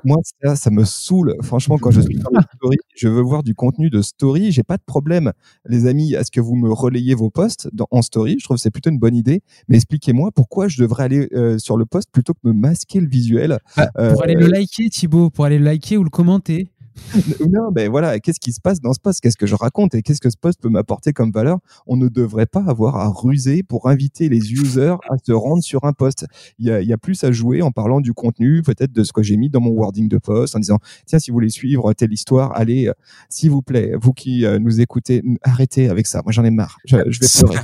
Moi, 0.03 0.17
ça, 0.43 0.55
ça, 0.55 0.69
me 0.69 0.83
saoule. 0.83 1.35
Franchement, 1.41 1.77
quand 1.77 1.91
je 1.91 2.01
suis 2.01 2.15
dans 2.15 2.29
les 2.31 2.45
stories, 2.55 2.77
je 2.95 3.07
veux 3.07 3.21
voir 3.21 3.43
du 3.43 3.55
contenu 3.55 3.89
de 3.89 4.01
story. 4.01 4.51
J'ai 4.51 4.63
pas 4.63 4.77
de 4.77 4.83
problème, 4.85 5.31
les 5.67 5.85
amis, 5.87 6.15
à 6.15 6.23
ce 6.23 6.31
que 6.31 6.41
vous 6.41 6.55
me 6.55 6.71
relayez 6.71 7.15
vos 7.15 7.29
posts 7.29 7.69
dans, 7.73 7.87
en 7.91 8.01
story. 8.01 8.37
Je 8.39 8.45
trouve 8.45 8.57
que 8.57 8.61
c'est 8.61 8.71
plutôt 8.71 8.89
une 8.89 8.99
bonne 8.99 9.15
idée. 9.15 9.41
Mais 9.67 9.77
expliquez-moi 9.77 10.31
pourquoi 10.31 10.67
je 10.67 10.81
devrais 10.81 11.03
aller 11.03 11.27
euh, 11.33 11.57
sur 11.57 11.77
le 11.77 11.85
post 11.85 12.09
plutôt 12.11 12.33
que 12.33 12.39
me 12.43 12.53
masquer 12.53 12.99
le 12.99 13.07
visuel. 13.07 13.59
Bah, 13.75 13.89
pour 13.93 14.23
aller 14.23 14.35
le 14.35 14.45
euh, 14.45 14.49
liker, 14.49 14.89
Thibaut, 14.89 15.29
pour 15.29 15.45
aller 15.45 15.57
le 15.57 15.65
liker 15.65 15.97
ou 15.97 16.03
le 16.03 16.09
commenter. 16.09 16.72
non, 17.49 17.71
mais 17.75 17.87
voilà, 17.87 18.19
qu'est-ce 18.19 18.39
qui 18.39 18.53
se 18.53 18.61
passe 18.61 18.81
dans 18.81 18.93
ce 18.93 18.99
poste? 18.99 19.21
Qu'est-ce 19.21 19.37
que 19.37 19.47
je 19.47 19.55
raconte? 19.55 19.95
Et 19.95 20.01
qu'est-ce 20.01 20.21
que 20.21 20.29
ce 20.29 20.37
poste 20.37 20.61
peut 20.61 20.69
m'apporter 20.69 21.13
comme 21.13 21.31
valeur? 21.31 21.59
On 21.87 21.97
ne 21.97 22.07
devrait 22.07 22.45
pas 22.45 22.63
avoir 22.67 22.97
à 22.97 23.09
ruser 23.09 23.63
pour 23.63 23.87
inviter 23.87 24.29
les 24.29 24.53
users 24.53 24.95
à 25.09 25.17
se 25.23 25.31
rendre 25.31 25.63
sur 25.63 25.83
un 25.85 25.93
poste. 25.93 26.25
Il 26.59 26.67
y 26.67 26.71
a, 26.71 26.81
il 26.81 26.87
y 26.87 26.93
a 26.93 26.97
plus 26.97 27.23
à 27.23 27.31
jouer 27.31 27.61
en 27.61 27.71
parlant 27.71 28.01
du 28.01 28.13
contenu, 28.13 28.61
peut-être 28.61 28.91
de 28.91 29.03
ce 29.03 29.13
que 29.13 29.23
j'ai 29.23 29.37
mis 29.37 29.49
dans 29.49 29.61
mon 29.61 29.71
wording 29.71 30.07
de 30.07 30.17
poste, 30.17 30.55
en 30.55 30.59
disant 30.59 30.79
tiens, 31.05 31.19
si 31.19 31.31
vous 31.31 31.35
voulez 31.35 31.49
suivre 31.49 31.93
telle 31.93 32.13
histoire, 32.13 32.51
allez, 32.55 32.87
euh, 32.87 32.93
s'il 33.29 33.51
vous 33.51 33.61
plaît, 33.61 33.93
vous 34.01 34.13
qui 34.13 34.45
euh, 34.45 34.59
nous 34.59 34.81
écoutez, 34.81 35.23
arrêtez 35.41 35.89
avec 35.89 36.07
ça. 36.07 36.21
Moi, 36.23 36.31
j'en 36.31 36.43
ai 36.43 36.51
marre. 36.51 36.77
Je, 36.85 36.97
je 37.07 37.19
vais 37.19 37.27
pleurer. 37.39 37.59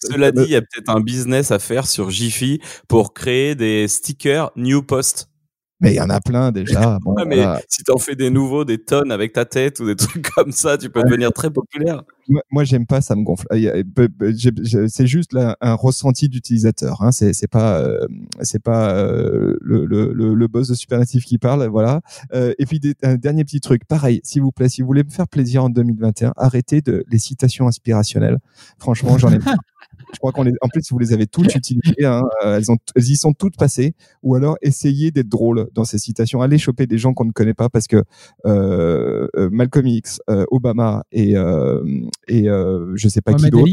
Cela 0.00 0.32
dit, 0.32 0.42
il 0.44 0.50
y 0.50 0.56
a 0.56 0.60
peut-être 0.60 0.90
un 0.90 1.00
business 1.00 1.50
à 1.50 1.58
faire 1.58 1.86
sur 1.86 2.10
Jiffy 2.10 2.60
pour 2.88 3.14
créer 3.14 3.54
des 3.54 3.88
stickers 3.88 4.50
New 4.56 4.82
Post. 4.82 5.28
Mais 5.80 5.92
il 5.92 5.96
y 5.96 6.00
en 6.00 6.10
a 6.10 6.20
plein 6.20 6.52
déjà. 6.52 6.98
Bon, 7.04 7.14
ouais, 7.14 7.24
mais 7.26 7.44
si 7.68 7.82
tu 7.82 7.90
en 7.90 7.98
fais 7.98 8.14
des 8.14 8.30
nouveaux, 8.30 8.64
des 8.64 8.78
tonnes 8.78 9.10
avec 9.10 9.32
ta 9.32 9.44
tête 9.44 9.80
ou 9.80 9.86
des 9.86 9.96
trucs 9.96 10.30
comme 10.30 10.52
ça, 10.52 10.78
tu 10.78 10.88
peux 10.90 11.02
devenir 11.02 11.32
très 11.32 11.50
populaire. 11.50 12.02
Moi, 12.50 12.64
j'aime 12.64 12.86
pas, 12.86 13.00
ça 13.00 13.14
me 13.16 13.22
gonfle. 13.22 13.46
C'est 14.88 15.06
juste 15.06 15.32
là, 15.32 15.56
un 15.60 15.74
ressenti 15.74 16.28
d'utilisateur. 16.28 17.02
Hein. 17.02 17.12
C'est 17.12 17.48
pas, 17.48 17.78
euh, 17.78 18.06
c'est 18.40 18.62
pas 18.62 18.94
euh, 18.94 19.56
le, 19.60 19.84
le, 19.84 20.12
le, 20.12 20.48
boss 20.48 20.68
de 20.68 20.74
Supernative 20.74 21.24
qui 21.24 21.38
parle, 21.38 21.66
voilà. 21.66 22.00
Euh, 22.32 22.54
et 22.58 22.66
puis 22.66 22.80
un 23.02 23.16
dernier 23.16 23.44
petit 23.44 23.60
truc, 23.60 23.84
pareil, 23.84 24.20
s'il 24.24 24.42
vous 24.42 24.52
plaît, 24.52 24.68
si 24.68 24.80
vous 24.80 24.86
voulez 24.86 25.04
me 25.04 25.10
faire 25.10 25.28
plaisir 25.28 25.64
en 25.64 25.68
2021, 25.68 26.32
arrêtez 26.36 26.80
de 26.80 27.04
les 27.08 27.18
citations 27.18 27.66
inspirationnelles. 27.66 28.38
Franchement, 28.78 29.18
j'en 29.18 29.32
ai 29.32 29.38
je 30.14 30.18
crois 30.18 30.32
qu'on 30.32 30.44
les, 30.44 30.52
en 30.60 30.68
plus, 30.68 30.82
vous 30.90 30.98
les 30.98 31.12
avez 31.12 31.26
toutes 31.26 31.54
utilisées, 31.54 32.04
hein, 32.04 32.22
euh, 32.44 32.56
elles, 32.56 32.70
ont, 32.70 32.76
elles 32.94 33.10
y 33.10 33.16
sont 33.16 33.32
toutes 33.32 33.56
passées. 33.56 33.94
Ou 34.22 34.34
alors, 34.34 34.56
essayez 34.62 35.10
d'être 35.10 35.28
drôle 35.28 35.68
dans 35.74 35.84
ces 35.84 35.98
citations. 35.98 36.40
Allez 36.40 36.58
choper 36.58 36.86
des 36.86 36.98
gens 36.98 37.12
qu'on 37.12 37.24
ne 37.24 37.32
connaît 37.32 37.54
pas 37.54 37.68
parce 37.68 37.86
que 37.86 38.02
euh, 38.46 39.26
euh 39.36 39.48
Malcolm 39.50 39.86
X, 39.86 40.20
euh, 40.30 40.44
Obama 40.50 41.04
et, 41.12 41.34
et 42.28 42.44
je 42.44 43.08
sais 43.08 43.20
pas 43.20 43.34
qui 43.34 43.50
d'autre. 43.50 43.70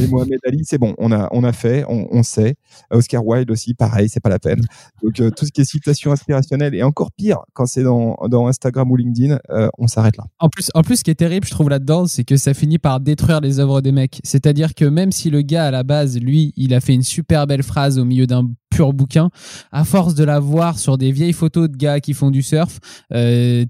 Et 0.00 0.06
Mohamed 0.06 0.40
Ali, 0.46 0.62
c'est 0.64 0.78
bon, 0.78 0.94
on 0.98 1.12
a, 1.12 1.28
on 1.32 1.44
a 1.44 1.52
fait, 1.52 1.84
on, 1.86 2.22
sait. 2.22 2.54
Oscar 2.90 3.24
Wilde 3.24 3.50
aussi, 3.50 3.74
pareil, 3.74 4.08
c'est 4.08 4.20
pas 4.20 4.30
la 4.30 4.38
peine. 4.38 4.60
Donc 5.02 5.20
euh, 5.20 5.30
tout 5.30 5.44
ce 5.44 5.52
qui 5.52 5.60
est 5.60 5.64
citation 5.64 6.12
inspirationnelle 6.12 6.74
et 6.74 6.82
encore 6.82 7.12
pire 7.12 7.38
quand 7.52 7.66
c'est 7.66 7.82
dans, 7.82 8.16
Instagram 8.46 8.90
ou 8.90 8.96
LinkedIn, 8.96 9.38
euh, 9.50 9.68
on 9.78 9.86
s'arrête 9.86 10.16
là. 10.16 10.24
En 10.38 10.48
plus, 10.48 10.70
en 10.74 10.82
plus, 10.82 10.96
ce 10.96 11.04
qui 11.04 11.10
est 11.10 11.16
terrible, 11.16 11.46
je 11.46 11.50
trouve 11.52 11.68
là-dedans, 11.68 12.06
c'est 12.06 12.24
que 12.24 12.36
ça 12.36 12.54
finit 12.54 12.78
par 12.78 13.00
détruire 13.00 13.40
les 13.40 13.60
œuvres 13.60 13.80
des 13.82 13.92
mecs. 13.92 14.20
C'est-à-dire 14.24 14.74
que 14.74 14.86
même 14.86 15.12
si 15.12 15.28
le 15.28 15.42
gars 15.42 15.66
à 15.66 15.70
la 15.70 15.82
base, 15.82 16.18
lui, 16.18 16.52
il 16.56 16.72
a 16.72 16.80
fait 16.80 16.94
une 16.94 17.02
super 17.02 17.46
belle 17.46 17.62
phrase 17.62 17.98
au 17.98 18.04
milieu 18.04 18.26
d'un 18.26 18.50
pur 18.70 18.92
bouquin, 18.92 19.30
à 19.72 19.84
force 19.84 20.14
de 20.14 20.24
la 20.24 20.40
voir 20.40 20.78
sur 20.78 20.96
des 20.96 21.12
vieilles 21.12 21.32
photos 21.32 21.68
de 21.68 21.76
gars 21.76 22.00
qui 22.00 22.14
font 22.14 22.30
du 22.30 22.42
surf, 22.42 22.78
euh, 23.12 23.64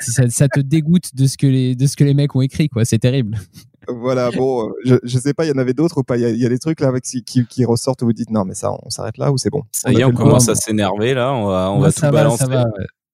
ça, 0.00 0.28
ça, 0.28 0.48
te 0.48 0.60
dégoûte 0.60 1.14
de 1.14 1.26
ce 1.26 1.36
que 1.36 1.46
les 1.46 1.76
de 1.76 1.86
ce 1.86 1.94
que 1.94 2.04
les 2.04 2.14
mecs 2.14 2.34
ont 2.34 2.40
écrit, 2.40 2.68
quoi. 2.68 2.84
C'est 2.84 2.98
terrible 2.98 3.38
voilà, 3.88 4.30
bon, 4.30 4.72
je, 4.84 4.96
je 5.02 5.18
sais 5.18 5.34
pas, 5.34 5.44
il 5.44 5.48
y 5.48 5.52
en 5.52 5.58
avait 5.58 5.74
d'autres 5.74 5.98
ou 5.98 6.02
pas? 6.02 6.16
Il 6.16 6.36
y, 6.36 6.46
a 6.46 6.48
des 6.48 6.58
trucs 6.58 6.80
là 6.80 6.88
avec, 6.88 7.04
qui, 7.04 7.22
qui 7.22 7.64
ressortent 7.64 8.02
où 8.02 8.06
vous 8.06 8.12
dites 8.12 8.30
non, 8.30 8.44
mais 8.44 8.54
ça, 8.54 8.72
on 8.82 8.90
s'arrête 8.90 9.18
là 9.18 9.32
ou 9.32 9.38
c'est 9.38 9.50
bon? 9.50 9.62
Ça 9.72 9.92
y 9.92 10.00
est, 10.00 10.04
on 10.04 10.12
commence 10.12 10.48
à 10.48 10.54
s'énerver 10.54 11.14
là, 11.14 11.32
on 11.32 11.46
va, 11.46 11.70
on 11.70 11.80
va 11.80 11.92
tout 11.92 12.00
balancer. 12.10 12.44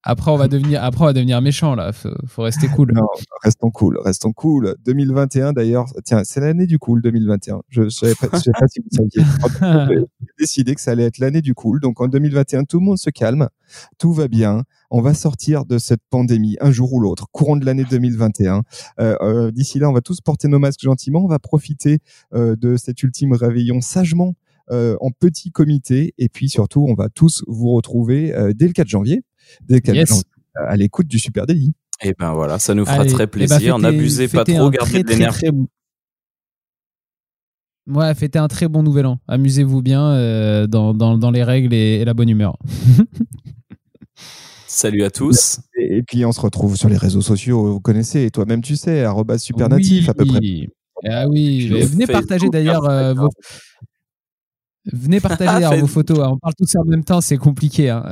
Après, 0.05 0.31
on 0.31 0.37
va 0.37 0.49
devenir, 0.49 0.83
après, 0.83 1.05
on 1.05 1.07
va 1.07 1.13
devenir 1.13 1.41
méchant 1.41 1.75
là. 1.75 1.93
Faut, 1.93 2.11
faut 2.27 2.43
rester 2.43 2.69
cool. 2.69 2.93
Non, 2.93 3.07
restons 3.43 3.71
cool, 3.71 3.99
restons 4.05 4.33
cool. 4.33 4.75
2021 4.85 5.53
d'ailleurs, 5.53 5.87
tiens, 6.05 6.23
c'est 6.25 6.41
l'année 6.41 6.67
du 6.67 6.79
cool 6.79 7.03
2021. 7.03 7.63
Je, 7.69 7.85
je 7.85 7.89
savais 7.89 8.15
pas, 8.15 8.29
je 8.33 8.43
sais 8.43 8.51
pas 8.53 8.67
si 8.69 8.81
vous 8.81 8.89
saviez. 8.91 9.25
J'ai 10.21 10.27
décidé 10.39 10.75
que 10.75 10.81
ça 10.81 10.93
allait 10.93 11.05
être 11.05 11.19
l'année 11.19 11.43
du 11.43 11.55
cool. 11.55 11.81
Donc 11.81 12.01
en 12.01 12.09
2021, 12.09 12.65
tout 12.65 12.81
le 12.81 12.85
monde 12.85 12.99
se 12.99 13.11
calme, 13.11 13.49
tout 13.99 14.13
va 14.13 14.29
bien. 14.29 14.65
On 14.91 15.01
va 15.01 15.15
sortir 15.15 15.65
de 15.65 15.79
cette 15.79 16.03
pandémie 16.11 16.57
un 16.61 16.71
jour 16.71 16.93
ou 16.93 17.01
l'autre, 17.01 17.29
courant 17.33 17.57
de 17.57 17.65
l'année 17.65 17.85
2021. 17.89 18.63
Euh, 19.01 19.17
euh, 19.21 19.51
D'ici 19.51 19.79
là, 19.79 19.89
on 19.89 19.93
va 19.93 20.01
tous 20.01 20.21
porter 20.21 20.49
nos 20.49 20.59
masques 20.59 20.83
gentiment. 20.83 21.25
On 21.25 21.29
va 21.29 21.39
profiter 21.39 22.01
euh, 22.35 22.57
de 22.57 22.77
cet 22.77 23.03
ultime 23.03 23.33
réveillon 23.33 23.81
sagement 23.81 24.35
en 24.71 25.11
petit 25.11 25.51
comité. 25.51 26.15
Et 26.17 26.31
puis 26.31 26.49
surtout, 26.49 26.87
on 26.89 26.95
va 26.95 27.11
tous 27.11 27.45
vous 27.47 27.75
retrouver 27.75 28.33
dès 28.55 28.67
le 28.67 28.73
4 28.73 28.89
janvier, 28.89 29.23
dès 29.63 29.77
le 29.77 29.81
4 29.81 30.07
janvier, 30.07 30.23
à 30.55 30.77
l'écoute 30.77 31.07
du 31.07 31.19
Super 31.19 31.47
Daily. 31.47 31.73
Et 32.05 32.09
eh 32.09 32.15
ben 32.19 32.33
voilà, 32.33 32.59
ça 32.59 32.75
nous 32.75 32.85
fera 32.85 33.05
très 33.05 33.15
eh 33.15 33.19
ben, 33.19 33.27
plaisir. 33.29 33.79
N'abusez 33.79 34.27
pas 34.27 34.45
trop, 34.45 34.71
gardez 34.71 35.05
de 35.05 35.09
l'énergie. 35.09 35.47
Ouais, 37.89 38.15
fêtez 38.15 38.39
un 38.39 38.49
très 38.49 38.69
bon 38.69 38.83
nouvel 38.83 39.07
an. 39.07 39.19
Amusez-vous 39.29 39.83
bien 39.83 40.13
euh, 40.13 40.67
dans, 40.67 40.95
dans, 40.95 41.19
dans, 41.19 41.31
les 41.31 41.43
règles 41.43 41.75
et, 41.75 42.05
la 42.05 42.15
bonne 42.15 42.29
humeur. 42.29 42.57
Salut 44.67 45.05
à 45.05 45.11
tous. 45.11 45.61
Et, 45.77 46.03
puis 46.03 46.25
on 46.25 46.33
se 46.33 46.41
retrouve 46.41 46.77
sur 46.77 46.89
les 46.89 46.97
réseaux 46.97 47.21
sociaux, 47.21 47.73
vous 47.73 47.81
connaissez, 47.81 48.31
toi-même 48.31 48.63
tu 48.63 48.77
sais, 48.77 49.05
supernatif 49.39 50.09
à 50.09 50.15
peu 50.15 50.25
près. 50.25 50.41
Ah 51.09 51.29
oui, 51.29 51.69
venez 51.69 52.07
partager 52.07 52.49
d'ailleurs 52.49 52.83
vos, 53.15 53.29
Venez 54.91 55.21
partager 55.21 55.81
vos 55.81 55.87
photos. 55.87 56.19
Hein. 56.19 56.31
On 56.33 56.39
parle 56.39 56.55
tous 56.59 56.75
en 56.77 56.85
même 56.85 57.05
temps, 57.05 57.21
c'est 57.21 57.37
compliqué. 57.37 57.91
Hein. 57.91 58.05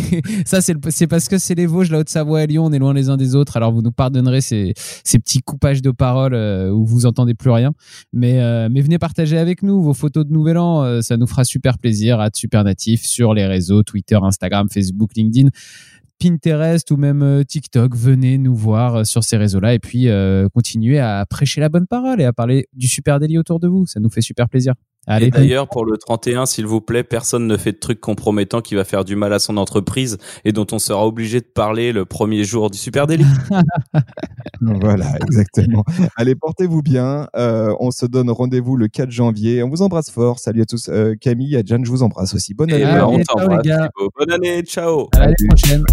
Ça, 0.44 0.60
c'est 0.60 1.06
parce 1.06 1.28
que 1.28 1.38
c'est 1.38 1.54
les 1.54 1.66
Vosges, 1.66 1.90
la 1.90 1.98
Haute-Savoie 1.98 2.44
et 2.44 2.46
Lyon, 2.46 2.66
on 2.66 2.72
est 2.72 2.78
loin 2.78 2.94
les 2.94 3.08
uns 3.08 3.16
des 3.16 3.34
autres. 3.34 3.56
Alors, 3.56 3.72
vous 3.72 3.82
nous 3.82 3.90
pardonnerez 3.90 4.40
ces, 4.40 4.74
ces 4.76 5.18
petits 5.18 5.40
coupages 5.40 5.82
de 5.82 5.90
paroles 5.90 6.34
euh, 6.34 6.70
où 6.70 6.86
vous 6.86 7.06
entendez 7.06 7.34
plus 7.34 7.50
rien. 7.50 7.72
Mais, 8.12 8.40
euh, 8.40 8.68
mais 8.70 8.80
venez 8.82 8.98
partager 8.98 9.38
avec 9.38 9.62
nous 9.62 9.82
vos 9.82 9.94
photos 9.94 10.26
de 10.26 10.32
Nouvel 10.32 10.58
An. 10.58 10.82
Euh, 10.82 11.00
ça 11.00 11.16
nous 11.16 11.26
fera 11.26 11.44
super 11.44 11.78
plaisir. 11.78 12.20
À 12.20 12.28
Super 12.32 12.64
Natif 12.64 13.04
sur 13.04 13.34
les 13.34 13.46
réseaux 13.46 13.82
Twitter, 13.82 14.18
Instagram, 14.22 14.68
Facebook, 14.70 15.10
LinkedIn. 15.16 15.48
Pinterest 16.20 16.88
ou 16.92 16.96
même 16.96 17.42
TikTok, 17.44 17.96
venez 17.96 18.38
nous 18.38 18.54
voir 18.54 19.04
sur 19.04 19.24
ces 19.24 19.36
réseaux-là 19.36 19.74
et 19.74 19.80
puis 19.80 20.06
continuez 20.54 21.00
à 21.00 21.26
prêcher 21.28 21.60
la 21.60 21.68
bonne 21.68 21.88
parole 21.88 22.20
et 22.20 22.24
à 22.24 22.32
parler 22.32 22.68
du 22.74 22.86
super 22.86 23.18
délit 23.18 23.38
autour 23.38 23.58
de 23.58 23.66
vous. 23.66 23.86
Ça 23.86 23.98
nous 23.98 24.08
fait 24.08 24.20
super 24.20 24.48
plaisir. 24.48 24.74
Allez. 25.06 25.26
Et 25.26 25.30
d'ailleurs, 25.30 25.68
pour 25.68 25.84
le 25.84 25.96
31, 25.96 26.46
s'il 26.46 26.66
vous 26.66 26.80
plaît, 26.80 27.02
personne 27.02 27.48
ne 27.48 27.56
fait 27.56 27.72
de 27.72 27.78
trucs 27.78 28.00
compromettants 28.00 28.60
qui 28.60 28.76
va 28.76 28.84
faire 28.84 29.04
du 29.04 29.16
mal 29.16 29.32
à 29.32 29.40
son 29.40 29.56
entreprise 29.56 30.18
et 30.44 30.52
dont 30.52 30.66
on 30.70 30.78
sera 30.78 31.04
obligé 31.04 31.40
de 31.40 31.46
parler 31.46 31.92
le 31.92 32.04
premier 32.04 32.44
jour 32.44 32.70
du 32.70 32.78
Super 32.78 33.08
Délit. 33.08 33.24
voilà, 34.60 35.16
exactement. 35.26 35.84
Allez, 36.16 36.36
portez-vous 36.36 36.82
bien. 36.82 37.28
Euh, 37.36 37.74
on 37.80 37.90
se 37.90 38.06
donne 38.06 38.30
rendez-vous 38.30 38.76
le 38.76 38.86
4 38.86 39.10
janvier. 39.10 39.64
On 39.64 39.68
vous 39.68 39.82
embrasse 39.82 40.10
fort. 40.10 40.38
Salut 40.38 40.62
à 40.62 40.66
tous. 40.66 40.88
Euh, 40.88 41.14
Camille 41.20 41.56
et 41.56 41.62
Jeanne, 41.66 41.84
je 41.84 41.90
vous 41.90 42.04
embrasse 42.04 42.34
aussi. 42.34 42.54
Bonne 42.54 42.72
année. 42.72 43.00
on 43.00 43.20
t'embrasse. 43.22 43.66
Bonne 44.16 44.30
année. 44.30 44.62
Ciao. 44.62 45.08
À 45.16 45.20
l'année 45.20 45.34
prochaine. 45.48 45.84